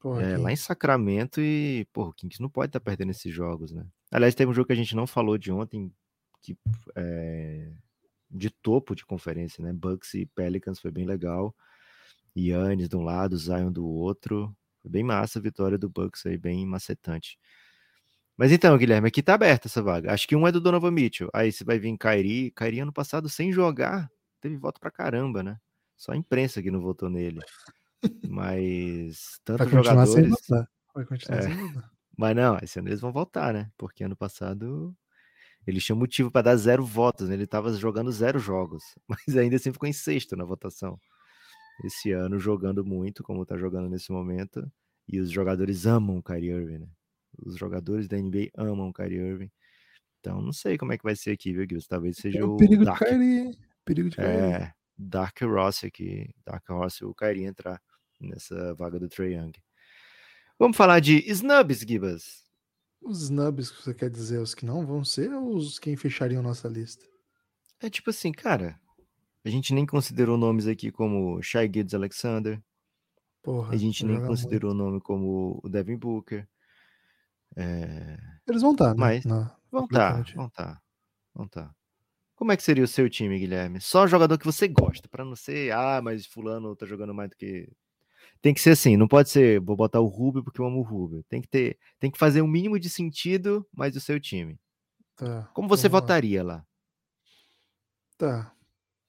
Porra, 0.00 0.22
é, 0.22 0.36
lá 0.36 0.52
em 0.52 0.56
Sacramento 0.56 1.40
e, 1.40 1.86
pô, 1.92 2.08
o 2.08 2.12
Kings 2.12 2.40
não 2.40 2.48
pode 2.48 2.68
estar 2.68 2.80
perdendo 2.80 3.10
esses 3.10 3.32
jogos, 3.32 3.72
né? 3.72 3.86
Aliás, 4.10 4.34
teve 4.34 4.50
um 4.50 4.54
jogo 4.54 4.66
que 4.66 4.72
a 4.72 4.76
gente 4.76 4.94
não 4.94 5.06
falou 5.06 5.36
de 5.36 5.50
ontem, 5.50 5.92
que 6.40 6.56
é, 6.94 7.72
de 8.30 8.50
topo 8.50 8.94
de 8.94 9.04
conferência, 9.04 9.62
né? 9.64 9.72
Bucks 9.72 10.14
e 10.14 10.26
Pelicans 10.26 10.78
foi 10.78 10.90
bem 10.90 11.04
legal. 11.04 11.54
Yannis 12.36 12.88
de 12.88 12.96
um 12.96 13.02
lado, 13.02 13.36
Zion 13.36 13.72
do 13.72 13.86
outro. 13.86 14.54
Foi 14.82 14.90
bem 14.90 15.02
massa 15.02 15.38
a 15.38 15.42
vitória 15.42 15.78
do 15.78 15.88
Bucks 15.88 16.24
aí, 16.26 16.36
bem 16.36 16.66
macetante. 16.66 17.38
Mas 18.36 18.52
então, 18.52 18.76
Guilherme, 18.76 19.08
aqui 19.08 19.22
tá 19.22 19.34
aberta 19.34 19.66
essa 19.68 19.82
vaga. 19.82 20.12
Acho 20.12 20.28
que 20.28 20.36
um 20.36 20.46
é 20.46 20.52
do 20.52 20.60
Donovan 20.60 20.90
Mitchell. 20.90 21.30
Aí 21.32 21.50
você 21.50 21.64
vai 21.64 21.78
vir 21.78 21.96
Kairi. 21.96 22.50
Kairi 22.50 22.80
ano 22.80 22.92
passado 22.92 23.28
sem 23.28 23.50
jogar, 23.50 24.10
teve 24.40 24.56
voto 24.56 24.78
pra 24.78 24.90
caramba, 24.90 25.42
né? 25.42 25.58
Só 25.96 26.12
a 26.12 26.16
imprensa 26.16 26.62
que 26.62 26.70
não 26.70 26.80
votou 26.80 27.08
nele. 27.08 27.40
Mas 28.28 29.40
tantos 29.44 29.70
continuar 29.70 30.06
sem 30.06 30.24
jogadores. 30.24 30.46
votar. 30.48 30.68
Vai 30.94 31.04
continuar 31.06 31.38
É. 31.38 31.42
sem 31.42 31.54
votar. 31.56 31.90
Mas 32.16 32.36
não, 32.36 32.58
esse 32.62 32.78
ano 32.78 32.88
eles 32.88 33.00
vão 33.00 33.12
voltar, 33.12 33.52
né? 33.52 33.70
Porque 33.76 34.04
ano 34.04 34.16
passado 34.16 34.94
eles 35.66 35.84
tinham 35.84 35.98
motivo 35.98 36.30
para 36.30 36.42
dar 36.42 36.56
zero 36.56 36.84
votos, 36.84 37.28
né? 37.28 37.34
Ele 37.34 37.44
estava 37.44 37.72
jogando 37.74 38.12
zero 38.12 38.38
jogos, 38.38 38.84
mas 39.08 39.36
ainda 39.36 39.56
assim 39.56 39.72
ficou 39.72 39.88
em 39.88 39.92
sexto 39.92 40.36
na 40.36 40.44
votação. 40.44 41.00
Esse 41.84 42.12
ano 42.12 42.38
jogando 42.38 42.84
muito, 42.84 43.22
como 43.22 43.44
tá 43.44 43.56
jogando 43.56 43.88
nesse 43.88 44.10
momento, 44.10 44.70
e 45.08 45.20
os 45.20 45.30
jogadores 45.30 45.86
amam 45.86 46.18
o 46.18 46.22
Kyrie 46.22 46.50
Irving, 46.50 46.78
né? 46.78 46.88
Os 47.38 47.56
jogadores 47.56 48.08
da 48.08 48.16
NBA 48.16 48.50
amam 48.56 48.88
o 48.88 48.92
Kyrie 48.92 49.18
Irving. 49.18 49.50
Então 50.20 50.40
não 50.40 50.52
sei 50.52 50.76
como 50.78 50.92
é 50.92 50.98
que 50.98 51.04
vai 51.04 51.14
ser 51.14 51.32
aqui, 51.32 51.52
viu, 51.52 51.66
Gilson? 51.68 51.86
Talvez 51.88 52.16
seja 52.16 52.38
Tem 52.38 52.48
o 52.48 52.54
o 52.54 52.56
perigo 52.56 52.78
de 52.78 52.84
Dark, 52.86 52.98
Kyrie. 52.98 53.58
Perigo 53.84 54.08
de 54.10 54.16
Kyrie. 54.16 54.30
é, 54.30 54.72
Dark 54.98 55.40
Ross 55.42 55.84
aqui, 55.84 56.34
Dark 56.44 56.68
Horse, 56.68 57.04
o 57.04 57.14
Kyrie 57.14 57.44
entrar 57.44 57.80
nessa 58.20 58.74
vaga 58.74 58.98
do 58.98 59.08
Trae 59.08 59.34
Young. 59.34 59.52
Vamos 60.58 60.76
falar 60.76 61.00
de 61.00 61.22
snubs, 61.30 61.80
Gibas. 61.80 62.44
Os 63.02 63.22
snubs 63.24 63.70
que 63.70 63.82
você 63.82 63.94
quer 63.94 64.10
dizer, 64.10 64.38
os 64.40 64.54
que 64.54 64.64
não 64.64 64.86
vão 64.86 65.04
ser 65.04 65.32
ou 65.32 65.54
os 65.54 65.78
quem 65.78 65.96
fechariam 65.96 66.42
nossa 66.42 66.66
lista? 66.66 67.06
É 67.78 67.90
tipo 67.90 68.08
assim, 68.10 68.32
cara, 68.32 68.80
a 69.46 69.50
gente 69.50 69.72
nem 69.72 69.86
considerou 69.86 70.36
nomes 70.36 70.66
aqui 70.66 70.90
como 70.90 71.40
Shai 71.42 71.70
Gildes 71.72 71.94
Alexander, 71.94 72.60
Porra. 73.42 73.72
a 73.72 73.76
gente 73.76 74.04
nem 74.04 74.20
considerou 74.26 74.72
o 74.72 74.74
nome 74.74 75.00
como 75.00 75.60
o 75.62 75.68
Devin 75.68 75.96
Booker. 75.96 76.48
É. 77.56 78.18
Eles 78.48 78.62
vão 78.62 78.72
estar, 78.72 78.88
né? 78.88 78.94
Mas- 78.98 79.24
Na- 79.24 79.56
Vão 79.70 79.82
completamente. 79.82 80.34
tá, 80.34 80.36
vão 80.40 80.48
tá, 80.50 80.82
vão 81.34 81.48
tá. 81.48 81.74
Como 82.34 82.52
é 82.52 82.56
que 82.56 82.62
seria 82.62 82.84
o 82.84 82.88
seu 82.88 83.08
time, 83.08 83.38
Guilherme? 83.38 83.80
Só 83.80 84.06
jogador 84.06 84.36
que 84.38 84.44
você 84.44 84.68
gosta, 84.68 85.08
pra 85.08 85.24
não 85.24 85.34
ser, 85.36 85.72
ah, 85.72 86.00
mas 86.02 86.26
fulano 86.26 86.74
tá 86.76 86.84
jogando 86.86 87.14
mais 87.14 87.30
do 87.30 87.36
que... 87.36 87.68
Tem 88.42 88.52
que 88.52 88.60
ser 88.60 88.70
assim, 88.70 88.96
não 88.96 89.08
pode 89.08 89.30
ser, 89.30 89.60
vou 89.60 89.74
botar 89.76 90.00
o 90.00 90.06
Rubio 90.06 90.42
porque 90.44 90.60
eu 90.60 90.66
amo 90.66 90.80
o 90.80 90.82
Rubio. 90.82 91.24
Tem 91.28 91.40
que 91.40 91.48
ter, 91.48 91.78
tem 91.98 92.10
que 92.10 92.18
fazer 92.18 92.42
o 92.42 92.46
mínimo 92.46 92.78
de 92.78 92.90
sentido, 92.90 93.66
mas 93.72 93.96
o 93.96 94.00
seu 94.00 94.20
time. 94.20 94.58
Tá, 95.16 95.44
Como 95.54 95.66
você 95.68 95.88
vamos 95.88 95.94
lá. 95.94 96.00
votaria 96.00 96.42
lá? 96.44 96.66
Tá. 98.18 98.52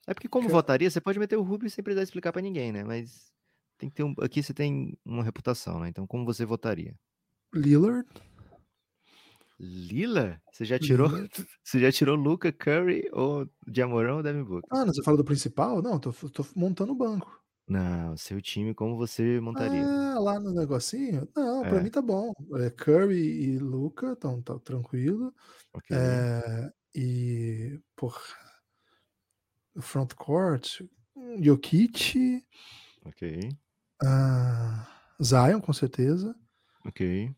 É 0.07 0.13
porque 0.13 0.27
como 0.29 0.47
Que- 0.47 0.53
votaria, 0.53 0.89
você 0.89 1.01
pode 1.01 1.19
meter 1.19 1.35
o 1.37 1.43
Rubio 1.43 1.69
sem 1.69 1.83
precisar 1.83 2.03
explicar 2.03 2.31
pra 2.31 2.41
ninguém, 2.41 2.71
né? 2.71 2.83
Mas 2.83 3.31
tem 3.77 3.89
que 3.89 3.95
ter 3.95 4.03
um, 4.03 4.13
aqui 4.21 4.41
você 4.41 4.53
tem 4.53 4.97
uma 5.05 5.23
reputação, 5.23 5.79
né? 5.79 5.89
Então 5.89 6.07
como 6.07 6.25
você 6.25 6.45
votaria? 6.45 6.95
Lillard. 7.53 8.07
Lila? 9.59 10.39
Você 10.51 10.65
já 10.65 10.77
tirou, 10.77 11.09
você 11.63 11.79
já 11.79 11.91
tirou 11.91 12.15
Luca, 12.15 12.51
Curry 12.51 13.09
ou 13.11 13.49
Jamorão 13.67 14.17
ou 14.17 14.23
Devin 14.23 14.43
Booker? 14.43 14.67
Ah, 14.71 14.85
não, 14.85 14.93
você 14.93 15.01
fala 15.03 15.17
do 15.17 15.25
principal? 15.25 15.81
Não, 15.81 15.99
tô, 15.99 16.11
tô 16.13 16.45
montando 16.55 16.93
o 16.93 16.95
banco. 16.95 17.41
Não, 17.67 18.15
seu 18.15 18.41
time 18.41 18.73
como 18.73 18.95
você 18.95 19.41
montaria? 19.41 19.83
Ah, 19.83 20.19
lá 20.19 20.39
no 20.39 20.53
negocinho? 20.53 21.27
Não, 21.35 21.63
pra 21.63 21.79
É. 21.79 21.83
mim 21.83 21.89
tá 21.89 22.01
bom. 22.01 22.31
É, 22.59 22.69
Curry 22.69 23.17
e 23.55 23.57
Luca 23.59 24.13
estão 24.13 24.41
tá 24.41 24.57
tranquilo. 24.59 25.33
Ok. 25.73 25.95
É, 25.97 26.71
e, 26.95 27.79
porra, 27.95 28.21
o 29.77 29.81
frontcourt, 29.81 30.81
hum, 31.15 31.41
Jokic, 31.43 32.43
Ok. 33.05 33.49
ah, 34.03 34.87
Zion, 35.21 35.61
com 35.61 35.73
certeza. 35.73 36.35
Ok. 36.85 37.33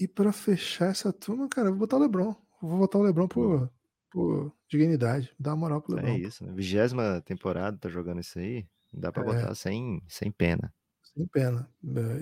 E 0.00 0.06
pra 0.08 0.32
fechar 0.32 0.90
essa 0.90 1.12
turma, 1.12 1.48
cara, 1.48 1.68
eu 1.68 1.72
vou 1.72 1.80
botar 1.80 1.96
o 1.96 2.00
LeBron. 2.00 2.34
Eu 2.62 2.68
Vou 2.68 2.78
botar 2.78 2.98
o 2.98 3.02
LeBron 3.02 3.28
por, 3.28 3.70
por 4.10 4.52
dignidade. 4.70 5.32
Dá 5.38 5.50
uma 5.50 5.56
moral 5.56 5.82
pro 5.82 5.94
LeBron. 5.96 6.12
É 6.12 6.18
isso, 6.18 6.44
né? 6.44 6.52
Vigésima 6.54 7.20
temporada, 7.24 7.76
tá 7.78 7.88
jogando 7.88 8.20
isso 8.20 8.38
aí. 8.38 8.66
Dá 8.92 9.12
pra 9.12 9.22
É. 9.22 9.26
botar 9.26 9.54
sem, 9.54 10.02
sem 10.08 10.30
pena. 10.30 10.72
Sem 11.02 11.26
pena. 11.26 11.68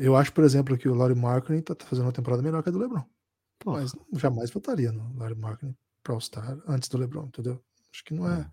É, 0.01 0.07
Eu 0.07 0.17
acho, 0.17 0.33
por 0.33 0.45
exemplo, 0.45 0.77
que 0.79 0.89
o 0.89 0.95
Laurie 0.95 1.17
Markkinen 1.17 1.63
tá, 1.63 1.75
tá 1.75 1.85
fazendo 1.87 2.07
uma 2.07 2.13
temporada 2.13 2.43
melhor 2.43 2.63
que 2.63 2.69
a 2.69 2.73
do 2.73 2.79
LeBron. 2.79 3.05
Pô, 3.59 3.73
Mas 3.73 3.93
jamais 4.15 4.51
votaria 4.51 4.93
no 4.93 5.15
Laurie 5.17 5.37
Markkinen 5.39 5.77
pra 6.03 6.15
All-Star 6.15 6.59
antes 6.67 6.89
do 6.89 6.99
LeBron, 6.99 7.27
entendeu? 7.27 7.63
Acho 7.93 8.05
que 8.05 8.15
não 8.15 8.31
é. 8.31 8.41
É. 8.41 8.51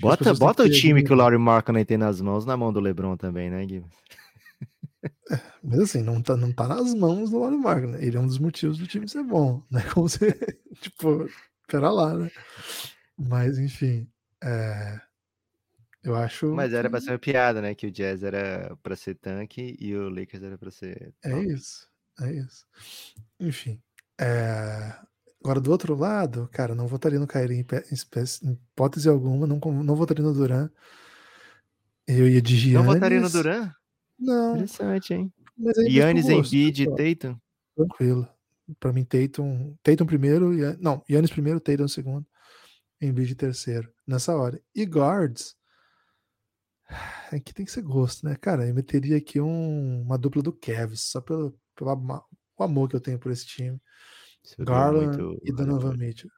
bota, 0.00 0.34
bota 0.34 0.62
o 0.62 0.70
time 0.70 1.02
que 1.02 1.12
o. 1.12 1.16
Laurie 1.16 1.38
Markkinen 1.38 1.84
tem 1.84 1.96
nas 1.96 2.20
mãos, 2.20 2.44
na 2.44 2.56
mão 2.56 2.72
do 2.72 2.80
LeBron 2.80 3.16
também, 3.16 3.50
né, 3.50 3.64
Gui? 3.64 3.84
Mas 5.62 5.80
assim, 5.80 6.02
não 6.02 6.22
tá, 6.22 6.36
não 6.36 6.52
tá 6.52 6.68
nas 6.68 6.94
mãos 6.94 7.30
do 7.30 7.38
Laurie 7.38 7.58
Markkinen. 7.58 8.02
Ele 8.02 8.16
é 8.16 8.20
um 8.20 8.26
dos 8.26 8.38
motivos 8.38 8.78
do 8.78 8.86
time 8.86 9.08
ser 9.08 9.22
bom, 9.22 9.62
né? 9.70 9.82
Como 9.92 10.08
você, 10.08 10.32
tipo, 10.80 11.28
pera 11.68 11.90
lá, 11.90 12.16
né? 12.16 12.30
Mas, 13.18 13.58
enfim, 13.58 14.08
é, 14.42 15.00
eu 16.02 16.14
acho 16.14 16.54
Mas 16.54 16.72
era 16.72 16.88
pra 16.88 17.00
ser 17.00 17.10
uma 17.10 17.18
piada, 17.18 17.60
né? 17.60 17.74
Que 17.74 17.86
o 17.86 17.90
Jazz 17.90 18.22
era 18.22 18.76
pra 18.82 18.94
ser 18.94 19.14
tanque 19.16 19.76
e 19.80 19.94
o 19.96 20.08
Lakers 20.08 20.42
era 20.42 20.56
pra 20.56 20.70
ser. 20.70 21.12
é 21.24 21.38
isso, 21.40 21.88
é 22.20 22.32
isso. 22.32 22.66
Enfim, 23.40 23.82
é, 24.20 24.96
agora 25.46 25.60
do 25.60 25.70
outro 25.70 25.94
lado, 25.94 26.48
cara, 26.52 26.74
não 26.74 26.88
votaria 26.88 27.20
no 27.20 27.26
Kyrie 27.26 27.60
em, 27.60 27.66
hipótese 28.42 29.08
alguma, 29.08 29.46
não, 29.46 29.58
não 29.60 29.94
votaria 29.94 30.24
no 30.24 30.34
Duran. 30.34 30.68
Eu 32.06 32.28
ia 32.28 32.42
de 32.42 32.72
Não 32.72 32.82
votaria 32.84 33.20
no 33.20 33.28
Giannis. 33.28 33.32
Duran? 33.32 33.72
Não, 34.18 34.54
Interessante, 34.56 35.14
hein? 35.14 35.32
mas 35.56 35.78
é 35.78 35.82
gosto, 36.38 36.54
Embiid 36.54 36.82
e. 36.82 37.14
Tatum. 37.16 37.38
Tranquilo. 37.76 38.28
Pra 38.80 38.92
mim, 38.92 39.04
Tatum, 39.04 39.76
Tatum 39.82 40.04
primeiro, 40.06 40.52
não, 40.80 41.00
Yannis 41.08 41.30
primeiro, 41.30 41.60
Tatum 41.60 41.86
segundo, 41.86 42.26
Embiid 43.00 43.34
terceiro, 43.36 43.88
nessa 44.04 44.34
hora. 44.34 44.60
E 44.74 44.84
guards, 44.84 45.54
aqui 47.32 47.54
tem 47.54 47.64
que 47.64 47.70
ser 47.70 47.82
gosto, 47.82 48.26
né? 48.26 48.34
Cara, 48.40 48.66
eu 48.66 48.74
meteria 48.74 49.16
aqui 49.16 49.40
um- 49.40 50.02
uma 50.02 50.18
dupla 50.18 50.42
do 50.42 50.52
Cavs, 50.52 51.02
só 51.02 51.20
pelo, 51.20 51.56
pelo 51.76 52.22
o 52.58 52.62
amor 52.64 52.88
que 52.88 52.96
eu 52.96 53.00
tenho 53.00 53.18
por 53.18 53.30
esse 53.30 53.46
time. 53.46 53.80
Você 54.46 54.64
Garland 54.64 55.20
muito 55.20 55.40
e 55.44 55.50
o 55.50 55.54
Donovan 55.54 55.88
Halliburton. 55.88 56.06
Mitchell. 56.06 56.30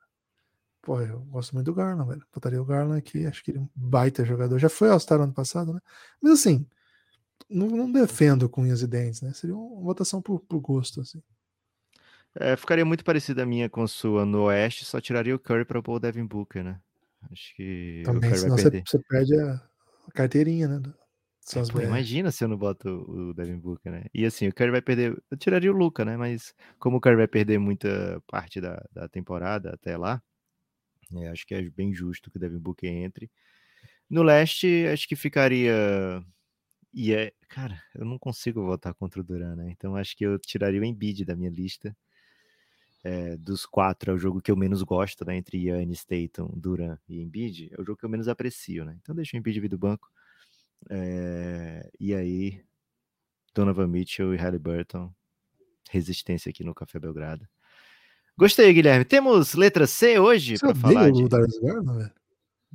Pô, 0.80 1.00
eu 1.02 1.20
gosto 1.26 1.54
muito 1.54 1.66
do 1.66 1.74
Garland, 1.74 2.08
velho. 2.08 2.26
Botaria 2.32 2.62
o 2.62 2.64
Garland 2.64 2.98
aqui, 2.98 3.26
acho 3.26 3.44
que 3.44 3.50
ele 3.50 3.58
é 3.58 3.60
um 3.60 3.68
baita 3.74 4.24
jogador. 4.24 4.58
Já 4.58 4.70
foi 4.70 4.88
All-Star 4.88 5.20
ano 5.20 5.34
passado, 5.34 5.74
né? 5.74 5.80
Mas 6.22 6.32
assim, 6.32 6.66
não, 7.48 7.66
não 7.66 7.92
defendo 7.92 8.48
com 8.48 8.62
unhas 8.62 8.80
e 8.80 8.86
dentes, 8.86 9.20
né? 9.20 9.32
Seria 9.34 9.54
uma 9.54 9.82
votação 9.82 10.22
por, 10.22 10.40
por 10.40 10.60
gosto, 10.60 11.02
assim. 11.02 11.22
É, 12.34 12.56
ficaria 12.56 12.84
muito 12.84 13.04
parecida 13.04 13.42
a 13.42 13.46
minha 13.46 13.68
com 13.68 13.86
sua 13.86 14.24
no 14.24 14.44
Oeste, 14.44 14.84
só 14.84 15.00
tiraria 15.00 15.34
o 15.34 15.38
Curry 15.38 15.64
pra 15.64 15.82
pôr 15.82 15.96
o 15.96 16.00
Devin 16.00 16.24
Booker, 16.26 16.64
né? 16.64 16.80
Acho 17.30 17.54
que 17.54 18.02
o 18.02 18.04
Também, 18.04 18.20
Curry 18.20 18.30
vai 18.30 18.38
senão 18.38 18.56
você, 18.56 18.70
perder. 18.70 18.84
você 18.86 18.98
perde 19.08 19.40
a, 19.40 19.54
a 20.06 20.12
carteirinha, 20.12 20.68
né? 20.68 20.92
Suns 21.48 21.70
pô, 21.70 21.80
imagina 21.80 22.30
se 22.30 22.44
eu 22.44 22.48
não 22.48 22.56
boto 22.56 22.88
o 22.88 23.30
o 23.30 23.34
Devin 23.34 23.58
Booker, 23.58 23.90
né? 23.92 24.04
E 24.14 24.24
assim, 24.26 24.48
o 24.48 24.54
Curry 24.54 24.70
vai 24.70 24.82
perder. 24.82 25.22
Eu 25.30 25.36
tiraria 25.36 25.72
o 25.72 25.76
Luca, 25.76 26.04
né? 26.04 26.16
Mas 26.16 26.54
como 26.78 26.98
o 26.98 27.00
Curry 27.00 27.16
vai 27.16 27.28
perder 27.28 27.58
muita 27.58 28.22
parte 28.26 28.60
da, 28.60 28.84
da 28.92 29.08
temporada 29.08 29.72
até 29.74 29.96
lá, 29.96 30.22
é, 31.16 31.28
acho 31.28 31.46
que 31.46 31.54
é 31.54 31.62
bem 31.70 31.92
justo 31.94 32.30
que 32.30 32.36
o 32.36 32.40
Devin 32.40 32.58
Booker 32.58 32.90
entre. 32.90 33.30
No 34.10 34.22
leste, 34.22 34.86
acho 34.92 35.08
que 35.08 35.16
ficaria. 35.16 35.74
E 36.92 37.12
é, 37.14 37.32
cara, 37.48 37.82
eu 37.94 38.04
não 38.04 38.18
consigo 38.18 38.64
votar 38.64 38.94
contra 38.94 39.20
o 39.20 39.24
Duran, 39.24 39.56
né? 39.56 39.70
Então 39.70 39.96
acho 39.96 40.16
que 40.16 40.24
eu 40.24 40.38
tiraria 40.38 40.80
o 40.80 40.84
Embiid 40.84 41.24
da 41.24 41.36
minha 41.36 41.50
lista. 41.50 41.96
É, 43.04 43.36
dos 43.36 43.64
quatro 43.64 44.10
é 44.10 44.14
o 44.14 44.18
jogo 44.18 44.42
que 44.42 44.50
eu 44.50 44.56
menos 44.56 44.82
gosto, 44.82 45.24
né? 45.24 45.36
Entre 45.36 45.58
Yannis, 45.58 46.04
Tatum, 46.04 46.50
Duran 46.54 46.98
e 47.08 47.20
Embiid, 47.20 47.70
é 47.72 47.80
o 47.80 47.84
jogo 47.84 47.98
que 47.98 48.04
eu 48.04 48.08
menos 48.08 48.28
aprecio, 48.28 48.84
né? 48.84 48.98
Então 49.00 49.14
deixa 49.14 49.36
o 49.36 49.38
Embiid 49.38 49.60
vir 49.60 49.68
do 49.68 49.78
banco. 49.78 50.10
É, 50.90 51.90
e 51.98 52.14
aí, 52.14 52.62
Donovan 53.54 53.88
Mitchell 53.88 54.34
e 54.34 54.36
Halliburton, 54.36 55.12
resistência 55.90 56.50
aqui 56.50 56.62
no 56.62 56.74
Café 56.74 56.98
Belgrado. 56.98 57.46
Gostei, 58.38 58.72
Guilherme. 58.72 59.04
Temos 59.04 59.54
letra 59.54 59.86
C 59.86 60.18
hoje 60.18 60.58
para 60.58 60.74
falar 60.74 61.10
de. 61.10 61.24
o 61.24 61.28
Darius 61.28 61.58
Garland, 61.58 61.98
velho? 61.98 62.12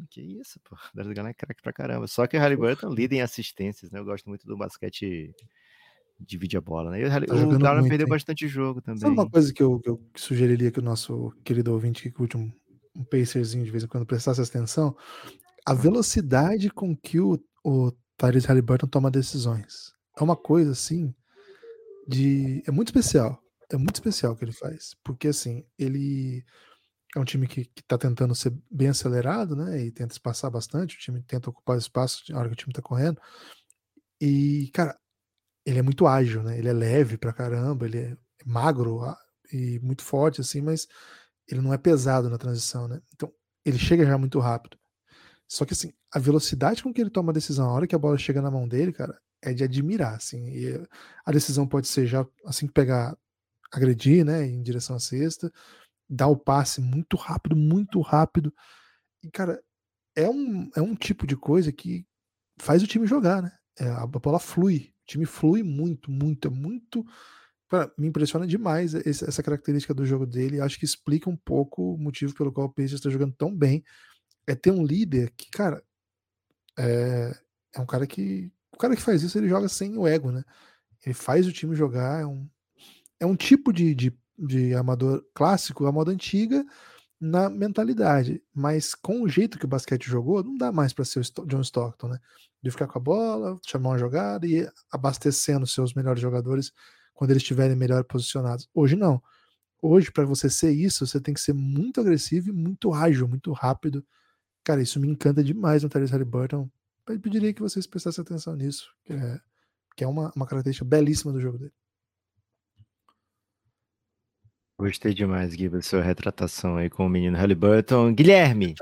Que 0.10 0.22
isso, 0.22 0.60
pô. 0.62 0.76
Darius 0.94 1.14
Garland 1.14 1.32
é 1.32 1.46
craque 1.46 1.62
pra 1.62 1.72
caramba. 1.72 2.06
Só 2.08 2.28
que 2.28 2.36
o 2.36 2.40
Halliburton 2.40 2.90
lida 2.94 3.16
em 3.16 3.22
assistências, 3.22 3.90
né? 3.90 4.00
Eu 4.00 4.06
gosto 4.06 4.28
muito 4.28 4.46
do 4.46 4.58
basquete 4.58 5.34
divide 6.20 6.58
a 6.58 6.62
bola, 6.62 6.92
né? 6.92 7.02
E 7.02 7.06
o, 7.06 7.10
Tá 7.10 7.56
o 7.56 7.60
Garland 7.60 7.88
perdeu 7.88 8.08
hein? 8.08 8.10
bastante 8.12 8.48
jogo 8.48 8.82
também. 8.82 9.00
Sabe 9.00 9.14
uma 9.14 9.30
coisa 9.30 9.54
que 9.54 9.64
eu, 9.64 9.80
que 9.80 9.90
eu 9.90 10.02
sugeriria 10.16 10.72
que 10.72 10.80
o 10.80 10.84
nosso 10.84 11.32
querido 11.44 11.72
ouvinte 11.72 12.02
que 12.02 12.12
curte 12.12 12.38
um, 12.38 12.52
um 12.96 13.04
pacerzinho 13.04 13.64
de 13.64 13.72
vez 13.72 13.84
em 13.84 13.88
quando 13.88 14.06
prestasse 14.06 14.42
atenção? 14.42 14.96
A 15.66 15.74
velocidade 15.74 16.70
com 16.70 16.96
que 16.96 17.20
o, 17.20 17.40
o 17.64 17.92
Tyrese 18.18 18.48
Halliburton 18.48 18.88
toma 18.88 19.12
decisões. 19.12 19.94
É 20.18 20.24
uma 20.24 20.36
coisa 20.36 20.72
assim 20.72 21.14
de. 22.08 22.64
É 22.68 22.72
muito 22.72 22.90
especial. 22.90 23.42
É 23.72 23.78
muito 23.78 23.96
especial 23.96 24.34
o 24.34 24.36
que 24.36 24.46
ele 24.46 24.52
faz. 24.52 24.96
Porque 25.04 25.30
assim, 25.30 25.66
ele 25.78 26.44
é 27.16 27.20
um 27.20 27.26
time 27.26 27.48
que, 27.48 27.66
que 27.66 27.84
tá 27.84 27.98
tentando 27.98 28.36
ser 28.36 28.54
bem 28.70 28.90
acelerado, 28.90 29.56
né? 29.56 29.82
E 29.82 29.92
tenta 29.92 30.14
espaçar 30.14 30.52
bastante. 30.52 30.96
O 30.96 31.00
time 31.00 31.22
tenta 31.22 31.50
ocupar 31.50 31.78
espaço 31.78 32.24
na 32.30 32.40
hora 32.40 32.50
que 32.50 32.54
o 32.54 32.58
time 32.58 32.74
tá 32.74 32.82
correndo. 32.82 33.20
E, 34.20 34.70
cara, 34.74 34.98
ele 35.66 35.80
é 35.80 35.82
muito 35.82 36.08
ágil, 36.08 36.44
né? 36.44 36.58
Ele 36.58 36.70
é 36.70 36.74
leve 36.74 37.18
pra 37.18 37.34
caramba, 37.34 37.86
ele 37.86 38.00
é 38.00 38.18
magro, 38.46 39.02
e 39.52 39.80
muito 39.80 40.04
forte, 40.04 40.42
assim, 40.42 40.62
mas 40.62 40.88
ele 41.48 41.62
não 41.62 41.74
é 41.74 41.78
pesado 41.78 42.30
na 42.30 42.38
transição, 42.38 42.88
né? 42.88 43.02
Então, 43.14 43.32
ele 43.66 43.78
chega 43.78 44.06
já 44.06 44.18
muito 44.18 44.40
rápido. 44.40 44.78
Só 45.48 45.66
que, 45.66 45.74
assim, 45.74 45.94
a 46.12 46.20
velocidade 46.20 46.82
com 46.84 46.94
que 46.94 47.02
ele 47.02 47.10
toma 47.10 47.32
a 47.32 47.34
decisão, 47.34 47.70
a 47.70 47.74
hora 47.74 47.88
que 47.88 47.96
a 47.96 48.00
bola 48.00 48.18
chega 48.18 48.42
na 48.42 48.52
mão 48.52 48.68
dele, 48.68 48.92
cara, 48.94 49.20
é 49.42 49.54
de 49.54 49.64
admirar, 49.64 50.16
assim. 50.16 50.48
E 50.50 50.82
a 51.26 51.32
decisão 51.32 51.68
pode 51.68 51.88
ser 51.88 52.08
já, 52.08 52.26
assim 52.46 52.68
que 52.68 52.74
pegar, 52.74 53.16
agredir, 53.72 54.26
né, 54.26 54.46
em 54.46 54.62
direção 54.64 54.96
à 54.96 55.00
cesta, 55.00 55.52
dar 56.10 56.28
o 56.28 56.38
passe 56.38 56.82
muito 56.82 57.18
rápido, 57.18 57.56
muito 57.56 58.02
rápido. 58.02 58.54
E, 59.24 59.30
cara, 59.32 59.62
é 60.16 60.30
um, 60.30 60.70
é 60.76 60.82
um 60.82 60.96
tipo 60.96 61.28
de 61.28 61.36
coisa 61.36 61.72
que 61.72 62.06
faz 62.60 62.84
o 62.84 62.88
time 62.88 63.08
jogar, 63.08 63.42
né? 63.42 63.52
É, 63.80 63.88
a 63.90 64.06
bola 64.06 64.40
flui, 64.40 64.94
o 65.04 65.06
time 65.08 65.26
flui 65.26 65.64
muito, 65.64 66.12
muito, 66.12 66.48
é 66.48 66.52
muito. 66.52 67.06
Cara, 67.70 67.92
me 67.98 68.08
impressiona 68.08 68.46
demais 68.46 68.94
essa 68.94 69.42
característica 69.42 69.94
do 69.94 70.06
jogo 70.06 70.28
dele. 70.28 70.62
Acho 70.62 70.78
que 70.78 70.86
explica 70.86 71.30
um 71.30 71.36
pouco 71.36 71.96
o 71.96 71.98
motivo 71.98 72.34
pelo 72.36 72.52
qual 72.52 72.68
o 72.68 72.70
Pacers 72.70 72.94
está 72.94 73.10
jogando 73.10 73.34
tão 73.34 73.56
bem. 73.56 73.84
É 74.48 74.56
ter 74.56 74.72
um 74.72 74.86
líder 74.86 75.32
que, 75.38 75.50
cara, 75.50 75.84
é, 76.78 77.36
é 77.76 77.82
um 77.82 77.86
cara 77.86 78.08
que. 78.08 78.52
O 78.74 78.78
cara 78.78 78.96
que 78.96 79.02
faz 79.02 79.22
isso, 79.24 79.38
ele 79.38 79.48
joga 79.50 79.70
sem 79.70 79.98
o 79.98 80.08
ego, 80.08 80.32
né? 80.32 80.44
Ele 81.06 81.14
faz 81.14 81.48
o 81.48 81.52
time 81.52 81.76
jogar. 81.76 82.22
É 82.22 82.26
um, 82.26 82.48
é 83.20 83.26
um 83.26 83.36
tipo 83.36 83.72
de, 83.72 83.94
de, 83.96 84.18
de 84.38 84.74
amador 84.76 85.24
clássico, 85.34 85.86
a 85.86 85.92
moda 85.92 86.12
antiga, 86.12 86.66
na 87.20 87.50
mentalidade. 87.50 88.42
Mas 88.54 88.96
com 88.96 89.22
o 89.22 89.30
jeito 89.30 89.60
que 89.60 89.66
o 89.66 89.68
basquete 89.68 90.06
jogou, 90.06 90.44
não 90.44 90.58
dá 90.58 90.72
mais 90.72 90.94
para 90.94 91.06
ser 91.06 91.20
o 91.20 91.46
John 91.46 91.62
Stockton, 91.62 92.10
né? 92.10 92.20
De 92.62 92.72
ficar 92.72 92.88
com 92.88 92.98
a 93.00 93.02
bola, 93.02 93.60
chamar 93.66 93.92
uma 93.92 93.98
jogada 93.98 94.48
e 94.48 94.68
abastecendo 94.92 95.68
seus 95.68 95.94
melhores 95.94 96.22
jogadores 96.22 96.72
quando 97.14 97.32
eles 97.32 97.44
estiverem 97.44 97.76
melhor 97.76 98.04
posicionados. 98.04 98.70
Hoje 98.74 98.96
não. 98.96 99.22
Hoje, 99.82 100.12
para 100.12 100.26
você 100.26 100.50
ser 100.50 100.72
isso, 100.72 101.06
você 101.06 101.20
tem 101.20 101.34
que 101.34 101.42
ser 101.42 101.54
muito 101.54 102.00
agressivo 102.00 102.50
e 102.50 102.54
muito 102.54 102.94
ágil, 102.94 103.28
muito 103.28 103.52
rápido. 103.52 104.06
Cara, 104.64 104.82
isso 104.82 105.00
me 105.00 105.08
encanta 105.08 105.44
demais 105.44 105.84
no 105.84 105.90
Tyrese 105.90 106.14
Halliburton. 106.14 106.70
Eu 107.08 107.20
pediria 107.20 107.54
que 107.54 107.62
vocês 107.62 107.86
prestassem 107.86 108.22
atenção 108.22 108.56
nisso, 108.56 108.90
que 109.04 109.12
é, 109.12 109.40
que 109.96 110.04
é 110.04 110.08
uma, 110.08 110.32
uma 110.36 110.48
característica 110.48 110.86
belíssima 110.86 111.34
do 111.34 111.42
jogo 111.42 111.58
dele. 111.58 111.74
Gostei 114.80 115.14
demais, 115.14 115.54
Gui, 115.54 115.70
da 115.70 115.82
sua 115.82 116.02
retratação 116.02 116.78
aí 116.78 116.90
com 116.90 117.06
o 117.06 117.10
menino 117.10 117.38
Halliburton. 117.38 118.14
Guilherme! 118.14 118.76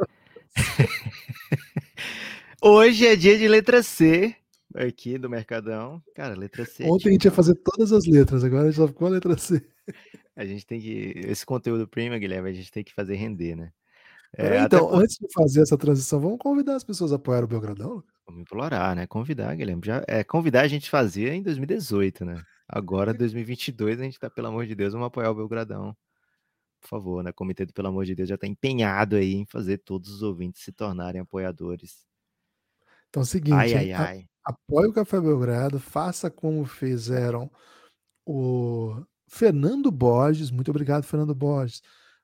Hoje 2.62 3.08
é 3.08 3.16
dia 3.16 3.38
de 3.38 3.48
letra 3.48 3.82
C 3.82 4.36
aqui 4.76 5.18
do 5.18 5.30
Mercadão. 5.30 6.02
Cara, 6.16 6.36
letra 6.36 6.64
C. 6.64 6.84
É 6.84 6.88
Ontem 6.88 7.10
a 7.10 7.12
gente 7.12 7.26
ia 7.26 7.32
fazer 7.32 7.56
todas 7.56 7.92
as 7.92 8.06
letras, 8.06 8.44
agora 8.44 8.64
a 8.64 8.66
gente 8.68 8.76
só 8.76 8.88
ficou 8.88 9.08
a 9.08 9.12
letra 9.12 9.38
C. 9.38 9.66
A 10.36 10.46
gente 10.46 10.66
tem 10.66 10.80
que. 10.80 11.14
Esse 11.26 11.46
conteúdo 11.46 11.88
prima, 11.88 12.18
Guilherme, 12.18 12.50
a 12.50 12.54
gente 12.54 12.72
tem 12.72 12.84
que 12.84 12.94
fazer 12.94 13.16
render, 13.16 13.56
né? 13.56 13.74
É, 14.38 14.60
então, 14.60 14.88
por... 14.88 15.02
antes 15.02 15.18
de 15.18 15.28
fazer 15.34 15.62
essa 15.62 15.78
transição, 15.78 16.20
vamos 16.20 16.38
convidar 16.40 16.76
as 16.76 16.84
pessoas 16.84 17.12
a 17.12 17.16
apoiar 17.16 17.44
o 17.44 17.48
Belgradão? 17.48 18.04
Vamos 18.26 18.42
implorar, 18.42 18.96
né? 18.96 19.06
Convidar, 19.06 19.56
Guilherme. 19.56 19.82
Já, 19.84 20.04
é, 20.08 20.24
convidar 20.24 20.62
a 20.62 20.68
gente 20.68 20.90
fazia 20.90 21.34
em 21.34 21.42
2018, 21.42 22.24
né? 22.24 22.42
Agora, 22.68 23.14
2022, 23.14 24.00
a 24.00 24.04
gente 24.04 24.18
tá, 24.18 24.30
pelo 24.30 24.48
amor 24.48 24.66
de 24.66 24.74
Deus, 24.74 24.94
vamos 24.94 25.08
apoiar 25.08 25.32
o 25.32 25.36
Belgradão. 25.36 25.96
Por 26.80 26.88
favor, 26.88 27.24
né? 27.24 27.30
O 27.30 27.34
Comitê 27.34 27.66
do 27.66 27.74
Pelo 27.74 27.90
Amor 27.90 28.06
de 28.06 28.16
Deus 28.16 28.28
já 28.28 28.38
tá 28.38 28.48
empenhado 28.48 29.16
aí 29.16 29.36
em 29.36 29.46
fazer 29.46 29.78
todos 29.80 30.10
os 30.10 30.24
ouvintes 30.24 30.64
se 30.64 30.72
tornarem 30.72 31.22
apoiadores. 31.22 32.08
Então 33.10 33.22
é 33.22 33.24
o 33.24 33.28
seguinte, 33.28 33.54
ai, 33.54 33.74
ai, 33.74 33.92
ai. 33.92 34.26
apoie 34.44 34.88
o 34.88 34.94
Café 34.94 35.20
Belgrado, 35.20 35.80
faça 35.80 36.32
como 36.32 36.66
fizeram 36.66 37.52
o 38.26 39.04
Fernando 39.28 39.92
Borges, 39.92 40.50
muito 40.50 40.72
obrigado, 40.72 41.04
Fernando 41.04 41.36
Borges, 41.36 41.82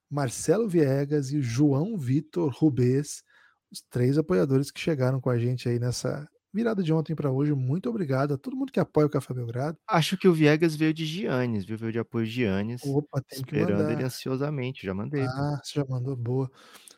Marcelo 0.10 0.68
Viegas 0.68 1.32
e 1.32 1.42
João 1.42 1.98
Vitor 1.98 2.52
Rubês, 2.54 3.24
os 3.72 3.82
três 3.90 4.18
apoiadores 4.18 4.72
que 4.72 4.80
chegaram 4.80 5.20
com 5.20 5.30
a 5.30 5.38
gente 5.38 5.68
aí 5.68 5.80
nessa 5.80 6.28
virada 6.54 6.82
de 6.82 6.92
ontem 6.92 7.14
para 7.14 7.32
hoje. 7.32 7.54
Muito 7.54 7.90
obrigado 7.90 8.34
a 8.34 8.38
todo 8.38 8.56
mundo 8.56 8.72
que 8.72 8.80
apoia 8.80 9.08
o 9.08 9.10
Café 9.10 9.34
Belgrado. 9.34 9.78
Acho 9.88 10.18
que 10.18 10.28
o 10.28 10.34
Viegas 10.34 10.76
veio 10.76 10.94
de 10.94 11.06
Giannis, 11.06 11.66
viu? 11.66 11.78
Veio 11.78 11.92
de 11.92 12.00
apoio 12.00 12.26
de 12.26 12.32
Giannis. 12.32 12.82
Opa, 12.84 13.22
tem 13.22 13.40
esperando 13.40 13.68
que 13.68 13.74
mandar. 13.74 13.94
ele 13.94 14.04
ansiosamente. 14.04 14.86
Já 14.86 14.94
mandei. 14.94 15.24
Ah, 15.24 15.62
você 15.64 15.80
já 15.80 15.86
mandou 15.88 16.16
boa. 16.16 16.50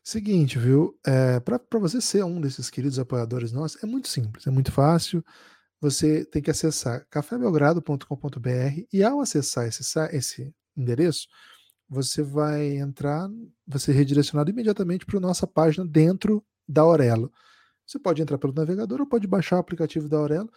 Seguinte, 0.04 0.58
viu? 0.58 0.98
É, 1.06 1.40
para 1.40 1.60
você 1.80 2.00
ser 2.00 2.24
um 2.24 2.40
desses 2.40 2.70
queridos 2.70 2.98
apoiadores 2.98 3.52
nossos, 3.52 3.84
é 3.84 3.86
muito 3.86 4.08
simples, 4.08 4.48
é 4.48 4.50
muito 4.50 4.72
fácil. 4.72 5.24
Você 5.82 6.26
tem 6.26 6.42
que 6.42 6.52
acessar 6.52 7.06
cafébelgrado.com.br 7.10 8.82
e 8.92 9.04
ao 9.04 9.22
acessar 9.22 9.68
esse, 9.68 9.84
esse 10.12 10.54
endereço, 10.76 11.28
você 11.90 12.22
vai 12.22 12.78
entrar, 12.78 13.28
vai 13.68 13.80
ser 13.80 13.94
redirecionado 13.94 14.52
imediatamente 14.52 15.06
para 15.06 15.18
a 15.18 15.22
nossa 15.22 15.48
página 15.48 15.86
dentro 15.86 16.44
da 16.68 16.82
Aurelo. 16.82 17.32
Você 17.86 17.98
pode 17.98 18.22
entrar 18.22 18.38
pelo 18.38 18.54
navegador 18.54 19.02
ou 19.02 19.08
pode 19.08 19.26
baixar 19.26 19.56
o 19.56 19.60
aplicativo 19.60 20.08
da 20.08 20.18
Aurelo. 20.18 20.50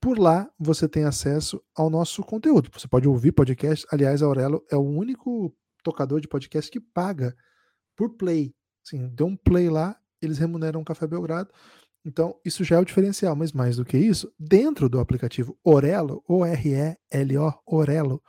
Por 0.00 0.18
lá 0.18 0.50
você 0.58 0.88
tem 0.88 1.04
acesso 1.04 1.62
ao 1.76 1.88
nosso 1.88 2.22
conteúdo. 2.22 2.68
Você 2.72 2.88
pode 2.88 3.06
ouvir 3.06 3.32
podcast. 3.32 3.86
Aliás, 3.90 4.22
a 4.22 4.26
Aurelo 4.26 4.64
é 4.70 4.76
o 4.76 4.82
único 4.82 5.54
tocador 5.84 6.20
de 6.20 6.26
podcast 6.26 6.70
que 6.70 6.80
paga 6.80 7.36
por 7.96 8.16
play. 8.16 8.52
Sim, 8.82 9.08
dê 9.08 9.22
um 9.22 9.36
play 9.36 9.70
lá, 9.70 9.96
eles 10.20 10.38
remuneram 10.38 10.80
o 10.80 10.84
Café 10.84 11.06
Belgrado. 11.06 11.50
Então, 12.04 12.38
isso 12.44 12.64
já 12.64 12.76
é 12.76 12.78
o 12.80 12.84
diferencial, 12.84 13.34
mas 13.34 13.52
mais 13.52 13.76
do 13.76 13.84
que 13.84 13.96
isso, 13.96 14.30
dentro 14.38 14.88
do 14.88 15.00
aplicativo 15.00 15.56
Orelo, 15.64 16.22
O-R-E-L-O, 16.28 17.54
Orelo, 17.66 18.22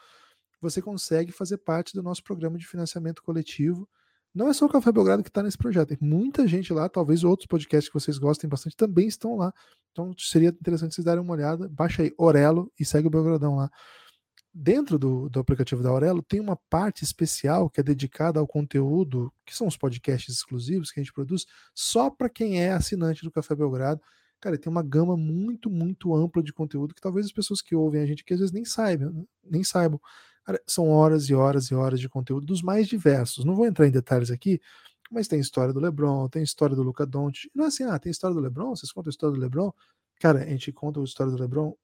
você 0.62 0.82
consegue 0.82 1.32
fazer 1.32 1.58
parte 1.58 1.94
do 1.94 2.04
nosso 2.04 2.24
programa 2.24 2.58
de 2.58 2.68
financiamento 2.68 3.22
coletivo. 3.22 3.88
Não 4.34 4.50
é 4.50 4.54
só 4.54 4.66
o 4.66 4.70
Café 4.70 4.92
Belgrado 4.92 5.24
que 5.24 5.30
está 5.30 5.42
nesse 5.42 5.58
projeto, 5.58 5.90
tem 5.90 5.98
muita 6.02 6.46
gente 6.48 6.74
lá, 6.74 6.90
talvez 6.90 7.24
outros 7.24 7.48
podcasts 7.48 7.88
que 7.88 7.94
vocês 7.94 8.18
gostem 8.18 8.50
bastante 8.50 8.76
também 8.76 9.08
estão 9.08 9.38
lá. 9.38 9.54
Então 9.92 10.14
seria 10.18 10.50
interessante 10.50 10.94
vocês 10.94 11.06
darem 11.06 11.24
uma 11.24 11.34
olhada. 11.34 11.70
Baixa 11.70 12.04
aí 12.04 12.14
Orelo 12.18 12.70
e 12.78 12.84
segue 12.84 13.08
o 13.08 13.12
Belgradão 13.12 13.56
lá. 13.56 13.72
Dentro 14.58 14.98
do, 14.98 15.28
do 15.28 15.38
aplicativo 15.38 15.84
da 15.84 15.90
Aurelo 15.90 16.24
tem 16.24 16.40
uma 16.40 16.56
parte 16.70 17.04
especial 17.04 17.70
que 17.70 17.82
é 17.82 17.84
dedicada 17.84 18.40
ao 18.40 18.48
conteúdo, 18.48 19.30
que 19.46 19.54
são 19.54 19.68
os 19.68 19.76
podcasts 19.76 20.34
exclusivos 20.34 20.92
que 20.92 21.00
a 21.02 21.04
gente 21.04 21.12
produz, 21.12 21.46
só 21.74 22.10
para 22.10 22.30
quem 22.30 22.62
é 22.62 22.72
assinante 22.72 23.22
do 23.22 23.30
Café 23.30 23.54
Belgrado. 23.54 24.02
Cara, 24.40 24.58
tem 24.58 24.72
uma 24.72 24.82
gama 24.82 25.18
muito, 25.18 25.70
muito 25.70 26.16
ampla 26.16 26.42
de 26.42 26.54
conteúdo 26.54 26.96
que 26.96 27.02
talvez 27.02 27.26
as 27.26 27.34
pessoas 27.34 27.62
que 27.62 27.76
ouvem 27.76 28.02
a 28.02 28.06
gente 28.06 28.24
que 28.24 28.34
às 28.34 28.40
vezes 28.40 28.54
nem 28.54 28.64
saibam, 28.64 29.28
nem 29.44 29.62
saibam. 29.62 30.00
Cara, 30.46 30.62
são 30.68 30.90
horas 30.90 31.30
e 31.30 31.34
horas 31.34 31.66
e 31.66 31.76
horas 31.76 32.00
de 32.00 32.08
conteúdo 32.08 32.46
dos 32.46 32.62
mais 32.62 32.88
diversos. 32.88 33.44
Não 33.44 33.56
vou 33.56 33.66
entrar 33.66 33.88
em 33.88 33.92
detalhes 33.92 34.30
aqui, 34.30 34.62
mas 35.12 35.28
tem 35.28 35.40
história 35.40 35.74
do 35.74 35.80
LeBron, 35.80 36.30
tem 36.30 36.44
história 36.44 36.76
do 36.76 36.84
Luca 36.84 37.06
Doncic. 37.06 37.50
Não 37.54 37.66
é 37.66 37.68
assim, 37.68 37.84
ah, 37.84 37.98
tem 37.98 38.12
história 38.12 38.36
do 38.36 38.42
LeBron, 38.42 38.76
vocês 38.76 38.92
contam 38.92 39.10
a 39.10 39.12
história 39.12 39.36
do 39.36 39.42
LeBron? 39.42 39.72
Cara, 40.20 40.44
a 40.44 40.46
gente 40.46 40.72
conta 40.72 41.00
a 41.00 41.04
história 41.04 41.32
do 41.32 41.40
LeBron, 41.40 41.76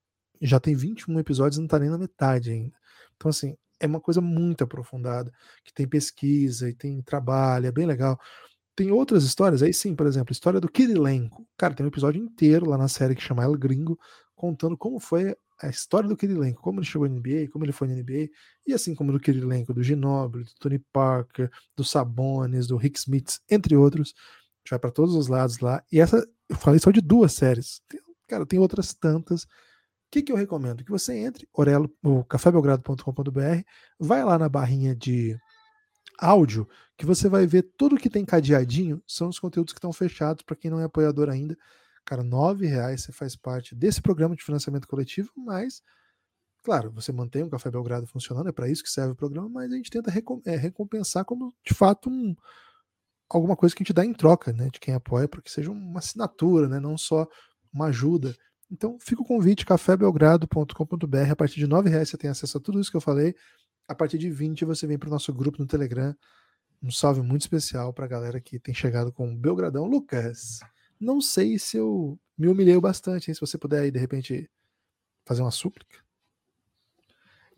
já 0.42 0.60
tem 0.60 0.76
21 0.76 1.20
episódios 1.20 1.58
e 1.58 1.62
não 1.62 1.68
tá 1.68 1.80
nem 1.80 1.90
na 1.90 1.98
metade 1.98 2.52
ainda. 2.52 2.76
Então, 3.16 3.30
assim, 3.30 3.56
é 3.80 3.88
uma 3.88 4.00
coisa 4.00 4.22
muito 4.22 4.64
aprofundada, 4.64 5.34
que 5.64 5.74
tem 5.74 5.88
pesquisa 5.88 6.70
e 6.70 6.74
tem 6.74 7.02
trabalho, 7.02 7.66
é 7.66 7.72
bem 7.72 7.86
legal. 7.86 8.20
Tem 8.76 8.92
outras 8.92 9.24
histórias, 9.24 9.62
aí 9.64 9.74
sim, 9.74 9.96
por 9.96 10.06
exemplo, 10.08 10.32
história 10.32 10.60
do 10.60 10.70
Kirilenko. 10.70 11.48
Cara, 11.58 11.74
tem 11.74 11.86
um 11.86 11.90
episódio 11.90 12.24
inteiro 12.24 12.70
lá 12.70 12.78
na 12.78 12.88
série 12.88 13.16
que 13.16 13.22
chama 13.22 13.44
El 13.44 13.58
Gringo, 13.58 14.00
contando 14.36 14.78
como 14.78 15.00
foi 15.00 15.36
a 15.62 15.70
história 15.70 16.10
do 16.10 16.18
Kirilenko, 16.18 16.62
como 16.62 16.80
ele 16.80 16.88
chegou 16.88 17.08
na 17.08 17.16
NBA, 17.16 17.50
como 17.52 17.64
ele 17.64 17.72
foi 17.72 17.88
na 17.88 17.96
NBA, 17.96 18.30
e 18.66 18.74
assim 18.74 18.96
como 18.96 19.12
do 19.12 19.20
Kirilenko, 19.20 19.74
do 19.74 19.84
Ginobili, 19.84 20.44
do 20.44 20.52
Tony 20.60 20.80
Parker, 20.92 21.50
do 21.76 21.84
Sabonis, 21.84 22.68
do 22.68 22.78
Rick 22.78 23.00
Smith, 23.00 23.40
entre 23.50 23.76
outros. 23.76 24.14
A 24.16 24.60
gente 24.60 24.70
vai 24.72 24.80
para 24.80 24.92
todos 24.92 25.16
os 25.16 25.28
lados 25.28 25.60
lá. 25.60 25.84
E 25.92 26.00
essa, 26.00 26.28
eu 26.50 26.56
falei 26.56 26.80
só 26.80 26.92
de 26.92 27.02
duas 27.02 27.34
séries. 27.34 27.82
Tem, 27.88 28.00
cara, 28.28 28.46
tem 28.46 28.60
outras 28.60 28.94
tantas. 28.94 29.44
O 29.44 29.48
que, 30.12 30.22
que 30.22 30.32
eu 30.32 30.36
recomendo? 30.36 30.84
Que 30.84 30.92
você 30.92 31.18
entre, 31.18 31.48
orelo, 31.54 31.90
o 32.04 32.24
cafébelgrado.com.br, 32.24 33.64
vai 34.00 34.24
lá 34.24 34.38
na 34.38 34.50
barrinha 34.50 34.96
de 34.96 35.38
áudio, 36.20 36.68
que 36.98 37.06
você 37.06 37.28
vai 37.28 37.48
ver 37.48 37.64
tudo 37.78 37.98
que 37.98 38.10
tem 38.10 38.24
cadeadinho, 38.24 39.02
são 39.08 39.30
os 39.30 39.40
conteúdos 39.40 39.74
que 39.74 39.80
estão 39.80 39.92
fechados 39.92 40.44
para 40.44 40.56
quem 40.56 40.70
não 40.70 40.80
é 40.80 40.84
apoiador 40.84 41.30
ainda. 41.30 41.58
Cara, 42.06 42.24
nove 42.24 42.66
reais 42.66 43.02
você 43.02 43.12
faz 43.12 43.36
parte 43.36 43.76
desse 43.76 44.02
programa 44.02 44.36
de 44.36 44.44
financiamento 44.44 44.88
coletivo, 44.88 45.32
mas, 45.36 45.82
claro, 46.64 46.92
você 46.92 47.12
mantém 47.12 47.44
o 47.44 47.50
Café 47.50 47.70
Belgrado 47.72 48.08
funcionando, 48.08 48.50
é 48.50 48.52
para 48.52 48.70
isso 48.70 48.84
que 48.84 48.90
serve 48.90 49.14
o 49.14 49.16
programa, 49.16 49.50
mas 49.50 49.72
a 49.72 49.76
gente 49.76 49.90
tenta 49.90 50.12
é, 50.46 50.56
recompensar 50.56 51.24
como, 51.26 51.54
de 51.66 51.74
fato, 51.74 52.10
um, 52.10 52.36
alguma 53.30 53.56
coisa 53.56 53.76
que 53.76 53.82
a 53.82 53.86
gente 53.86 53.94
dá 53.94 54.06
em 54.06 54.14
troca, 54.14 54.52
né, 54.52 54.70
de 54.72 54.80
quem 54.80 54.94
apoia, 54.94 55.28
para 55.28 55.42
que 55.42 55.52
seja 55.52 55.72
uma 55.72 56.00
assinatura, 56.00 56.68
né, 56.68 56.80
não 56.80 56.98
só 56.98 57.28
uma 57.74 57.86
ajuda. 57.88 58.36
Então, 58.70 58.98
fica 59.00 59.22
o 59.22 59.26
convite, 59.26 59.66
cafébelgrado.com.br, 59.66 61.32
a 61.32 61.36
partir 61.36 61.60
de 61.60 61.68
nove 61.68 61.90
reais 61.90 62.10
você 62.10 62.18
tem 62.18 62.30
acesso 62.30 62.58
a 62.58 62.62
tudo 62.62 62.80
isso 62.80 62.92
que 62.92 62.98
eu 62.98 63.02
falei, 63.02 63.36
a 63.88 63.96
partir 63.96 64.18
de 64.18 64.30
20 64.30 64.66
você 64.66 64.88
vem 64.88 64.98
para 64.98 65.08
o 65.08 65.12
nosso 65.12 65.34
grupo 65.34 65.60
no 65.60 65.68
Telegram, 65.68 66.16
um 66.82 66.90
salve 66.90 67.22
muito 67.22 67.42
especial 67.42 67.94
para 67.94 68.06
a 68.06 68.08
galera 68.08 68.42
que 68.42 68.60
tem 68.60 68.74
chegado 68.74 69.12
com 69.12 69.32
o 69.32 69.38
Belgradão. 69.38 69.86
Lucas, 69.86 70.60
não 71.02 71.20
sei 71.20 71.58
se 71.58 71.78
eu 71.78 72.18
me 72.38 72.48
humilhei 72.48 72.80
bastante, 72.80 73.30
hein? 73.30 73.36
se 73.36 73.42
você 73.42 73.58
puder 73.58 73.82
aí, 73.82 73.92
de 73.92 74.00
repente, 74.00 74.50
fazer 75.26 75.42
uma 75.42 75.52
súplica. 75.52 75.98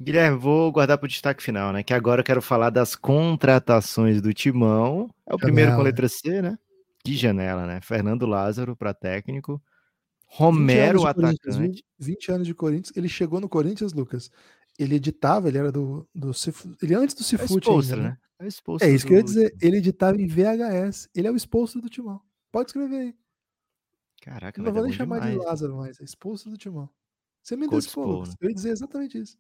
Guilherme, 0.02 0.38
vou 0.38 0.72
guardar 0.72 0.98
para 0.98 1.06
o 1.06 1.10
destaque 1.10 1.44
final, 1.44 1.72
né? 1.72 1.84
Que 1.84 1.94
agora 1.94 2.22
eu 2.22 2.26
quero 2.26 2.42
falar 2.42 2.70
das 2.70 2.96
contratações 2.96 4.22
do 4.22 4.34
Timão. 4.34 5.10
É 5.26 5.34
o 5.34 5.38
janela. 5.38 5.40
primeiro 5.40 5.76
com 5.76 5.82
letra 5.82 6.10
C, 6.10 6.42
né? 6.42 6.58
Que 7.04 7.16
janela, 7.16 7.66
né? 7.66 7.80
Fernando 7.82 8.26
Lázaro 8.26 8.76
para 8.76 8.94
técnico. 8.94 9.62
Romero, 10.26 11.06
atacante. 11.06 11.86
20 12.00 12.32
anos 12.32 12.48
de 12.48 12.56
Corinthians. 12.56 12.96
Ele 12.98 13.08
chegou 13.08 13.40
no 13.40 13.48
Corinthians, 13.48 13.94
Lucas. 13.94 14.32
Ele 14.80 14.96
editava, 14.96 15.48
ele 15.48 15.60
era 15.60 15.72
do. 15.72 16.08
do 16.14 16.32
ele 16.82 16.96
antes 16.96 17.14
do 17.14 17.24
Cifute. 17.24 17.70
É 17.70 17.72
ainda, 17.72 17.96
né? 17.96 18.04
né? 18.04 18.18
É, 18.40 18.46
é 18.46 18.90
isso 18.90 19.06
do... 19.06 19.08
que 19.08 19.14
eu 19.14 19.18
ia 19.18 19.24
dizer. 19.24 19.56
Ele 19.62 19.78
editava 19.78 20.20
em 20.20 20.28
VHS. 20.28 21.08
Ele 21.14 21.28
é 21.28 21.32
o 21.32 21.36
expulso 21.36 21.80
do 21.80 21.88
Timão. 21.88 22.20
Pode 22.52 22.70
escrever 22.70 22.98
aí. 22.98 23.16
Caraca, 24.24 24.62
Não 24.62 24.72
vou 24.72 24.84
nem 24.84 24.94
chamar 24.94 25.20
demais. 25.20 25.38
de 25.38 25.46
Lázaro 25.46 25.76
mais. 25.76 26.00
É 26.00 26.04
expulso 26.06 26.50
do 26.50 26.56
Timão. 26.56 26.90
Você 27.42 27.58
me 27.58 27.68
desculpa. 27.68 28.30
Né? 28.30 28.36
Eu 28.40 28.50
ia 28.50 28.56
dizer 28.56 28.70
exatamente 28.70 29.18
isso. 29.18 29.38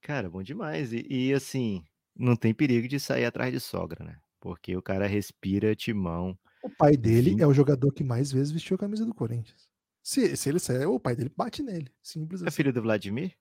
Cara, 0.00 0.28
bom 0.28 0.42
demais. 0.42 0.92
E, 0.92 1.06
e, 1.08 1.32
assim, 1.32 1.84
não 2.12 2.34
tem 2.34 2.52
perigo 2.52 2.88
de 2.88 2.98
sair 2.98 3.24
atrás 3.24 3.52
de 3.52 3.60
sogra, 3.60 4.04
né? 4.04 4.18
Porque 4.40 4.76
o 4.76 4.82
cara 4.82 5.06
respira 5.06 5.76
timão. 5.76 6.36
O 6.60 6.68
pai 6.68 6.96
dele 6.96 7.30
20... 7.30 7.40
é 7.40 7.46
o 7.46 7.54
jogador 7.54 7.92
que 7.92 8.02
mais 8.02 8.32
vezes 8.32 8.50
vestiu 8.50 8.74
a 8.74 8.78
camisa 8.78 9.06
do 9.06 9.14
Corinthians. 9.14 9.68
Se, 10.02 10.36
se 10.36 10.48
ele 10.48 10.58
sair, 10.58 10.86
o 10.86 10.98
pai 10.98 11.14
dele 11.14 11.32
bate 11.36 11.62
nele. 11.62 11.92
Simples 12.02 12.42
é 12.42 12.48
assim. 12.48 12.56
filho 12.56 12.72
do 12.72 12.82
Vladimir? 12.82 13.32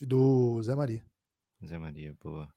Do 0.00 0.60
Zé 0.60 0.74
Maria. 0.74 1.04
Zé 1.64 1.78
Maria, 1.78 2.16
boa. 2.20 2.48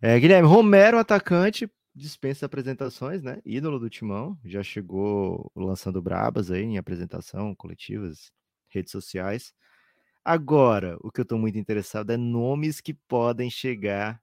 É, 0.00 0.18
Guilherme, 0.20 0.46
Romero, 0.46 0.98
atacante, 0.98 1.68
dispensa 1.94 2.46
apresentações, 2.46 3.22
né? 3.22 3.40
Ídolo 3.44 3.78
do 3.78 3.90
Timão, 3.90 4.38
já 4.44 4.62
chegou 4.62 5.50
lançando 5.54 6.00
brabas 6.00 6.50
aí 6.50 6.62
em 6.62 6.78
apresentação, 6.78 7.54
coletivas, 7.54 8.32
redes 8.68 8.92
sociais. 8.92 9.52
Agora, 10.24 10.96
o 11.00 11.10
que 11.10 11.20
eu 11.20 11.24
estou 11.24 11.38
muito 11.38 11.58
interessado 11.58 12.10
é 12.10 12.16
nomes 12.16 12.80
que 12.80 12.94
podem 12.94 13.50
chegar. 13.50 14.22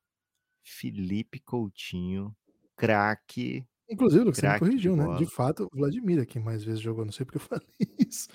Felipe 0.63 1.39
Coutinho, 1.39 2.35
craque. 2.75 3.65
Inclusive, 3.89 4.25
você 4.25 4.47
me 4.47 4.59
corrigiu, 4.59 4.95
né? 4.95 5.17
De 5.17 5.25
fato, 5.25 5.67
o 5.71 5.77
Vladimir 5.77 6.19
é 6.19 6.25
quem 6.25 6.41
mais 6.41 6.63
vezes 6.63 6.79
jogou. 6.79 7.05
Não 7.05 7.11
sei 7.11 7.25
porque 7.25 7.37
eu 7.37 7.41
falei 7.47 7.67
isso. 8.07 8.27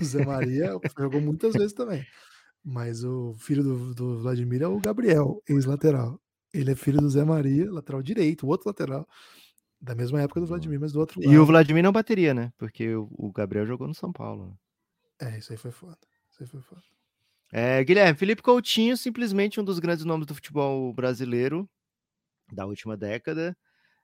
O 0.00 0.04
Zé 0.04 0.24
Maria 0.24 0.78
jogou 0.98 1.20
muitas 1.20 1.54
vezes 1.54 1.72
também. 1.72 2.04
Mas 2.64 3.04
o 3.04 3.34
filho 3.34 3.62
do, 3.62 3.94
do 3.94 4.18
Vladimir 4.20 4.62
é 4.62 4.66
o 4.66 4.80
Gabriel, 4.80 5.42
ex-lateral. 5.48 6.20
Ele 6.52 6.72
é 6.72 6.74
filho 6.74 7.00
do 7.00 7.08
Zé 7.08 7.24
Maria, 7.24 7.70
lateral 7.70 8.02
direito, 8.02 8.46
o 8.46 8.48
outro 8.48 8.68
lateral. 8.68 9.08
Da 9.80 9.94
mesma 9.94 10.20
época 10.20 10.40
do 10.40 10.46
Vladimir, 10.46 10.78
mas 10.78 10.92
do 10.92 11.00
outro 11.00 11.20
lado. 11.20 11.32
E 11.32 11.38
o 11.38 11.44
Vladimir 11.44 11.82
não 11.82 11.90
bateria, 11.90 12.32
né? 12.32 12.52
Porque 12.56 12.94
o, 12.94 13.32
Gabriel 13.34 13.66
jogou 13.66 13.88
no 13.88 13.94
São 13.94 14.12
Paulo. 14.12 14.46
Né? 14.46 15.32
É, 15.32 15.38
isso 15.38 15.52
aí 15.52 15.58
foi 15.58 15.72
foda. 15.72 15.98
Isso 16.30 16.42
aí 16.42 16.48
foi 16.48 16.60
foda. 16.60 16.82
É, 17.52 17.82
Guilherme, 17.82 18.16
Felipe 18.16 18.42
Coutinho, 18.42 18.96
simplesmente 18.96 19.60
um 19.60 19.64
dos 19.64 19.78
grandes 19.78 20.04
nomes 20.04 20.26
do 20.26 20.34
futebol 20.34 20.92
brasileiro 20.94 21.68
da 22.52 22.64
última 22.64 22.96
década, 22.96 23.56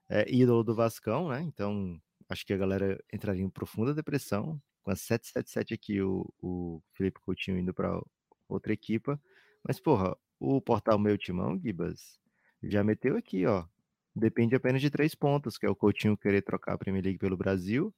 é, 0.09 0.29
ídolo 0.29 0.63
do 0.63 0.75
Vascão, 0.75 1.29
né? 1.29 1.41
Então, 1.41 1.99
acho 2.27 2.45
que 2.45 2.53
a 2.53 2.57
galera 2.57 3.01
entraria 3.13 3.43
em 3.43 3.49
profunda 3.49 3.93
depressão 3.93 4.61
com 4.83 4.91
a 4.91 4.95
777 4.95 5.73
aqui, 5.73 6.01
o, 6.01 6.27
o 6.41 6.81
Felipe 6.93 7.19
Coutinho 7.21 7.57
indo 7.57 7.73
para 7.73 8.01
outra 8.47 8.73
equipa. 8.73 9.21
Mas, 9.63 9.79
porra, 9.79 10.15
o 10.39 10.61
portal 10.61 10.97
Meu 10.97 11.17
Timão, 11.17 11.59
Gibas, 11.59 12.18
já 12.63 12.83
meteu 12.83 13.17
aqui, 13.17 13.45
ó. 13.45 13.65
Depende 14.15 14.55
apenas 14.55 14.81
de 14.81 14.89
três 14.89 15.15
pontos, 15.15 15.57
que 15.57 15.65
é 15.65 15.69
o 15.69 15.75
Coutinho 15.75 16.17
querer 16.17 16.41
trocar 16.41 16.73
a 16.73 16.77
Premier 16.77 17.03
League 17.03 17.19
pelo 17.19 17.37
Brasil, 17.37 17.93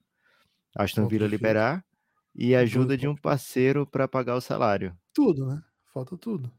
Aston 0.76 1.08
Villa 1.08 1.28
liberar 1.28 1.84
e 2.36 2.56
ajuda 2.56 2.98
de 2.98 3.08
um 3.08 3.16
parceiro 3.16 3.86
para 3.86 4.08
pagar 4.08 4.36
o 4.36 4.42
salário. 4.42 4.96
Tudo, 5.14 5.46
né? 5.46 5.62
Falta 5.94 6.18
tudo. 6.18 6.52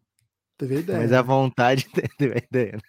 Teve 0.58 0.76
a 0.76 0.80
ideia. 0.80 0.98
Mas 0.98 1.12
a 1.12 1.16
né? 1.16 1.22
vontade 1.22 1.88
teve 2.18 2.34
a 2.34 2.38
ideia. 2.38 2.72
Né? 2.72 2.82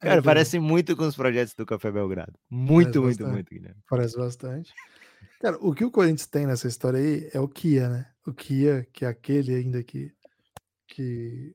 É 0.00 0.06
Cara, 0.06 0.20
é 0.20 0.22
parece 0.22 0.58
muito 0.58 0.96
com 0.96 1.06
os 1.06 1.16
projetos 1.16 1.54
do 1.54 1.66
Café 1.66 1.90
Belgrado. 1.90 2.38
Muito, 2.50 3.02
muito, 3.02 3.26
muito, 3.26 3.50
Guilherme. 3.50 3.80
Parece 3.88 4.16
bastante. 4.16 4.72
Cara, 5.40 5.58
o 5.60 5.74
que 5.74 5.84
o 5.84 5.90
Corinthians 5.90 6.26
tem 6.26 6.46
nessa 6.46 6.66
história 6.66 6.98
aí 6.98 7.30
é 7.32 7.40
o 7.40 7.48
Kia, 7.48 7.88
né? 7.88 8.10
O 8.26 8.32
Kia, 8.32 8.86
que 8.92 9.04
é 9.04 9.08
aquele 9.08 9.54
ainda 9.54 9.82
que, 9.82 10.12
que 10.88 11.54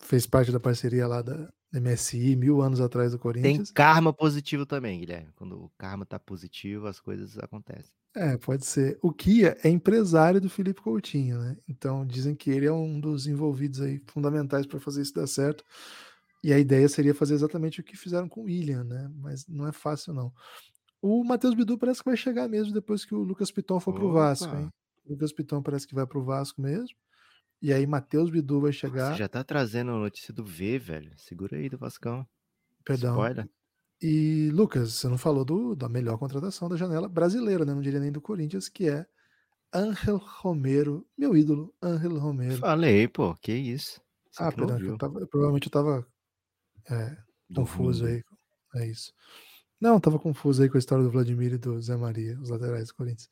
fez 0.00 0.26
parte 0.26 0.50
da 0.50 0.60
parceria 0.60 1.06
lá 1.06 1.22
da 1.22 1.52
MSI 1.74 2.36
mil 2.36 2.62
anos 2.62 2.80
atrás 2.80 3.12
do 3.12 3.18
Corinthians. 3.18 3.68
Tem 3.68 3.74
karma 3.74 4.12
positivo 4.12 4.64
também, 4.64 5.00
Guilherme. 5.00 5.32
Quando 5.34 5.64
o 5.64 5.70
karma 5.76 6.06
tá 6.06 6.18
positivo, 6.18 6.86
as 6.86 7.00
coisas 7.00 7.36
acontecem. 7.38 7.92
É, 8.14 8.36
pode 8.36 8.64
ser. 8.64 8.96
O 9.02 9.12
Kia 9.12 9.56
é 9.64 9.68
empresário 9.68 10.40
do 10.40 10.48
Felipe 10.48 10.80
Coutinho, 10.80 11.38
né? 11.38 11.56
Então 11.68 12.06
dizem 12.06 12.34
que 12.34 12.48
ele 12.48 12.66
é 12.66 12.72
um 12.72 13.00
dos 13.00 13.26
envolvidos 13.26 13.80
aí 13.80 14.00
fundamentais 14.06 14.66
para 14.66 14.78
fazer 14.78 15.02
isso 15.02 15.14
dar 15.14 15.26
certo. 15.26 15.64
E 16.42 16.52
a 16.52 16.58
ideia 16.58 16.88
seria 16.88 17.14
fazer 17.14 17.34
exatamente 17.34 17.80
o 17.80 17.82
que 17.82 17.96
fizeram 17.96 18.28
com 18.28 18.42
o 18.42 18.44
William, 18.44 18.84
né? 18.84 19.10
Mas 19.16 19.46
não 19.48 19.66
é 19.66 19.72
fácil, 19.72 20.12
não. 20.12 20.32
O 21.02 21.24
Matheus 21.24 21.54
Bidu 21.54 21.76
parece 21.76 22.00
que 22.00 22.08
vai 22.08 22.16
chegar 22.16 22.48
mesmo 22.48 22.72
depois 22.72 23.04
que 23.04 23.14
o 23.14 23.22
Lucas 23.22 23.50
Piton 23.50 23.80
for 23.80 23.92
pro 23.92 24.12
Vasco, 24.12 24.54
hein? 24.54 24.70
O 25.04 25.12
Lucas 25.12 25.32
Piton 25.32 25.62
parece 25.62 25.86
que 25.86 25.94
vai 25.94 26.06
pro 26.06 26.22
Vasco 26.22 26.62
mesmo. 26.62 26.96
E 27.64 27.72
aí 27.72 27.86
Matheus 27.86 28.28
Bidu 28.28 28.60
vai 28.60 28.72
chegar. 28.74 29.12
Você 29.12 29.20
já 29.20 29.26
tá 29.26 29.42
trazendo 29.42 29.92
a 29.92 29.98
notícia 29.98 30.34
do 30.34 30.44
V, 30.44 30.78
velho. 30.78 31.10
Segura 31.16 31.56
aí 31.56 31.70
do 31.70 31.78
Vascão. 31.78 32.28
Perdão. 32.84 33.14
Spoiler. 33.14 33.48
E, 34.02 34.50
Lucas, 34.50 34.92
você 34.92 35.08
não 35.08 35.16
falou 35.16 35.46
do, 35.46 35.74
da 35.74 35.88
melhor 35.88 36.18
contratação 36.18 36.68
da 36.68 36.76
janela 36.76 37.08
brasileira, 37.08 37.64
né? 37.64 37.72
Não 37.72 37.80
diria 37.80 38.00
nem 38.00 38.12
do 38.12 38.20
Corinthians, 38.20 38.68
que 38.68 38.86
é 38.86 39.06
Ángel 39.72 40.18
Romero, 40.18 41.06
meu 41.16 41.34
ídolo, 41.34 41.74
Ángel 41.80 42.18
Romero. 42.18 42.58
Falei, 42.58 43.08
pô, 43.08 43.34
que 43.36 43.54
isso. 43.54 43.98
Você 44.30 44.42
ah, 44.42 44.52
perdão, 44.52 44.78
eu 44.78 44.98
tava, 44.98 45.26
provavelmente 45.26 45.68
eu 45.68 45.72
tava 45.72 46.06
é, 46.90 47.16
confuso 47.54 48.04
aí. 48.04 48.22
É 48.74 48.86
isso. 48.86 49.10
Não, 49.80 49.98
tava 49.98 50.18
confuso 50.18 50.62
aí 50.62 50.68
com 50.68 50.76
a 50.76 50.80
história 50.80 51.02
do 51.02 51.10
Vladimir 51.10 51.54
e 51.54 51.58
do 51.58 51.80
Zé 51.80 51.96
Maria, 51.96 52.38
os 52.42 52.50
laterais 52.50 52.88
do 52.88 52.94
Corinthians. 52.94 53.30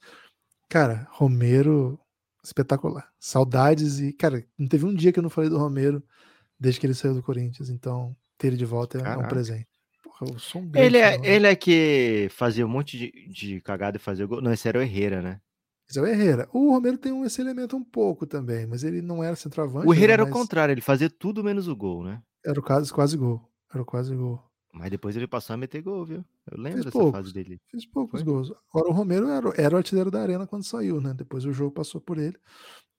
Cara, 0.71 1.07
Romero, 1.11 2.01
espetacular. 2.43 3.09
Saudades 3.19 4.01
e, 4.01 4.13
cara, 4.13 4.45
não 4.59 4.69
teve 4.69 4.85
um 4.85 4.95
dia 4.95 5.13
que 5.13 5.19
eu 5.19 5.23
não 5.23 5.31
falei 5.31 5.49
do 5.49 5.59
Romero 5.59 6.03
desde 6.59 6.81
que 6.81 6.87
ele 6.87 6.95
saiu 6.95 7.15
do 7.15 7.23
Corinthians, 7.23 7.69
então 7.71 8.17
ter 8.39 8.49
ele 8.49 8.57
de 8.57 8.65
volta 8.65 8.99
é, 8.99 9.13
é 9.13 9.17
um 9.17 9.29
presente 9.29 9.73
eu 10.31 10.39
sou 10.39 10.63
um 10.63 10.71
ele, 10.75 10.99
é, 10.99 11.19
ele 11.23 11.47
é 11.47 11.55
que 11.55 12.29
fazia 12.31 12.65
um 12.65 12.69
monte 12.69 12.99
de, 12.99 13.29
de 13.29 13.61
cagada 13.61 13.97
e 13.97 14.01
fazia 14.01 14.27
gol. 14.27 14.41
Não, 14.41 14.53
esse 14.53 14.69
era 14.69 14.79
o 14.79 14.83
Herrera, 14.83 15.21
né? 15.21 15.41
Esse 15.89 15.99
é 15.99 16.03
o 16.03 16.07
Herrera. 16.07 16.49
O 16.53 16.71
Romero 16.71 16.97
tem 16.97 17.21
esse 17.25 17.41
elemento 17.41 17.77
um 17.77 17.85
pouco 17.85 18.27
também, 18.27 18.67
mas 18.67 18.85
ele 18.85 19.03
não 19.03 19.23
era 19.23 19.37
centroavante. 19.37 19.87
O 19.87 19.93
Herrera 19.93 20.15
era 20.15 20.25
o 20.25 20.31
contrário, 20.31 20.73
ele 20.73 20.81
fazia 20.81 21.11
tudo 21.11 21.45
menos 21.45 21.69
o 21.69 21.77
gol, 21.77 22.05
né? 22.05 22.23
Era 22.45 22.59
o 22.59 22.63
quase, 22.63 22.93
quase 22.93 23.17
gol. 23.17 23.43
Era 23.73 23.83
o 23.83 23.87
quase 23.87 24.15
gol. 24.15 24.41
Mas 24.73 24.91
depois 24.91 25.15
ele 25.15 25.27
passou 25.27 25.53
a 25.53 25.57
meter 25.57 25.83
gol, 25.83 26.05
viu? 26.05 26.25
Eu 26.51 26.57
lembro 26.57 26.83
fez 26.83 26.85
dessa 26.87 26.99
poucos, 26.99 27.13
fase 27.13 27.35
dele. 27.35 27.61
Fez 27.71 27.85
poucos 27.85 28.23
Foi? 28.23 28.33
gols. 28.33 28.53
Agora 28.73 28.89
o 28.89 28.93
Romero 28.93 29.29
era, 29.29 29.53
era 29.57 29.75
o 29.75 29.79
artilheiro 29.79 30.11
da 30.11 30.23
arena 30.23 30.47
quando 30.47 30.65
saiu, 30.65 31.01
né? 31.01 31.13
Depois 31.13 31.45
o 31.45 31.53
jogo 31.53 31.73
passou 31.73 32.01
por 32.01 32.17
ele. 32.17 32.39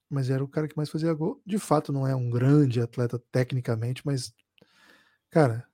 Mas 0.07 0.29
era 0.29 0.43
o 0.43 0.47
cara 0.47 0.67
que 0.67 0.77
mais 0.77 0.89
fazia 0.89 1.11
gol. 1.13 1.41
De 1.43 1.57
fato, 1.57 1.91
não 1.91 2.05
é 2.05 2.15
um 2.15 2.29
grande 2.29 2.79
atleta 2.79 3.17
tecnicamente, 3.31 4.05
mas, 4.05 4.31
cara, 5.31 5.67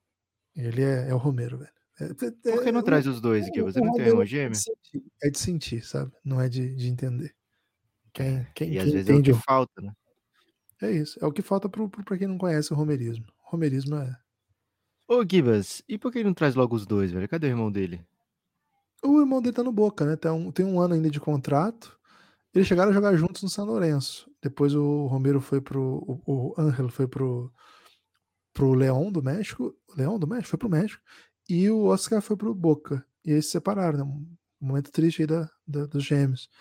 ele 0.55 0.81
é, 0.81 1.09
é 1.09 1.13
o 1.13 1.17
Romero, 1.17 1.57
velho. 1.57 1.71
É, 1.99 2.13
Por 2.53 2.63
que 2.63 2.71
não 2.71 2.79
é, 2.79 2.83
traz 2.83 3.05
os 3.05 3.19
dois 3.19 3.47
aqui? 3.47 3.61
Você 3.61 3.81
não 3.81 3.91
tem 3.93 4.07
irmão 4.07 4.25
gêmeo? 4.25 4.57
É 5.21 5.29
de 5.29 5.37
sentir, 5.37 5.83
sabe? 5.83 6.13
Não 6.23 6.39
é 6.39 6.47
de, 6.47 6.73
de 6.73 6.87
entender. 6.87 7.35
Quem, 8.13 8.47
quem, 8.55 8.69
e 8.69 8.71
quem 8.71 8.79
às 8.79 8.91
vezes 8.91 9.09
é 9.09 9.13
o 9.13 9.21
que 9.21 9.33
falta, 9.33 9.81
né? 9.81 9.93
É 10.81 10.91
isso. 10.91 11.19
É 11.21 11.25
o 11.25 11.31
que 11.31 11.41
falta 11.41 11.67
para 11.67 12.17
quem 12.17 12.27
não 12.27 12.37
conhece 12.37 12.71
o 12.71 12.75
romerismo. 12.75 13.25
O 13.45 13.51
romerismo 13.51 13.97
é. 13.97 14.15
Ô, 15.11 15.23
Gibas, 15.27 15.81
e 15.89 15.97
por 15.97 16.11
que 16.11 16.19
ele 16.19 16.27
não 16.27 16.35
traz 16.35 16.53
logo 16.53 16.75
os 16.75 16.85
dois, 16.85 17.11
velho? 17.11 17.27
Cadê 17.27 17.47
o 17.47 17.49
irmão 17.49 17.71
dele? 17.71 18.05
O 19.03 19.19
irmão 19.19 19.41
dele 19.41 19.55
tá 19.55 19.63
no 19.63 19.71
Boca, 19.71 20.05
né? 20.05 20.15
Tem 20.15 20.29
um, 20.29 20.51
tem 20.51 20.63
um 20.63 20.79
ano 20.79 20.93
ainda 20.93 21.09
de 21.09 21.19
contrato. 21.19 21.97
Eles 22.53 22.67
chegaram 22.67 22.91
a 22.91 22.93
jogar 22.93 23.15
juntos 23.15 23.41
no 23.41 23.49
São 23.49 23.65
Lourenço. 23.65 24.29
Depois 24.39 24.75
o 24.75 25.07
Romero 25.07 25.41
foi 25.41 25.61
pro. 25.61 25.81
O, 26.27 26.53
o 26.55 26.89
foi 26.89 27.07
pro, 27.07 27.51
pro 28.53 28.75
Leão 28.75 29.11
do 29.11 29.23
México. 29.23 29.75
Leão 29.97 30.19
do 30.19 30.27
México? 30.27 30.49
Foi 30.49 30.59
pro 30.59 30.69
México. 30.69 31.01
E 31.49 31.67
o 31.71 31.85
Oscar 31.85 32.21
foi 32.21 32.37
pro 32.37 32.53
Boca. 32.53 33.03
E 33.25 33.31
eles 33.31 33.45
se 33.45 33.53
separaram, 33.53 33.97
né? 33.97 34.03
Um 34.03 34.67
momento 34.67 34.91
triste 34.91 35.23
aí 35.23 35.27
da, 35.27 35.49
da, 35.65 35.87
dos 35.87 36.03
gêmeos. 36.03 36.51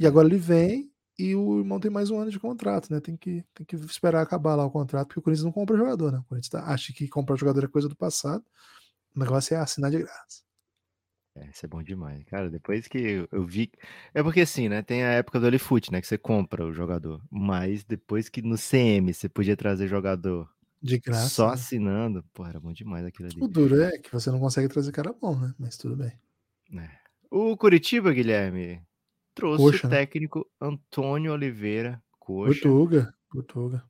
E 0.00 0.04
agora 0.04 0.26
ele 0.26 0.38
vem 0.38 0.90
e 1.18 1.34
o 1.34 1.58
irmão 1.58 1.78
tem 1.78 1.90
mais 1.90 2.10
um 2.10 2.18
ano 2.18 2.30
de 2.30 2.40
contrato, 2.40 2.92
né? 2.92 3.00
Tem 3.00 3.16
que, 3.16 3.44
tem 3.54 3.64
que 3.64 3.76
esperar 3.76 4.22
acabar 4.22 4.56
lá 4.56 4.64
o 4.64 4.70
contrato, 4.70 5.08
porque 5.08 5.20
o 5.20 5.22
Corinthians 5.22 5.44
não 5.44 5.52
compra 5.52 5.76
jogador, 5.76 6.10
né? 6.10 6.18
O 6.18 6.24
Corinthians 6.24 6.50
tá, 6.50 6.64
acha 6.64 6.92
que 6.92 7.08
comprar 7.08 7.36
jogador 7.36 7.64
é 7.64 7.68
coisa 7.68 7.88
do 7.88 7.96
passado. 7.96 8.44
O 9.14 9.20
negócio 9.20 9.54
é 9.54 9.58
assinar 9.58 9.90
de 9.90 9.98
graça. 9.98 10.42
É, 11.36 11.50
isso 11.50 11.66
é 11.66 11.68
bom 11.68 11.82
demais. 11.82 12.24
Cara, 12.24 12.48
depois 12.48 12.86
que 12.86 13.26
eu 13.30 13.44
vi. 13.44 13.70
É 14.12 14.22
porque 14.22 14.40
assim, 14.40 14.68
né? 14.68 14.82
Tem 14.82 15.02
a 15.02 15.12
época 15.12 15.40
do 15.40 15.46
Olifoot, 15.46 15.90
né? 15.90 16.00
Que 16.00 16.06
você 16.06 16.18
compra 16.18 16.64
o 16.64 16.72
jogador. 16.72 17.20
Mas 17.30 17.84
depois 17.84 18.28
que 18.28 18.40
no 18.40 18.56
CM 18.56 19.12
você 19.12 19.28
podia 19.28 19.56
trazer 19.56 19.88
jogador 19.88 20.48
de 20.80 20.98
graça. 20.98 21.28
Só 21.28 21.48
né? 21.48 21.54
assinando. 21.54 22.24
Pô, 22.32 22.46
era 22.46 22.60
bom 22.60 22.72
demais 22.72 23.04
aquilo 23.04 23.28
ali. 23.28 23.42
O 23.42 23.48
duro 23.48 23.82
é 23.82 23.98
que 23.98 24.12
você 24.12 24.30
não 24.30 24.38
consegue 24.38 24.68
trazer 24.68 24.92
cara 24.92 25.12
bom, 25.12 25.36
né? 25.36 25.52
Mas 25.58 25.76
tudo 25.76 25.96
bem. 25.96 26.12
É. 26.76 26.90
O 27.30 27.56
Curitiba, 27.56 28.12
Guilherme, 28.12 28.80
trouxe 29.34 29.64
Coxa, 29.64 29.86
o 29.86 29.90
né? 29.90 29.96
técnico 29.96 30.38
né? 30.60 30.68
Antônio 30.68 31.32
Oliveira. 31.32 32.02
Coxa. 32.18 32.60
Portuga. 32.60 33.14
Portuga. 33.30 33.84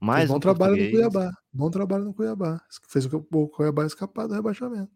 Mais 0.00 0.20
Fez 0.20 0.30
bom 0.30 0.36
um 0.36 0.40
trabalho 0.40 0.72
no 0.72 0.78
português. 0.78 1.08
Cuiabá. 1.12 1.32
Bom 1.52 1.70
trabalho 1.70 2.04
no 2.04 2.14
Cuiabá. 2.14 2.60
Fez 2.88 3.06
o 3.06 3.26
o 3.32 3.48
Cuiabá 3.48 3.84
escapar 3.84 4.26
do 4.26 4.34
rebaixamento. 4.34 4.92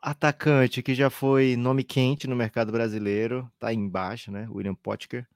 Atacante 0.00 0.82
que 0.82 0.94
já 0.94 1.10
foi 1.10 1.56
nome 1.56 1.84
quente 1.84 2.26
no 2.26 2.34
mercado 2.34 2.72
brasileiro, 2.72 3.50
tá 3.58 3.72
embaixo, 3.72 4.32
né? 4.32 4.48
William 4.50 4.74
Potker. 4.74 5.26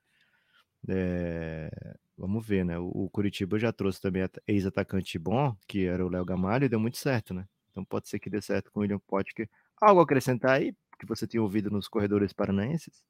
É, 0.89 1.71
Vamos 2.19 2.47
ver, 2.47 2.65
né? 2.65 2.79
O, 2.79 3.11
Curitiba 3.11 3.59
já 3.59 3.71
trouxe 3.73 4.01
também 4.01 4.23
at- 4.23 4.39
ex-atacante 4.47 5.19
bom, 5.19 5.55
que 5.69 5.85
era 5.85 6.05
o 6.05 6.09
Léo 6.09 6.25
Gamalho, 6.25 6.65
e 6.65 6.69
deu 6.69 6.81
muito 6.81 6.97
certo, 6.97 7.35
né? 7.35 7.47
Então 7.71 7.85
pode 7.85 8.09
ser 8.09 8.19
que 8.19 8.31
dê 8.31 8.41
certo 8.41 8.73
com 8.73 8.81
o 8.81 8.83
William 8.83 8.99
Potker. 9.07 9.49
Algo 9.79 10.01
a 10.01 10.05
acrescentar 10.05 10.53
aí 10.53 10.75
que 10.99 11.05
você 11.05 11.27
tinha 11.27 11.43
ouvido 11.43 11.71
nos 11.71 11.89
corredores 11.89 12.33
paranaenses? 12.33 13.05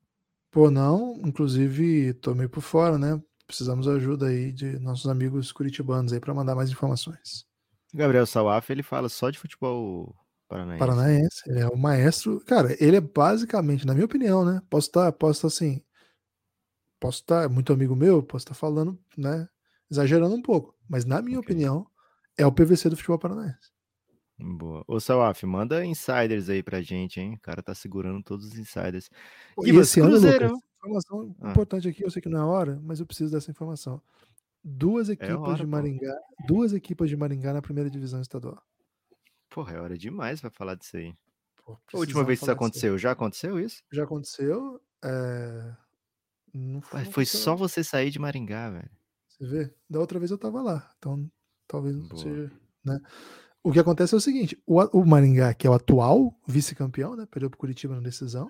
Pô, 0.50 0.70
não, 0.70 1.14
inclusive 1.24 2.14
tô 2.14 2.34
meio 2.34 2.48
por 2.48 2.62
fora, 2.62 2.98
né? 2.98 3.22
Precisamos 3.46 3.86
ajuda 3.86 4.26
aí 4.26 4.52
de 4.52 4.78
nossos 4.78 5.08
amigos 5.08 5.52
curitibanos 5.52 6.12
aí 6.12 6.20
para 6.20 6.34
mandar 6.34 6.54
mais 6.54 6.70
informações. 6.70 7.46
Gabriel 7.92 8.26
Sawaf, 8.26 8.70
ele 8.70 8.82
fala 8.82 9.08
só 9.08 9.30
de 9.30 9.38
futebol 9.38 10.14
paranaense. 10.48 11.08
Paranaense, 11.08 11.42
ele 11.46 11.60
é 11.60 11.66
o 11.68 11.76
maestro. 11.76 12.40
Cara, 12.44 12.76
ele 12.82 12.96
é 12.96 13.00
basicamente, 13.00 13.86
na 13.86 13.94
minha 13.94 14.04
opinião, 14.06 14.44
né? 14.44 14.60
Posso 14.70 14.88
estar, 14.88 15.10
posso 15.12 15.46
estar 15.46 15.48
assim, 15.48 15.82
posso 17.00 17.20
estar 17.20 17.48
muito 17.48 17.72
amigo 17.72 17.94
meu, 17.96 18.22
posso 18.22 18.44
estar 18.44 18.54
falando, 18.54 18.98
né? 19.16 19.48
Exagerando 19.90 20.34
um 20.34 20.42
pouco, 20.42 20.74
mas 20.88 21.04
na 21.04 21.22
minha 21.22 21.38
Ok. 21.38 21.54
opinião 21.54 21.86
é 22.36 22.46
o 22.46 22.52
PVC 22.52 22.90
do 22.90 22.96
futebol 22.96 23.18
paranaense. 23.18 23.70
Boa. 24.38 24.84
Ô, 24.86 25.00
Sawaf, 25.00 25.44
manda 25.46 25.84
insiders 25.84 26.48
aí 26.50 26.62
pra 26.62 26.82
gente, 26.82 27.18
hein? 27.20 27.34
O 27.34 27.40
cara 27.40 27.62
tá 27.62 27.74
segurando 27.74 28.22
todos 28.22 28.44
os 28.46 28.58
insiders. 28.58 29.08
E 29.62 29.66
Gibas, 29.66 29.88
esse 29.88 30.00
ano. 30.00 30.14
Lucas, 30.16 30.52
informação 30.78 31.34
Ah. 31.40 31.50
importante 31.50 31.88
aqui, 31.88 32.04
eu 32.04 32.10
sei 32.10 32.20
que 32.20 32.28
não 32.28 32.40
é 32.40 32.44
hora, 32.44 32.78
mas 32.82 33.00
eu 33.00 33.06
preciso 33.06 33.32
dessa 33.32 33.50
informação. 33.50 34.00
Duas 34.62 35.08
equipas 35.08 35.30
É 35.30 35.34
hora, 35.36 35.54
de 35.56 35.62
pô. 35.62 35.68
Maringá, 35.68 36.14
duas 36.46 36.72
equipas 36.72 37.08
de 37.08 37.16
Maringá 37.16 37.52
na 37.54 37.62
primeira 37.62 37.88
divisão 37.88 38.20
estadual. 38.20 38.62
Porra, 39.48 39.74
é 39.76 39.80
hora 39.80 39.96
demais 39.96 40.40
pra 40.40 40.50
falar 40.50 40.74
disso 40.74 40.96
aí. 40.96 41.14
Pô, 41.64 41.78
A 41.94 41.98
última 41.98 42.22
vez 42.24 42.38
que 42.38 42.44
isso 42.44 42.46
disso 42.46 42.50
aconteceu, 42.52 42.98
já 42.98 43.12
aconteceu 43.12 43.58
isso? 43.58 43.82
Já 43.90 44.04
aconteceu. 44.04 44.80
é, 45.04 45.72
Não 46.52 46.76
Ué, 46.76 46.82
foi, 46.82 47.04
não 47.04 47.12
foi 47.12 47.24
só 47.26 47.54
você 47.56 47.82
sair 47.84 48.10
de 48.10 48.18
Maringá, 48.18 48.70
velho. 48.70 48.90
Você 49.28 49.46
vê? 49.46 49.74
Da 49.88 49.98
outra 50.00 50.18
vez 50.18 50.30
eu 50.30 50.38
tava 50.38 50.60
lá, 50.62 50.90
então 50.98 51.30
talvez 51.66 51.94
não 51.96 52.06
Boa. 52.08 52.22
seja. 52.22 52.52
Né? 52.84 52.98
O 53.66 53.72
que 53.72 53.80
acontece 53.80 54.14
é 54.14 54.16
o 54.16 54.20
seguinte: 54.20 54.56
o, 54.64 54.80
o 54.96 55.04
Maringá, 55.04 55.52
que 55.52 55.66
é 55.66 55.70
o 55.70 55.72
atual 55.72 56.32
vice-campeão, 56.46 57.16
né? 57.16 57.26
Perdeu 57.28 57.50
pro 57.50 57.58
Curitiba 57.58 57.96
na 57.96 58.00
decisão. 58.00 58.48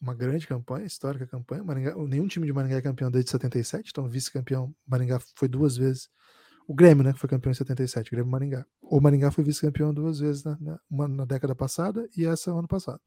Uma 0.00 0.14
grande 0.14 0.46
campanha, 0.46 0.86
histórica 0.86 1.26
campanha. 1.26 1.64
Maringá, 1.64 1.92
nenhum 1.96 2.28
time 2.28 2.46
de 2.46 2.52
Maringá 2.52 2.76
é 2.76 2.80
campeão 2.80 3.10
desde 3.10 3.32
77, 3.32 3.90
então 3.90 4.06
vice-campeão. 4.06 4.72
Maringá 4.86 5.18
foi 5.34 5.48
duas 5.48 5.76
vezes. 5.76 6.08
O 6.68 6.72
Grêmio, 6.72 7.02
né? 7.02 7.12
Que 7.12 7.18
foi 7.18 7.28
campeão 7.28 7.50
em 7.50 7.54
77, 7.54 8.08
Grêmio 8.08 8.30
Maringá. 8.30 8.64
O 8.80 9.00
Maringá 9.00 9.32
foi 9.32 9.42
vice-campeão 9.42 9.92
duas 9.92 10.20
vezes, 10.20 10.44
né, 10.44 10.56
né, 10.60 10.78
uma 10.88 11.08
na 11.08 11.24
década 11.24 11.56
passada 11.56 12.08
e 12.16 12.24
essa 12.24 12.52
ano 12.52 12.68
passado. 12.68 13.00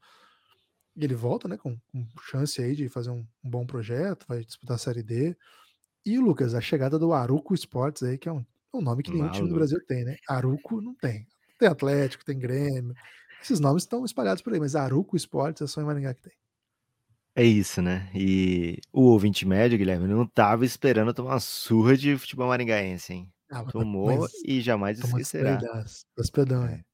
E 0.94 1.02
ele 1.04 1.14
volta, 1.14 1.48
né? 1.48 1.56
Com, 1.56 1.74
com 1.90 2.06
chance 2.20 2.60
aí 2.60 2.76
de 2.76 2.90
fazer 2.90 3.08
um, 3.08 3.26
um 3.42 3.48
bom 3.48 3.64
projeto, 3.64 4.26
vai 4.28 4.44
disputar 4.44 4.74
a 4.74 4.78
Série 4.78 5.02
D. 5.02 5.34
E 6.04 6.18
o 6.18 6.22
Lucas, 6.22 6.54
a 6.54 6.60
chegada 6.60 6.98
do 6.98 7.14
Aruco 7.14 7.54
Esportes 7.54 8.02
aí, 8.02 8.18
que 8.18 8.28
é 8.28 8.32
um, 8.32 8.44
um 8.78 8.82
nome 8.82 9.02
que 9.02 9.12
nenhum 9.12 9.28
time 9.28 9.48
do. 9.48 9.54
Brasil 9.54 9.78
tem, 9.86 10.04
né? 10.04 10.16
Aruco 10.28 10.80
não 10.80 10.94
tem. 10.94 11.26
Tem 11.58 11.68
Atlético, 11.68 12.24
tem 12.24 12.38
Grêmio. 12.38 12.94
Esses 13.42 13.60
nomes 13.60 13.82
estão 13.84 14.04
espalhados 14.04 14.42
por 14.42 14.52
aí, 14.52 14.60
mas 14.60 14.74
Aruco 14.76 15.16
Esportes 15.16 15.62
é 15.62 15.66
só 15.66 15.80
em 15.80 15.84
Maringá 15.84 16.14
que 16.14 16.22
tem. 16.22 16.32
É 17.34 17.44
isso, 17.44 17.82
né? 17.82 18.10
E 18.14 18.78
o 18.92 19.02
ouvinte 19.02 19.46
médio, 19.46 19.76
Guilherme, 19.76 20.08
não 20.08 20.26
tava 20.26 20.64
esperando 20.64 21.12
tomar 21.12 21.32
uma 21.32 21.40
surra 21.40 21.96
de 21.96 22.16
futebol 22.16 22.48
maringaense, 22.48 23.12
hein? 23.12 23.32
Ah, 23.50 23.64
Tomou 23.64 24.26
e 24.44 24.60
jamais 24.60 24.98
esquecerá. 24.98 25.58
spray 25.58 25.68
das, 25.68 26.04
das 26.16 26.30
pedão, 26.30 26.66
É. 26.66 26.74
hein? 26.74 26.84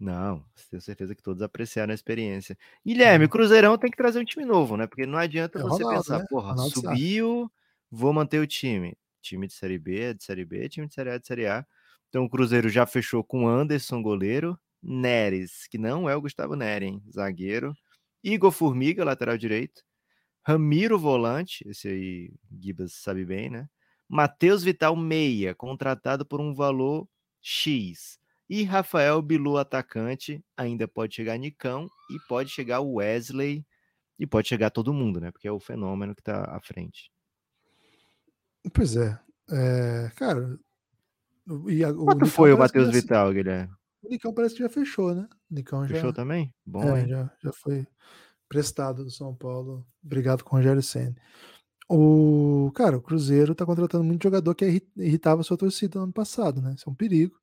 Não, 0.00 0.44
tenho 0.70 0.80
certeza 0.82 1.14
que 1.14 1.22
todos 1.22 1.42
apreciaram 1.42 1.92
a 1.92 1.94
experiência. 1.94 2.56
Guilherme, 2.86 3.24
o 3.26 3.28
Cruzeirão 3.28 3.76
tem 3.78 3.90
que 3.90 3.96
trazer 3.96 4.20
um 4.20 4.24
time 4.24 4.44
novo, 4.44 4.76
né? 4.76 4.86
Porque 4.86 5.06
não 5.06 5.18
adianta 5.18 5.58
É 5.58 5.62
você 5.62 5.84
Ronaldo, 5.84 5.88
pensar, 6.02 6.20
né? 6.20 6.26
porra, 6.30 6.50
Ronaldo 6.50 6.70
subiu, 6.70 7.50
vou 7.90 8.12
manter 8.12 8.40
o 8.40 8.46
time. 8.46 8.96
Time 9.28 9.46
de 9.46 9.52
Série 9.54 9.78
B 9.78 10.00
é 10.00 10.14
de 10.14 10.24
Série 10.24 10.44
B, 10.44 10.68
time 10.68 10.86
de 10.88 10.94
Série 10.94 11.10
A 11.10 11.14
é 11.14 11.18
de 11.18 11.26
Série 11.26 11.46
A. 11.46 11.66
Então 12.08 12.24
o 12.24 12.30
Cruzeiro 12.30 12.68
já 12.68 12.86
fechou 12.86 13.22
com 13.22 13.46
Anderson, 13.46 14.02
goleiro, 14.02 14.58
Neres, 14.82 15.66
que 15.68 15.76
não 15.76 16.08
é 16.08 16.16
o 16.16 16.20
Gustavo 16.20 16.56
Neri, 16.56 16.86
hein? 16.86 17.02
Zagueiro, 17.12 17.74
Igor 18.22 18.52
Formiga, 18.52 19.04
lateral 19.04 19.36
direito, 19.36 19.82
Ramiro, 20.48 20.98
volante, 20.98 21.62
esse 21.68 21.88
aí 21.88 22.32
Gibas 22.58 22.94
sabe 22.94 23.24
bem, 23.24 23.50
né? 23.50 23.68
Matheus 24.08 24.62
Vital, 24.62 24.96
meia, 24.96 25.54
contratado 25.54 26.24
por 26.24 26.40
um 26.40 26.54
valor 26.54 27.06
X. 27.42 28.18
E 28.48 28.62
Rafael 28.62 29.20
Bilu, 29.20 29.58
atacante, 29.58 30.42
ainda 30.56 30.88
pode 30.88 31.14
chegar 31.14 31.36
Nicão 31.36 31.86
e 32.10 32.18
pode 32.26 32.48
chegar 32.48 32.80
Wesley 32.80 33.62
e 34.18 34.26
pode 34.26 34.48
chegar 34.48 34.70
todo 34.70 34.94
mundo, 34.94 35.20
né? 35.20 35.30
Porque 35.30 35.46
é 35.46 35.52
o 35.52 35.60
fenômeno 35.60 36.14
que 36.14 36.22
tá 36.22 36.44
à 36.44 36.60
frente. 36.62 37.10
Pois 38.72 38.96
é. 38.96 39.18
É, 39.50 40.10
cara. 40.16 40.58
o- 41.48 41.70
E 41.70 41.82
a, 41.84 41.90
o 41.90 42.04
Quanto 42.04 42.26
foi 42.26 42.52
o 42.52 42.58
Matheus 42.58 42.86
já- 42.86 42.92
Vital, 42.92 43.32
Guilherme? 43.32 43.72
O 44.02 44.08
Nicão 44.08 44.32
parece 44.34 44.54
que 44.54 44.62
já 44.62 44.68
fechou, 44.68 45.14
né? 45.14 45.28
O 45.50 45.54
Nicão 45.54 45.86
já, 45.86 45.94
Fechou 45.94 46.12
também? 46.12 46.54
Bom, 46.64 46.82
é, 46.96 47.06
já, 47.08 47.30
já 47.42 47.52
foi 47.52 47.86
prestado 48.48 49.04
do 49.04 49.10
São 49.10 49.34
Paulo. 49.34 49.86
Obrigado 50.04 50.44
com 50.44 50.54
o 50.54 50.58
Rogério 50.58 50.82
Senna. 50.82 51.16
O 51.88 52.70
cara, 52.74 52.98
o 52.98 53.02
Cruzeiro 53.02 53.54
tá 53.54 53.64
contratando 53.64 54.04
muito 54.04 54.22
jogador 54.22 54.54
que 54.54 54.66
irri- 54.66 54.92
irritava 54.96 55.40
a 55.40 55.44
sua 55.44 55.56
torcida 55.56 55.98
no 55.98 56.04
ano 56.04 56.12
passado, 56.12 56.60
né? 56.60 56.74
Isso 56.76 56.88
é 56.88 56.92
um 56.92 56.94
perigo. 56.94 57.34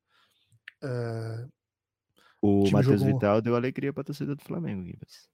É, 0.84 1.48
O 2.42 2.64
time 2.66 2.74
Matheus 2.74 3.00
jogou- 3.02 3.14
Vital 3.16 3.42
deu 3.42 3.56
alegria 3.56 3.92
pra 3.92 4.04
torcida 4.04 4.36
do 4.36 4.44
Flamengo, 4.44 4.84
Gibas. 4.86 5.28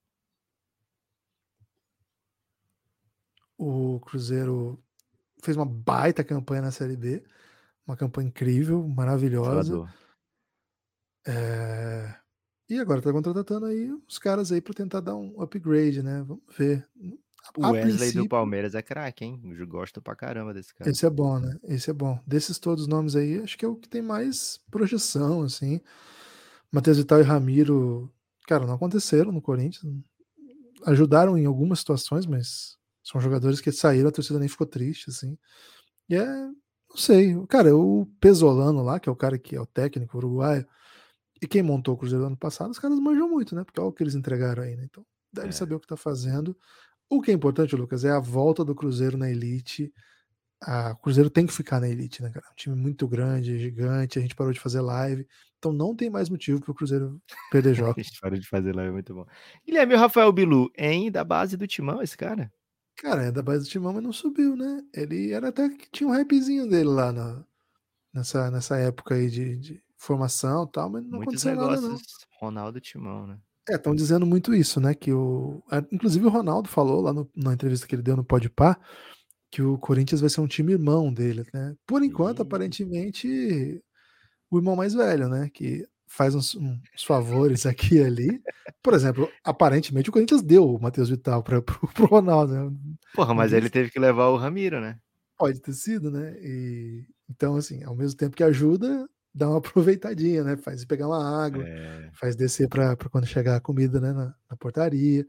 o 3.57 3.99
Cruzeiro 3.99 4.81
fez 5.41 5.57
uma 5.57 5.65
baita 5.65 6.23
campanha 6.23 6.61
na 6.61 6.71
Série 6.71 6.95
B, 6.95 7.23
uma 7.87 7.95
campanha 7.97 8.27
incrível, 8.27 8.87
maravilhosa. 8.87 9.89
É, 11.27 12.15
E 12.69 12.79
agora 12.79 13.01
tá 13.01 13.11
contratando 13.11 13.65
aí 13.65 13.91
os 14.07 14.17
caras 14.17 14.51
aí 14.51 14.61
para 14.61 14.73
tentar 14.73 15.01
dar 15.01 15.15
um 15.15 15.41
upgrade, 15.41 16.01
né? 16.01 16.23
Vamos 16.25 16.43
ver. 16.57 16.87
O 17.57 17.65
A 17.65 17.71
Wesley 17.71 17.91
do 17.91 17.97
princípio- 17.97 18.29
Palmeiras 18.29 18.75
é 18.75 18.81
craque, 18.81 19.25
hein? 19.25 19.41
Eu 19.43 19.67
gosto 19.67 20.01
pra 20.01 20.15
caramba 20.15 20.53
desse 20.53 20.73
cara. 20.73 20.89
Esse 20.89 21.05
é 21.05 21.09
bom, 21.09 21.39
né? 21.39 21.57
Esse 21.63 21.89
é 21.89 21.93
bom. 21.93 22.19
Desses 22.25 22.57
todos 22.59 22.83
os 22.83 22.87
nomes 22.87 23.15
aí, 23.15 23.39
acho 23.39 23.57
que 23.57 23.65
é 23.65 23.67
o 23.67 23.75
que 23.75 23.89
tem 23.89 24.01
mais 24.01 24.59
projeção, 24.69 25.41
assim. 25.41 25.81
Matheus 26.71 26.97
Vital 26.97 27.19
e 27.19 27.23
Ramiro, 27.23 28.09
cara, 28.47 28.65
não 28.65 28.75
aconteceram 28.75 29.31
no 29.31 29.41
Corinthians. 29.41 29.83
Ajudaram 30.85 31.37
em 31.37 31.45
algumas 31.45 31.79
situações, 31.79 32.25
mas 32.25 32.77
são 33.03 33.19
jogadores 33.21 33.61
que 33.61 33.71
saíram, 33.71 34.09
a 34.09 34.11
torcida 34.11 34.39
nem 34.39 34.49
ficou 34.49 34.67
triste, 34.67 35.09
assim. 35.09 35.37
E 36.09 36.15
é, 36.15 36.25
não 36.25 36.97
sei. 36.97 37.35
Cara, 37.47 37.75
o 37.75 38.05
Pesolano 38.19 38.83
lá, 38.83 38.99
que 38.99 39.09
é 39.09 39.11
o 39.11 39.15
cara 39.15 39.37
que 39.39 39.55
é 39.55 39.61
o 39.61 39.65
técnico 39.65 40.17
uruguaio, 40.17 40.65
e 41.41 41.47
quem 41.47 41.63
montou 41.63 41.95
o 41.95 41.97
Cruzeiro 41.97 42.25
ano 42.25 42.37
passado, 42.37 42.71
os 42.71 42.79
caras 42.79 42.99
manjam 42.99 43.29
muito, 43.29 43.55
né? 43.55 43.63
Porque 43.63 43.79
olha 43.79 43.89
o 43.89 43.93
que 43.93 44.03
eles 44.03 44.15
entregaram 44.15 44.63
aí, 44.63 44.75
né? 44.75 44.85
Então, 44.85 45.05
deve 45.33 45.49
É. 45.49 45.51
saber 45.51 45.75
o 45.75 45.79
que 45.79 45.87
tá 45.87 45.97
fazendo. 45.97 46.55
O 47.09 47.21
que 47.21 47.31
é 47.31 47.33
importante, 47.33 47.75
Lucas, 47.75 48.05
é 48.05 48.11
a 48.11 48.19
volta 48.19 48.63
do 48.65 48.75
Cruzeiro 48.75 49.17
na 49.17 49.29
elite. 49.29 49.93
A, 50.63 50.91
o 50.91 50.97
Cruzeiro 50.97 51.29
tem 51.29 51.45
que 51.47 51.53
ficar 51.53 51.79
na 51.81 51.89
elite, 51.89 52.21
né, 52.23 52.29
cara? 52.31 52.45
Um 52.51 52.55
time 52.55 52.75
muito 52.75 53.07
grande, 53.07 53.57
gigante. 53.59 54.19
A 54.19 54.21
gente 54.21 54.35
parou 54.35 54.53
de 54.53 54.59
fazer 54.59 54.81
live. 54.81 55.27
Então 55.57 55.73
não 55.73 55.95
tem 55.95 56.09
mais 56.09 56.29
motivo 56.29 56.59
para 56.61 56.71
o 56.71 56.75
Cruzeiro 56.75 57.21
perder 57.51 57.71
A 57.95 57.95
jogos. 57.95 58.05
gente 58.07 58.19
parou 58.21 58.37
de 58.39 58.47
fazer 58.47 58.75
lá, 58.75 58.83
é 58.83 58.91
muito 58.91 59.13
bom. 59.13 59.25
Guilherme, 59.65 59.93
e 59.93 59.97
o 59.97 59.99
Rafael 59.99 60.31
Bilu, 60.31 60.71
hein? 60.77 61.11
Da 61.11 61.23
base 61.23 61.57
do 61.57 61.67
Timão, 61.67 62.01
esse 62.01 62.15
cara? 62.17 62.51
Cara, 63.01 63.23
é 63.23 63.31
da 63.31 63.41
base 63.41 63.65
do 63.65 63.69
Timão, 63.69 63.93
mas 63.93 64.03
não 64.03 64.13
subiu, 64.13 64.55
né? 64.55 64.83
Ele 64.93 65.31
era 65.31 65.49
até 65.49 65.67
que 65.69 65.89
tinha 65.91 66.07
um 66.07 66.11
hypezinho 66.13 66.69
dele 66.69 66.89
lá 66.89 67.11
na, 67.11 67.43
nessa, 68.13 68.51
nessa 68.51 68.77
época 68.77 69.15
aí 69.15 69.27
de, 69.27 69.57
de 69.57 69.83
formação 69.97 70.65
e 70.65 70.71
tal, 70.71 70.87
mas 70.87 71.03
não 71.03 71.17
Muitos 71.17 71.45
aconteceu 71.45 71.55
nada, 71.55 71.81
negócios 71.81 72.07
não. 72.31 72.37
Ronaldo 72.39 72.79
Timão, 72.79 73.25
né? 73.25 73.39
É, 73.67 73.75
estão 73.75 73.95
dizendo 73.95 74.25
muito 74.25 74.53
isso, 74.53 74.79
né? 74.79 74.93
Que 74.93 75.11
o. 75.11 75.63
Inclusive 75.91 76.25
o 76.25 76.29
Ronaldo 76.29 76.69
falou 76.69 77.01
lá 77.01 77.11
no- 77.11 77.29
na 77.35 77.53
entrevista 77.53 77.87
que 77.87 77.95
ele 77.95 78.01
deu 78.03 78.15
no 78.15 78.23
Podpah 78.23 78.79
que 79.51 79.61
o 79.61 79.77
Corinthians 79.77 80.21
vai 80.21 80.29
ser 80.29 80.39
um 80.41 80.47
time 80.47 80.71
irmão 80.73 81.13
dele, 81.13 81.43
né? 81.53 81.75
Por 81.85 82.03
enquanto, 82.03 82.41
aparentemente, 82.41 83.83
o 84.49 84.57
irmão 84.57 84.75
mais 84.75 84.93
velho, 84.93 85.27
né? 85.27 85.49
Que 85.53 85.85
faz 86.11 86.35
uns, 86.35 86.55
uns 86.55 87.03
favores 87.03 87.65
aqui 87.65 87.95
e 87.95 88.03
ali. 88.03 88.41
Por 88.83 88.93
exemplo, 88.93 89.31
aparentemente 89.43 90.09
o 90.09 90.11
Corinthians 90.13 90.41
deu 90.41 90.75
o 90.75 90.81
Matheus 90.81 91.09
Vital 91.09 91.41
para 91.41 91.61
pro 91.63 92.05
Ronaldo, 92.05 92.53
né? 92.53 92.77
Porra, 93.15 93.33
mas 93.33 93.53
ele 93.53 93.69
teve 93.69 93.89
que 93.89 93.99
levar 93.99 94.27
o 94.27 94.35
Ramiro, 94.35 94.81
né? 94.81 94.99
Pode 95.37 95.61
ter 95.61 95.73
sido, 95.73 96.11
né? 96.11 96.35
E, 96.41 97.05
então, 97.29 97.55
assim, 97.55 97.83
ao 97.83 97.95
mesmo 97.95 98.17
tempo 98.17 98.35
que 98.35 98.43
ajuda, 98.43 99.07
dá 99.33 99.47
uma 99.47 99.59
aproveitadinha, 99.59 100.43
né? 100.43 100.57
Faz 100.57 100.83
pegar 100.83 101.07
uma 101.07 101.43
água, 101.45 101.63
É, 101.65 102.09
faz 102.13 102.35
descer 102.35 102.67
para 102.67 102.95
quando 103.09 103.25
chegar 103.25 103.55
a 103.55 103.61
comida 103.61 103.99
né, 104.01 104.11
na, 104.11 104.35
na 104.49 104.57
portaria. 104.57 105.25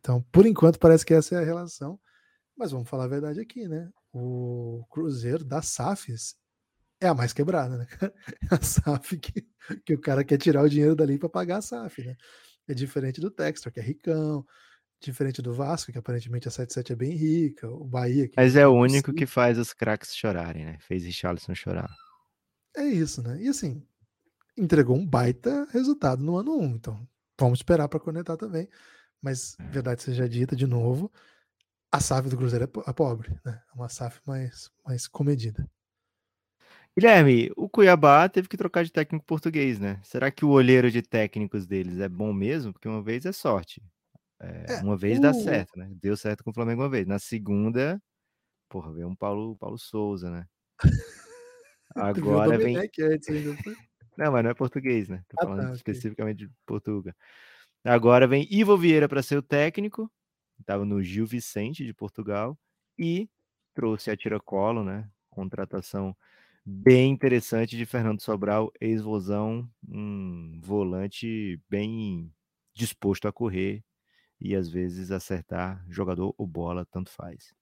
Então, 0.00 0.24
por 0.32 0.44
enquanto, 0.44 0.78
parece 0.78 1.06
que 1.06 1.14
essa 1.14 1.36
é 1.36 1.38
a 1.38 1.44
relação. 1.44 1.98
Mas 2.56 2.72
vamos 2.72 2.88
falar 2.88 3.04
a 3.04 3.08
verdade 3.08 3.40
aqui, 3.40 3.68
né? 3.68 3.88
O 4.12 4.84
Cruzeiro 4.90 5.44
das 5.44 5.66
SAFs 5.68 6.34
é 7.00 7.08
a 7.08 7.14
mais 7.14 7.32
quebrada, 7.32 7.78
né? 7.78 7.86
É 8.50 8.54
a 8.54 8.60
SAF 8.60 9.18
que, 9.18 9.46
que 9.84 9.94
o 9.94 10.00
cara 10.00 10.22
quer 10.24 10.38
tirar 10.38 10.62
o 10.62 10.68
dinheiro 10.68 10.94
dali 10.94 11.18
para 11.18 11.28
pagar 11.28 11.58
a 11.58 11.62
SAF, 11.62 12.04
né? 12.04 12.16
É 12.68 12.74
diferente 12.74 13.20
do 13.20 13.30
Textor, 13.30 13.72
que 13.72 13.80
é 13.80 13.82
ricão, 13.82 14.46
diferente 15.00 15.40
do 15.40 15.54
Vasco, 15.54 15.90
que 15.90 15.98
aparentemente 15.98 16.46
a 16.46 16.50
77 16.50 16.92
é 16.92 16.96
bem 16.96 17.12
rica, 17.12 17.68
o 17.68 17.84
Bahia. 17.84 18.28
Que 18.28 18.34
Mas 18.36 18.54
é 18.54 18.66
o 18.66 18.74
único 18.74 19.12
que 19.12 19.26
faz 19.26 19.58
os 19.58 19.72
craques 19.72 20.14
chorarem, 20.14 20.64
né? 20.64 20.78
Fez 20.80 21.04
Richarlison 21.04 21.54
chorar. 21.54 21.90
É 22.76 22.84
isso, 22.84 23.22
né? 23.22 23.42
E 23.42 23.48
assim, 23.48 23.82
entregou 24.56 24.96
um 24.96 25.06
baita 25.06 25.66
resultado 25.72 26.22
no 26.22 26.36
ano 26.36 26.56
1, 26.58 26.64
então 26.76 27.08
vamos 27.38 27.58
esperar 27.60 27.88
para 27.88 27.98
conectar 27.98 28.36
também. 28.36 28.68
Mas, 29.20 29.56
é. 29.58 29.64
verdade 29.64 30.02
seja 30.02 30.28
dita, 30.28 30.54
de 30.54 30.66
novo, 30.66 31.10
a 31.90 32.00
SAF 32.00 32.28
do 32.28 32.36
Cruzeiro 32.36 32.64
é, 32.64 32.90
é 32.90 32.92
pobre, 32.92 33.30
né? 33.44 33.60
É 33.72 33.74
uma 33.74 33.88
SAF 33.88 34.20
mais, 34.26 34.70
mais 34.84 35.08
comedida. 35.08 35.68
Guilherme, 36.98 37.50
o 37.56 37.68
Cuiabá 37.68 38.28
teve 38.28 38.48
que 38.48 38.56
trocar 38.56 38.84
de 38.84 38.92
técnico 38.92 39.24
português, 39.24 39.78
né? 39.78 40.00
Será 40.02 40.30
que 40.30 40.44
o 40.44 40.50
olheiro 40.50 40.90
de 40.90 41.02
técnicos 41.02 41.66
deles 41.66 42.00
é 42.00 42.08
bom 42.08 42.32
mesmo? 42.32 42.72
Porque 42.72 42.88
uma 42.88 43.02
vez 43.02 43.24
é 43.24 43.32
sorte. 43.32 43.82
É, 44.40 44.74
é, 44.74 44.80
uma 44.82 44.96
vez 44.96 45.18
o... 45.18 45.22
dá 45.22 45.32
certo, 45.32 45.78
né? 45.78 45.88
Deu 46.00 46.16
certo 46.16 46.42
com 46.42 46.50
o 46.50 46.54
Flamengo 46.54 46.82
uma 46.82 46.88
vez. 46.88 47.06
Na 47.06 47.18
segunda, 47.18 48.02
porra, 48.68 48.92
veio 48.92 49.08
um 49.08 49.14
Paulo, 49.14 49.56
Paulo 49.56 49.78
Souza, 49.78 50.30
né? 50.30 50.46
Agora 51.94 52.58
vem. 52.58 52.76
Não, 54.16 54.32
mas 54.32 54.44
não 54.44 54.50
é 54.50 54.54
português, 54.54 55.08
né? 55.08 55.22
Tô 55.28 55.36
ah, 55.40 55.46
falando 55.46 55.68
tá, 55.68 55.74
especificamente 55.74 56.44
okay. 56.44 56.48
de 56.48 56.54
Portugal. 56.66 57.14
Agora 57.84 58.26
vem 58.26 58.46
Ivo 58.50 58.76
Vieira 58.76 59.08
para 59.08 59.22
ser 59.22 59.36
o 59.36 59.42
técnico. 59.42 60.10
Estava 60.58 60.84
no 60.84 61.02
Gil 61.02 61.26
Vicente 61.26 61.84
de 61.84 61.94
Portugal 61.94 62.58
e 62.98 63.28
trouxe 63.74 64.10
a 64.10 64.16
Tiracolo, 64.16 64.84
né? 64.84 65.08
Contratação 65.30 66.14
bem 66.64 67.12
interessante 67.12 67.76
de 67.76 67.86
Fernando 67.86 68.20
Sobral, 68.20 68.72
ex-vozão, 68.80 69.68
um 69.88 70.60
volante 70.62 71.60
bem 71.68 72.32
disposto 72.74 73.26
a 73.26 73.32
correr 73.32 73.84
e 74.40 74.54
às 74.54 74.68
vezes 74.68 75.10
acertar 75.10 75.84
jogador 75.88 76.34
ou 76.38 76.46
bola, 76.46 76.86
tanto 76.86 77.10
faz. 77.10 77.52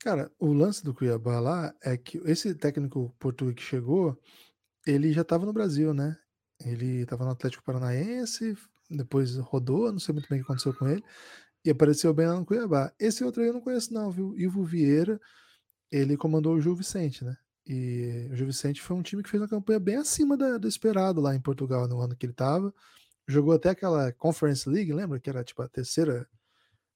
Cara, 0.00 0.30
o 0.38 0.52
lance 0.52 0.84
do 0.84 0.94
Cuiabá 0.94 1.40
lá 1.40 1.74
é 1.82 1.96
que 1.96 2.18
esse 2.18 2.54
técnico 2.54 3.14
português 3.18 3.56
que 3.56 3.62
chegou, 3.62 4.20
ele 4.86 5.12
já 5.12 5.22
estava 5.22 5.46
no 5.46 5.52
Brasil, 5.52 5.92
né? 5.92 6.16
Ele 6.64 7.02
estava 7.02 7.24
no 7.24 7.30
Atlético 7.32 7.64
Paranaense, 7.64 8.56
depois 8.90 9.36
rodou, 9.36 9.90
não 9.90 9.98
sei 9.98 10.12
muito 10.12 10.28
bem 10.28 10.40
o 10.40 10.44
que 10.44 10.46
aconteceu 10.46 10.74
com 10.74 10.86
ele, 10.86 11.02
e 11.64 11.70
apareceu 11.70 12.14
bem 12.14 12.26
lá 12.28 12.34
no 12.38 12.46
Cuiabá. 12.46 12.92
Esse 13.00 13.24
outro 13.24 13.42
aí 13.42 13.48
eu 13.48 13.54
não 13.54 13.60
conheço 13.60 13.92
não, 13.92 14.10
viu? 14.10 14.36
Ivo 14.38 14.62
Vieira, 14.64 15.20
ele 15.90 16.16
comandou 16.16 16.54
o 16.54 16.60
Gil 16.60 16.74
Vicente, 16.76 17.24
né? 17.24 17.36
E 17.66 18.28
o 18.30 18.36
Gil 18.36 18.46
Vicente 18.46 18.80
foi 18.80 18.96
um 18.96 19.02
time 19.02 19.22
que 19.22 19.28
fez 19.28 19.42
uma 19.42 19.48
campanha 19.48 19.80
bem 19.80 19.96
acima 19.96 20.36
da, 20.36 20.56
do 20.56 20.68
esperado 20.68 21.20
lá 21.20 21.34
em 21.34 21.40
Portugal 21.40 21.88
no 21.88 22.00
ano 22.00 22.14
que 22.14 22.24
ele 22.24 22.32
estava. 22.32 22.72
Jogou 23.26 23.52
até 23.54 23.70
aquela 23.70 24.12
Conference 24.12 24.68
League, 24.68 24.92
lembra? 24.92 25.18
Que 25.18 25.28
era 25.28 25.42
tipo 25.42 25.62
a 25.62 25.68
terceira 25.68 26.28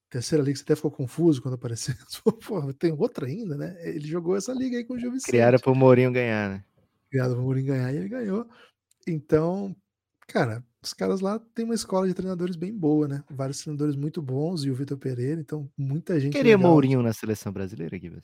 terceira 0.09 0.43
liga, 0.43 0.57
você 0.57 0.63
até 0.63 0.75
ficou 0.75 0.91
confuso 0.91 1.41
quando 1.41 1.55
apareceu. 1.55 1.95
Pô, 2.45 2.73
tem 2.73 2.91
outra 2.91 3.25
ainda, 3.25 3.55
né? 3.55 3.75
Ele 3.81 4.05
jogou 4.05 4.35
essa 4.35 4.53
liga 4.53 4.77
aí 4.77 4.83
com 4.83 4.93
o 4.93 4.99
Gil 4.99 5.11
Vicente. 5.11 5.29
Criaram 5.29 5.57
pro 5.57 5.73
Mourinho 5.73 6.11
ganhar, 6.11 6.49
né? 6.49 6.63
Criaram 7.09 7.33
pro 7.33 7.43
Mourinho 7.43 7.67
ganhar 7.67 7.93
e 7.93 7.97
ele 7.97 8.09
ganhou. 8.09 8.45
Então, 9.07 9.73
cara, 10.27 10.63
os 10.83 10.93
caras 10.93 11.21
lá 11.21 11.39
têm 11.55 11.63
uma 11.63 11.73
escola 11.73 12.07
de 12.07 12.13
treinadores 12.13 12.57
bem 12.57 12.77
boa, 12.77 13.07
né? 13.07 13.23
Vários 13.29 13.59
treinadores 13.61 13.95
muito 13.95 14.21
bons 14.21 14.65
e 14.65 14.69
o 14.69 14.75
Vitor 14.75 14.97
Pereira, 14.97 15.39
então 15.39 15.69
muita 15.77 16.19
gente. 16.19 16.33
Queria 16.33 16.57
legal. 16.57 16.71
Mourinho 16.71 17.01
na 17.01 17.13
seleção 17.13 17.51
brasileira, 17.53 17.97
Guilherme? 17.97 18.23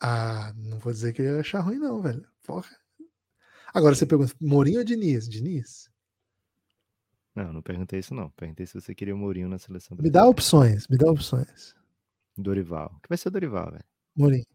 Ah, 0.00 0.52
não 0.56 0.78
vou 0.78 0.92
dizer 0.92 1.12
que 1.12 1.22
ia 1.22 1.40
achar 1.40 1.60
ruim, 1.60 1.78
não, 1.78 2.00
velho. 2.00 2.26
Porra. 2.44 2.70
Agora 3.72 3.94
você 3.94 4.06
pergunta, 4.06 4.34
Mourinho 4.40 4.78
ou 4.78 4.84
Diniz? 4.84 5.28
Diniz? 5.28 5.90
Não, 7.34 7.52
não 7.52 7.62
perguntei 7.62 8.00
isso, 8.00 8.14
não. 8.14 8.30
Perguntei 8.30 8.66
se 8.66 8.74
você 8.74 8.94
queria 8.94 9.14
o 9.14 9.18
Mourinho 9.18 9.48
na 9.48 9.58
seleção. 9.58 9.96
Me 10.00 10.10
dá 10.10 10.26
opções, 10.26 10.88
me 10.88 10.96
dá 10.96 11.10
opções. 11.10 11.74
Dorival. 12.36 12.98
que 13.02 13.08
vai 13.08 13.18
ser 13.18 13.28
o 13.28 13.30
Dorival, 13.30 13.70
velho? 13.70 13.84
Mourinho. 14.16 14.46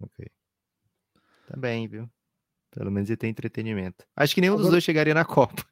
Ok. 0.00 0.26
Tá 1.48 1.56
bem, 1.56 1.86
viu? 1.88 2.08
Pelo 2.70 2.90
menos 2.90 3.10
ele 3.10 3.16
tem 3.16 3.30
entretenimento. 3.30 4.06
Acho 4.16 4.34
que 4.34 4.40
nenhum 4.40 4.54
Agora... 4.54 4.64
dos 4.64 4.70
dois 4.70 4.84
chegaria 4.84 5.12
na 5.12 5.24
Copa. 5.24 5.62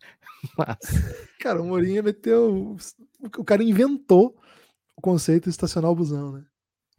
Mas... 0.59 0.78
Cara, 1.41 1.62
o 1.62 1.66
Mourinho 1.66 2.05
meteu. 2.05 2.76
O 3.38 3.45
cara 3.45 3.62
inventou 3.62 4.38
o 4.97 5.01
conceito 5.01 5.45
de 5.45 5.51
estacionar 5.51 5.91
o 5.91 5.95
busão, 5.95 6.32
né? 6.32 6.47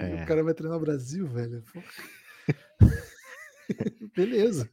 É. 0.05 0.23
O 0.23 0.27
cara 0.27 0.43
vai 0.43 0.53
treinar 0.53 0.77
o 0.77 0.81
Brasil, 0.81 1.27
velho. 1.27 1.63
Beleza. 4.15 4.69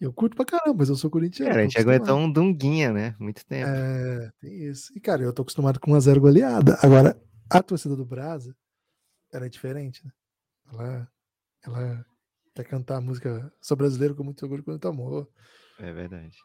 Eu 0.00 0.12
curto 0.12 0.36
pra 0.36 0.44
caramba, 0.44 0.76
mas 0.78 0.88
eu 0.88 0.96
sou 0.96 1.10
corintiano. 1.10 1.50
Cara, 1.50 1.62
a 1.62 1.64
gente 1.64 1.78
aguentou 1.78 2.18
um 2.18 2.30
dunguinha, 2.30 2.92
né? 2.92 3.16
Muito 3.18 3.44
tempo. 3.46 3.70
É, 3.70 4.30
tem 4.40 4.64
isso. 4.64 4.92
E, 4.94 5.00
cara, 5.00 5.22
eu 5.22 5.32
tô 5.32 5.42
acostumado 5.42 5.80
com 5.80 5.90
uma 5.90 6.00
zero 6.00 6.20
goleada. 6.20 6.78
Agora, 6.82 7.18
a 7.48 7.62
torcida 7.62 7.96
do 7.96 8.04
Brasa 8.04 8.54
era 9.32 9.48
diferente, 9.48 10.04
né? 10.04 10.12
Ela, 10.70 11.08
ela 11.64 12.06
quer 12.54 12.64
cantar 12.64 12.96
a 12.96 13.00
música 13.00 13.52
Sou 13.60 13.76
brasileiro 13.76 14.14
com 14.14 14.24
muito 14.24 14.42
orgulho 14.42 14.64
muito 14.66 14.88
amor. 14.88 15.28
É 15.78 15.92
verdade. 15.92 16.36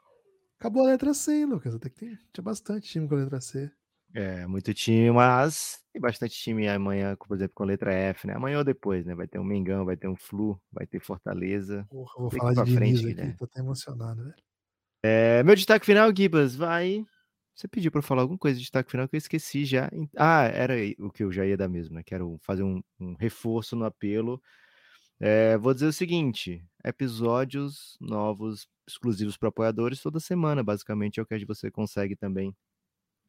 Acabou 0.60 0.84
a 0.84 0.88
letra 0.88 1.14
C, 1.14 1.34
hein, 1.34 1.46
Lucas? 1.46 1.76
Até 1.76 1.90
que 1.90 1.96
tem, 1.96 2.18
tinha 2.32 2.44
bastante 2.44 2.88
time 2.88 3.08
com 3.08 3.16
a 3.16 3.20
letra 3.20 3.42
C. 3.42 3.72
É, 4.14 4.46
muito 4.46 4.74
time, 4.74 5.12
mas 5.12 5.82
tem 5.94 6.02
bastante 6.02 6.36
time 6.36 6.68
amanhã, 6.68 7.16
por 7.16 7.36
exemplo, 7.36 7.54
com 7.56 7.64
letra 7.64 7.94
F, 7.94 8.28
né? 8.28 8.34
Amanhã 8.36 8.58
ou 8.58 8.64
depois, 8.64 9.06
né? 9.06 9.16
Vai 9.16 9.28
ter 9.28 9.40
um 9.40 9.44
Mengão, 9.44 9.86
vai 9.86 9.96
ter 9.96 10.08
um 10.08 10.16
Flu, 10.16 10.60
vai 10.72 10.86
ter 10.86 11.00
Fortaleza. 11.00 11.86
Porra, 11.90 12.14
vou 12.18 12.30
falar 12.30 12.54
de 12.54 12.74
frente, 12.74 13.06
aqui, 13.06 13.14
né? 13.14 13.36
tô 13.38 13.46
até 13.46 13.60
emocionado, 13.60 14.24
velho. 14.24 14.36
É, 15.04 15.42
meu 15.44 15.56
destaque 15.56 15.86
final, 15.86 16.14
Gibas, 16.16 16.56
vai. 16.56 17.06
Você 17.56 17.68
pediu 17.68 17.92
para 17.92 18.02
falar 18.02 18.22
alguma 18.22 18.38
coisa 18.38 18.58
de 18.58 18.64
destaque 18.64 18.92
final 18.92 19.08
que 19.08 19.16
eu 19.16 19.20
esqueci 19.20 19.66
já. 19.66 19.90
Ah, 20.18 20.44
era 20.44 20.74
o 21.00 21.12
que 21.12 21.24
eu 21.24 21.32
já 21.32 21.46
ia 21.46 21.58
dar 21.58 21.68
mesmo, 21.68 21.96
né? 21.96 22.04
Quero 22.04 22.38
fazer 22.42 22.64
um, 22.64 22.82
um 23.00 23.16
reforço 23.16 23.76
no 23.76 23.86
apelo. 23.86 24.42
É, 25.20 25.58
vou 25.58 25.74
dizer 25.74 25.88
o 25.88 25.94
seguinte: 25.94 26.64
episódios 26.84 27.98
novos, 28.00 28.68
exclusivos 28.88 29.38
para 29.38 29.50
apoiadores 29.50 30.02
toda 30.02 30.20
semana, 30.20 30.64
basicamente 30.64 31.20
é 31.20 31.24
o 31.24 31.26
que 31.26 31.46
você 31.46 31.70
consegue 31.70 32.16
também 32.16 32.56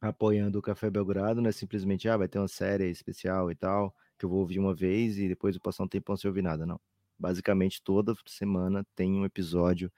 apoiando 0.09 0.59
o 0.59 0.61
Café 0.61 0.89
Belgrado, 0.89 1.41
não 1.41 1.49
é 1.49 1.51
simplesmente, 1.51 2.07
ah, 2.09 2.17
vai 2.17 2.27
ter 2.27 2.39
uma 2.39 2.47
série 2.47 2.89
especial 2.89 3.51
e 3.51 3.55
tal, 3.55 3.95
que 4.17 4.25
eu 4.25 4.29
vou 4.29 4.39
ouvir 4.39 4.59
uma 4.59 4.73
vez 4.73 5.17
e 5.17 5.27
depois 5.27 5.55
eu 5.55 5.61
passar 5.61 5.83
um 5.83 5.87
tempo 5.87 6.15
sem 6.17 6.27
ouvir 6.29 6.41
nada, 6.41 6.65
não. 6.65 6.79
Basicamente, 7.17 7.81
toda 7.83 8.13
semana 8.25 8.85
tem 8.95 9.13
um 9.13 9.25
episódio 9.25 9.91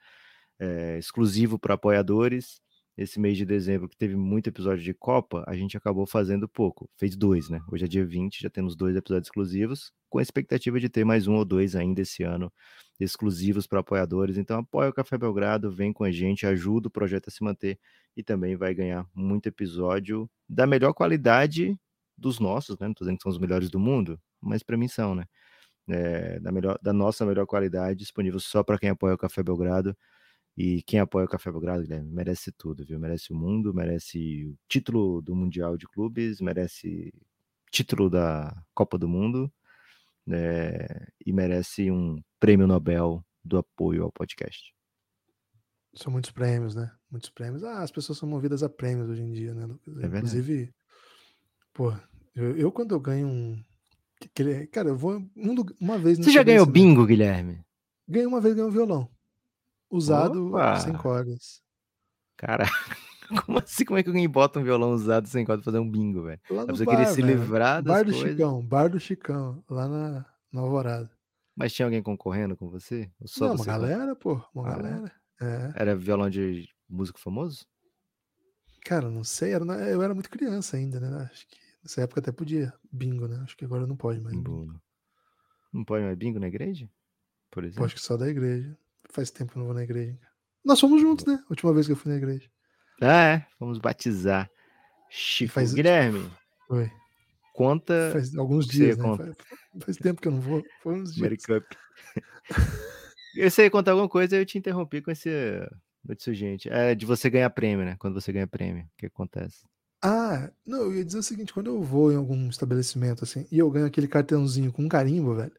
é, 0.58 0.98
exclusivo 0.98 1.58
para 1.58 1.74
apoiadores. 1.74 2.60
Esse 2.96 3.20
mês 3.20 3.36
de 3.36 3.44
dezembro, 3.44 3.90
que 3.90 3.96
teve 3.96 4.16
muito 4.16 4.48
episódio 4.48 4.82
de 4.82 4.94
Copa, 4.94 5.44
a 5.46 5.54
gente 5.54 5.76
acabou 5.76 6.06
fazendo 6.06 6.48
pouco. 6.48 6.88
Fez 6.96 7.14
dois, 7.14 7.50
né? 7.50 7.60
Hoje 7.70 7.84
é 7.84 7.88
dia 7.88 8.06
20, 8.06 8.40
já 8.40 8.48
temos 8.48 8.74
dois 8.74 8.96
episódios 8.96 9.26
exclusivos, 9.26 9.92
com 10.08 10.18
a 10.18 10.22
expectativa 10.22 10.80
de 10.80 10.88
ter 10.88 11.04
mais 11.04 11.26
um 11.26 11.34
ou 11.34 11.44
dois 11.44 11.76
ainda 11.76 12.00
esse 12.00 12.22
ano, 12.22 12.50
exclusivos 12.98 13.66
para 13.66 13.80
apoiadores. 13.80 14.38
Então, 14.38 14.60
apoia 14.60 14.88
o 14.88 14.94
Café 14.94 15.18
Belgrado, 15.18 15.70
vem 15.70 15.92
com 15.92 16.04
a 16.04 16.10
gente, 16.10 16.46
ajuda 16.46 16.88
o 16.88 16.90
projeto 16.90 17.28
a 17.28 17.30
se 17.30 17.44
manter 17.44 17.78
e 18.16 18.22
também 18.22 18.56
vai 18.56 18.72
ganhar 18.74 19.06
muito 19.14 19.46
episódio 19.46 20.26
da 20.48 20.66
melhor 20.66 20.94
qualidade 20.94 21.78
dos 22.16 22.40
nossos, 22.40 22.78
né? 22.78 22.86
Não 22.86 22.94
tô 22.94 23.04
dizendo 23.04 23.18
que 23.18 23.24
são 23.24 23.30
os 23.30 23.38
melhores 23.38 23.68
do 23.68 23.78
mundo, 23.78 24.18
mas 24.40 24.62
para 24.62 24.76
mim 24.78 24.88
são, 24.88 25.14
né? 25.14 25.26
É, 25.86 26.40
da, 26.40 26.50
melhor, 26.50 26.78
da 26.82 26.94
nossa 26.94 27.26
melhor 27.26 27.46
qualidade, 27.46 27.98
disponível 27.98 28.40
só 28.40 28.62
para 28.62 28.78
quem 28.78 28.88
apoia 28.88 29.14
o 29.14 29.18
Café 29.18 29.42
Belgrado. 29.42 29.94
E 30.56 30.82
quem 30.82 30.98
apoia 31.00 31.26
o 31.26 31.28
Café 31.28 31.50
Belgrado, 31.50 31.82
Guilherme, 31.82 32.10
merece 32.10 32.50
tudo, 32.50 32.84
viu? 32.84 32.98
Merece 32.98 33.32
o 33.32 33.36
mundo, 33.36 33.74
merece 33.74 34.46
o 34.46 34.56
título 34.66 35.20
do 35.20 35.36
Mundial 35.36 35.76
de 35.76 35.86
Clubes, 35.86 36.40
merece 36.40 37.12
título 37.70 38.08
da 38.08 38.56
Copa 38.74 38.96
do 38.96 39.06
Mundo 39.06 39.52
é, 40.28 41.08
e 41.24 41.32
merece 41.32 41.90
um 41.90 42.22
prêmio 42.40 42.66
Nobel 42.66 43.22
do 43.44 43.58
apoio 43.58 44.04
ao 44.04 44.12
podcast. 44.12 44.74
São 45.94 46.12
muitos 46.12 46.30
prêmios, 46.30 46.74
né? 46.74 46.90
Muitos 47.10 47.30
prêmios. 47.30 47.62
Ah, 47.62 47.82
as 47.82 47.90
pessoas 47.90 48.18
são 48.18 48.28
movidas 48.28 48.62
a 48.62 48.68
prêmios 48.68 49.08
hoje 49.08 49.22
em 49.22 49.32
dia, 49.32 49.54
né, 49.54 49.66
Lucas? 49.66 49.96
É 49.98 50.06
Inclusive, 50.06 50.74
pô, 51.72 51.92
eu, 52.34 52.56
eu, 52.56 52.72
quando 52.72 52.92
eu 52.92 53.00
ganho 53.00 53.28
um. 53.28 53.62
Cara, 54.72 54.88
eu 54.88 54.96
vou 54.96 55.18
um, 55.36 55.54
uma 55.80 55.98
vez. 55.98 56.18
Você 56.18 56.30
já 56.30 56.42
ganhou 56.42 56.66
bingo, 56.66 57.06
Guilherme? 57.06 57.64
Ganhei 58.08 58.26
uma 58.26 58.40
vez, 58.40 58.54
ganhei 58.54 58.68
um 58.68 58.72
violão. 58.72 59.10
Usado 59.90 60.48
Opa! 60.48 60.80
sem 60.80 60.92
cordas. 60.92 61.62
Cara, 62.36 62.64
como 63.44 63.58
assim? 63.58 63.84
Como 63.84 63.98
é 63.98 64.02
que 64.02 64.08
alguém 64.08 64.28
bota 64.28 64.60
um 64.60 64.64
violão 64.64 64.92
usado 64.92 65.26
sem 65.28 65.44
cordas 65.44 65.64
pra 65.64 65.72
fazer 65.72 65.82
um 65.82 65.90
bingo, 65.90 66.24
velho? 66.24 66.40
No 66.50 66.66
bar, 66.66 66.96
querer 66.96 67.06
se 67.06 67.22
livrar 67.22 67.82
das 67.82 67.94
Bar 67.94 68.04
do 68.04 68.12
coisas. 68.12 68.30
Chicão, 68.30 68.66
Bar 68.66 68.88
do 68.90 69.00
Chicão, 69.00 69.64
lá 69.68 69.88
na, 69.88 70.26
na 70.52 70.60
Alvorada. 70.60 71.10
Mas 71.56 71.72
tinha 71.72 71.86
alguém 71.86 72.02
concorrendo 72.02 72.56
com 72.56 72.68
você? 72.68 73.10
Só 73.24 73.48
Não, 73.48 73.54
uma 73.54 73.64
galera, 73.64 74.14
pô, 74.14 74.42
uma 74.54 74.68
ah, 74.68 74.76
galera. 74.76 75.12
É. 75.40 75.72
Era 75.74 75.96
violão 75.96 76.28
de 76.28 76.68
músico 76.88 77.18
famoso? 77.18 77.66
Cara, 78.84 79.10
não 79.10 79.24
sei, 79.24 79.52
era, 79.52 79.64
eu 79.88 80.02
era 80.02 80.14
muito 80.14 80.30
criança 80.30 80.76
ainda, 80.76 81.00
né? 81.00 81.28
Acho 81.30 81.46
que 81.48 81.56
nessa 81.82 82.02
época 82.02 82.20
até 82.20 82.30
podia 82.30 82.72
bingo, 82.92 83.26
né? 83.26 83.40
Acho 83.42 83.56
que 83.56 83.64
agora 83.64 83.86
não 83.86 83.96
pode 83.96 84.20
mais. 84.20 84.36
Bingo. 84.36 84.80
Não 85.72 85.84
pode 85.84 86.04
mais 86.04 86.16
bingo 86.16 86.38
na 86.38 86.46
igreja? 86.46 86.88
Por 87.50 87.64
exemplo? 87.64 87.84
acho 87.84 87.94
que 87.94 88.00
só 88.00 88.16
da 88.16 88.28
igreja. 88.28 88.76
Faz 89.10 89.30
tempo 89.30 89.52
que 89.52 89.58
eu 89.58 89.60
não 89.60 89.66
vou 89.66 89.74
na 89.74 89.82
igreja. 89.84 90.18
Nós 90.64 90.80
fomos 90.80 91.00
juntos, 91.00 91.24
né? 91.26 91.34
A 91.46 91.50
última 91.50 91.72
vez 91.72 91.86
que 91.86 91.92
eu 91.92 91.96
fui 91.96 92.10
na 92.12 92.18
igreja. 92.18 92.48
Ah, 93.00 93.22
é. 93.34 93.46
Vamos 93.60 93.78
batizar. 93.78 94.50
Chico 95.10 95.52
faz- 95.52 95.72
Guilherme, 95.72 96.28
Foi. 96.66 96.90
conta 97.54 98.10
Faz 98.12 98.34
alguns 98.36 98.66
dias, 98.66 98.96
né? 98.96 99.16
Faz, 99.16 99.36
faz 99.84 99.96
tempo 99.98 100.20
que 100.20 100.28
eu 100.28 100.32
não 100.32 100.40
vou. 100.40 100.62
Foi 100.82 100.94
uns 100.94 101.16
Mary 101.16 101.36
dias. 101.36 101.46
Cup. 101.46 101.64
Você 103.36 103.64
ia 103.64 103.70
contar 103.70 103.92
alguma 103.92 104.08
coisa, 104.08 104.36
eu 104.36 104.46
te 104.46 104.56
interrompi 104.58 105.02
com 105.02 105.10
esse 105.10 105.30
notícia 106.02 106.32
gente. 106.34 106.68
É 106.70 106.94
de 106.94 107.04
você 107.04 107.28
ganhar 107.28 107.50
prêmio, 107.50 107.84
né? 107.84 107.96
Quando 107.98 108.14
você 108.14 108.32
ganha 108.32 108.46
prêmio, 108.46 108.84
o 108.84 108.88
que 108.96 109.06
acontece? 109.06 109.66
Ah, 110.02 110.50
não, 110.64 110.82
eu 110.84 110.94
ia 110.96 111.04
dizer 111.04 111.18
o 111.18 111.22
seguinte, 111.22 111.52
quando 111.52 111.66
eu 111.66 111.82
vou 111.82 112.12
em 112.12 112.16
algum 112.16 112.48
estabelecimento 112.48 113.24
assim 113.24 113.46
e 113.50 113.58
eu 113.58 113.70
ganho 113.70 113.86
aquele 113.86 114.08
cartãozinho 114.08 114.72
com 114.72 114.82
um 114.82 114.88
carimbo, 114.88 115.34
velho. 115.34 115.52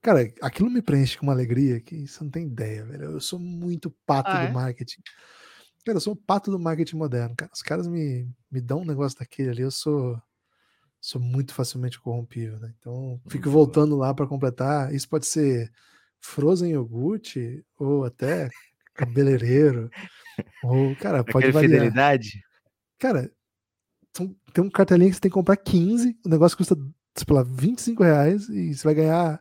Cara, 0.00 0.32
aquilo 0.40 0.70
me 0.70 0.80
preenche 0.80 1.18
com 1.18 1.26
uma 1.26 1.32
alegria 1.32 1.80
que 1.80 2.06
você 2.06 2.22
não 2.22 2.30
tem 2.30 2.46
ideia, 2.46 2.84
velho. 2.84 3.04
Eu 3.04 3.20
sou 3.20 3.38
muito 3.38 3.90
pato 4.06 4.30
Ah, 4.30 4.42
do 4.46 4.48
é? 4.48 4.52
marketing. 4.52 5.00
Cara, 5.84 5.96
eu 5.96 6.00
sou 6.00 6.12
um 6.12 6.16
pato 6.16 6.50
do 6.50 6.58
marketing 6.58 6.96
moderno, 6.96 7.34
cara. 7.36 7.50
Os 7.52 7.62
caras 7.62 7.86
me, 7.86 8.28
me 8.50 8.60
dão 8.60 8.80
um 8.80 8.84
negócio 8.84 9.18
daquele 9.18 9.50
ali, 9.50 9.62
eu 9.62 9.70
sou 9.70 10.20
sou 11.00 11.20
muito 11.20 11.54
facilmente 11.54 12.00
corrompível, 12.00 12.58
né? 12.58 12.74
Então, 12.78 13.20
fico 13.28 13.44
Boa. 13.44 13.54
voltando 13.54 13.96
lá 13.96 14.12
para 14.14 14.26
completar. 14.26 14.92
Isso 14.94 15.08
pode 15.08 15.26
ser 15.26 15.70
frozen 16.20 16.72
iogurte 16.72 17.64
ou 17.78 18.04
até 18.04 18.48
cabeleireiro 18.94 19.90
ou, 20.64 20.96
cara, 20.96 21.24
pode 21.24 21.46
Aquela 21.46 21.52
variar. 21.52 21.64
fidelidade? 21.66 22.42
Cara, 22.98 23.30
tem 24.52 24.64
um 24.64 24.70
cartelinho 24.70 25.10
que 25.10 25.16
você 25.16 25.20
tem 25.20 25.30
que 25.30 25.34
comprar 25.34 25.56
15, 25.56 26.18
o 26.24 26.28
negócio 26.28 26.56
custa, 26.56 26.76
sei 27.16 27.34
lá, 27.34 27.42
25 27.42 28.02
reais 28.02 28.48
e 28.48 28.74
você 28.74 28.82
vai 28.84 28.94
ganhar 28.94 29.40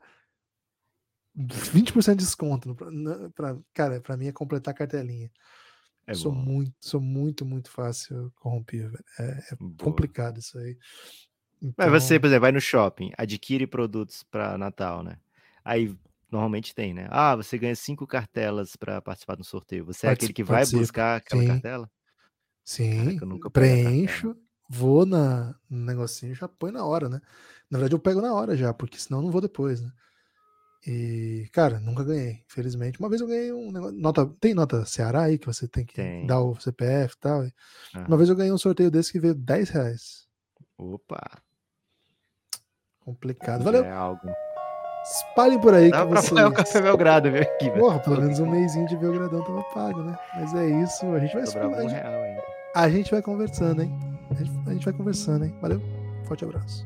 20% 1.38 2.20
de 2.20 2.26
desconto. 2.26 2.76
Pra, 3.36 3.58
cara, 3.74 4.02
pra 4.02 4.18
mim 4.18 4.28
é 4.28 4.32
completar 4.34 4.74
a 4.74 4.78
cartelinha. 4.78 5.32
É 6.06 6.14
sou 6.14 6.32
bom. 6.32 6.34
muito, 6.34 6.74
sou 6.82 7.02
muito, 7.02 7.46
muito 7.46 7.72
fácil 7.72 8.32
corrompível. 8.38 8.92
velho. 8.92 9.06
É, 9.20 9.54
é 9.54 9.58
complicado 9.82 10.40
isso 10.40 10.58
aí. 10.60 10.78
Mas 11.78 11.90
você, 11.92 12.20
Então, 12.20 12.20
por 12.20 12.28
exemplo, 12.28 12.42
vai 12.42 12.52
no 12.52 12.60
shopping, 12.62 13.12
adquire 13.18 13.68
produtos 13.68 14.24
para 14.24 14.58
Natal, 14.58 15.04
né? 15.04 15.20
Aí 15.64 15.96
normalmente 16.32 16.74
tem, 16.76 16.94
né? 16.94 17.08
Ah, 17.12 17.36
você 17.36 17.58
ganha 17.58 17.76
cinco 17.76 18.08
cartelas 18.08 18.76
para 18.76 19.02
participar 19.02 19.36
do 19.36 19.44
sorteio. 19.44 19.86
Você 19.86 20.08
é 20.08 20.12
aquele 20.12 20.34
que 20.34 20.44
vai 20.44 20.66
Participo, 20.66 20.66
buscar 20.66 21.18
aquela 21.18 21.44
sim. 21.44 21.44
cartela? 21.44 21.90
sim, 22.64 23.22
eu 23.22 23.28
nunca 23.28 23.50
peguei 23.50 23.74
a 23.74 23.78
cartela. 23.78 24.26
preencho, 24.26 24.36
vou 24.70 25.06
na, 25.06 25.56
no 25.70 25.86
negocinho, 25.86 26.36
já 26.36 26.48
põe 26.48 26.72
na 26.72 26.86
hora, 26.86 27.10
né? 27.10 27.22
Na 27.70 27.80
verdade, 27.80 27.96
eu 27.96 28.00
pego 28.00 28.22
na 28.22 28.34
hora 28.34 28.56
já, 28.56 28.74
porque 28.74 28.98
senão 29.00 29.20
eu 29.20 29.24
não 29.26 29.32
vou 29.32 29.42
depois, 29.42 29.82
né? 29.82 29.92
E, 30.90 31.50
cara, 31.52 31.82
nunca 31.82 32.02
ganhei, 32.02 32.40
infelizmente. 32.50 32.98
Uma 32.98 33.10
vez 33.10 33.20
eu 33.20 33.28
ganhei 33.28 33.52
um 33.52 33.72
negócio. 33.74 33.98
Nota, 33.98 34.26
tem 34.40 34.54
nota 34.54 34.86
Ceará 34.86 35.24
aí 35.24 35.38
que 35.38 35.46
você 35.46 35.68
tem 35.68 35.86
que 35.86 35.94
Tem. 35.94 36.26
dar 36.26 36.40
o 36.40 36.58
CPF 36.58 37.14
e 37.14 37.20
tal. 37.20 37.42
Ah, 37.94 38.06
Uma 38.08 38.16
vez 38.16 38.30
eu 38.30 38.36
ganhei 38.38 38.54
um 38.54 38.58
sorteio 38.58 38.90
desse 38.90 39.12
que 39.12 39.20
veio 39.20 39.36
10 39.36 39.70
reais. 39.70 40.26
Opa, 40.78 41.20
Complicado. 43.04 43.64
Valeu. 43.64 43.84
é 43.84 43.92
algo. 43.92 44.22
Espalhem 45.04 45.60
por 45.60 45.74
aí 45.74 45.86
que 45.86 45.92
Dá 45.92 46.06
pra 46.06 46.22
vocês. 46.22 46.34
pagar 46.34 46.48
o 46.50 46.54
café 46.54 46.82
Belgrado, 46.82 47.32
viu? 47.32 47.42
Aqui, 47.42 47.70
velho. 47.70 47.80
Porra, 47.80 48.00
pelo 48.00 48.22
menos 48.22 48.40
um 48.40 48.50
mêsinho 48.50 48.88
de 48.88 48.98
Belgradão 48.98 49.44
tava 49.44 49.64
pago, 49.74 50.04
né? 50.04 50.18
Mas 50.36 50.54
é 50.54 50.68
isso. 50.84 51.06
A 51.14 51.20
gente 51.20 51.34
vai, 51.34 51.46
Sobrava 51.46 51.76
a 51.76 51.78
um 51.80 51.90
gente, 51.90 51.94
real 52.02 52.22
ainda. 52.24 52.42
a 52.76 52.90
gente 52.90 53.12
vai 53.12 53.22
conversando, 53.22 53.82
hein? 53.84 53.92
A 54.66 54.74
gente 54.74 54.84
vai 54.86 54.94
conversando, 54.94 55.46
hein? 55.46 55.56
Valeu. 55.62 55.82
Forte 56.26 56.44
abraço. 56.44 56.86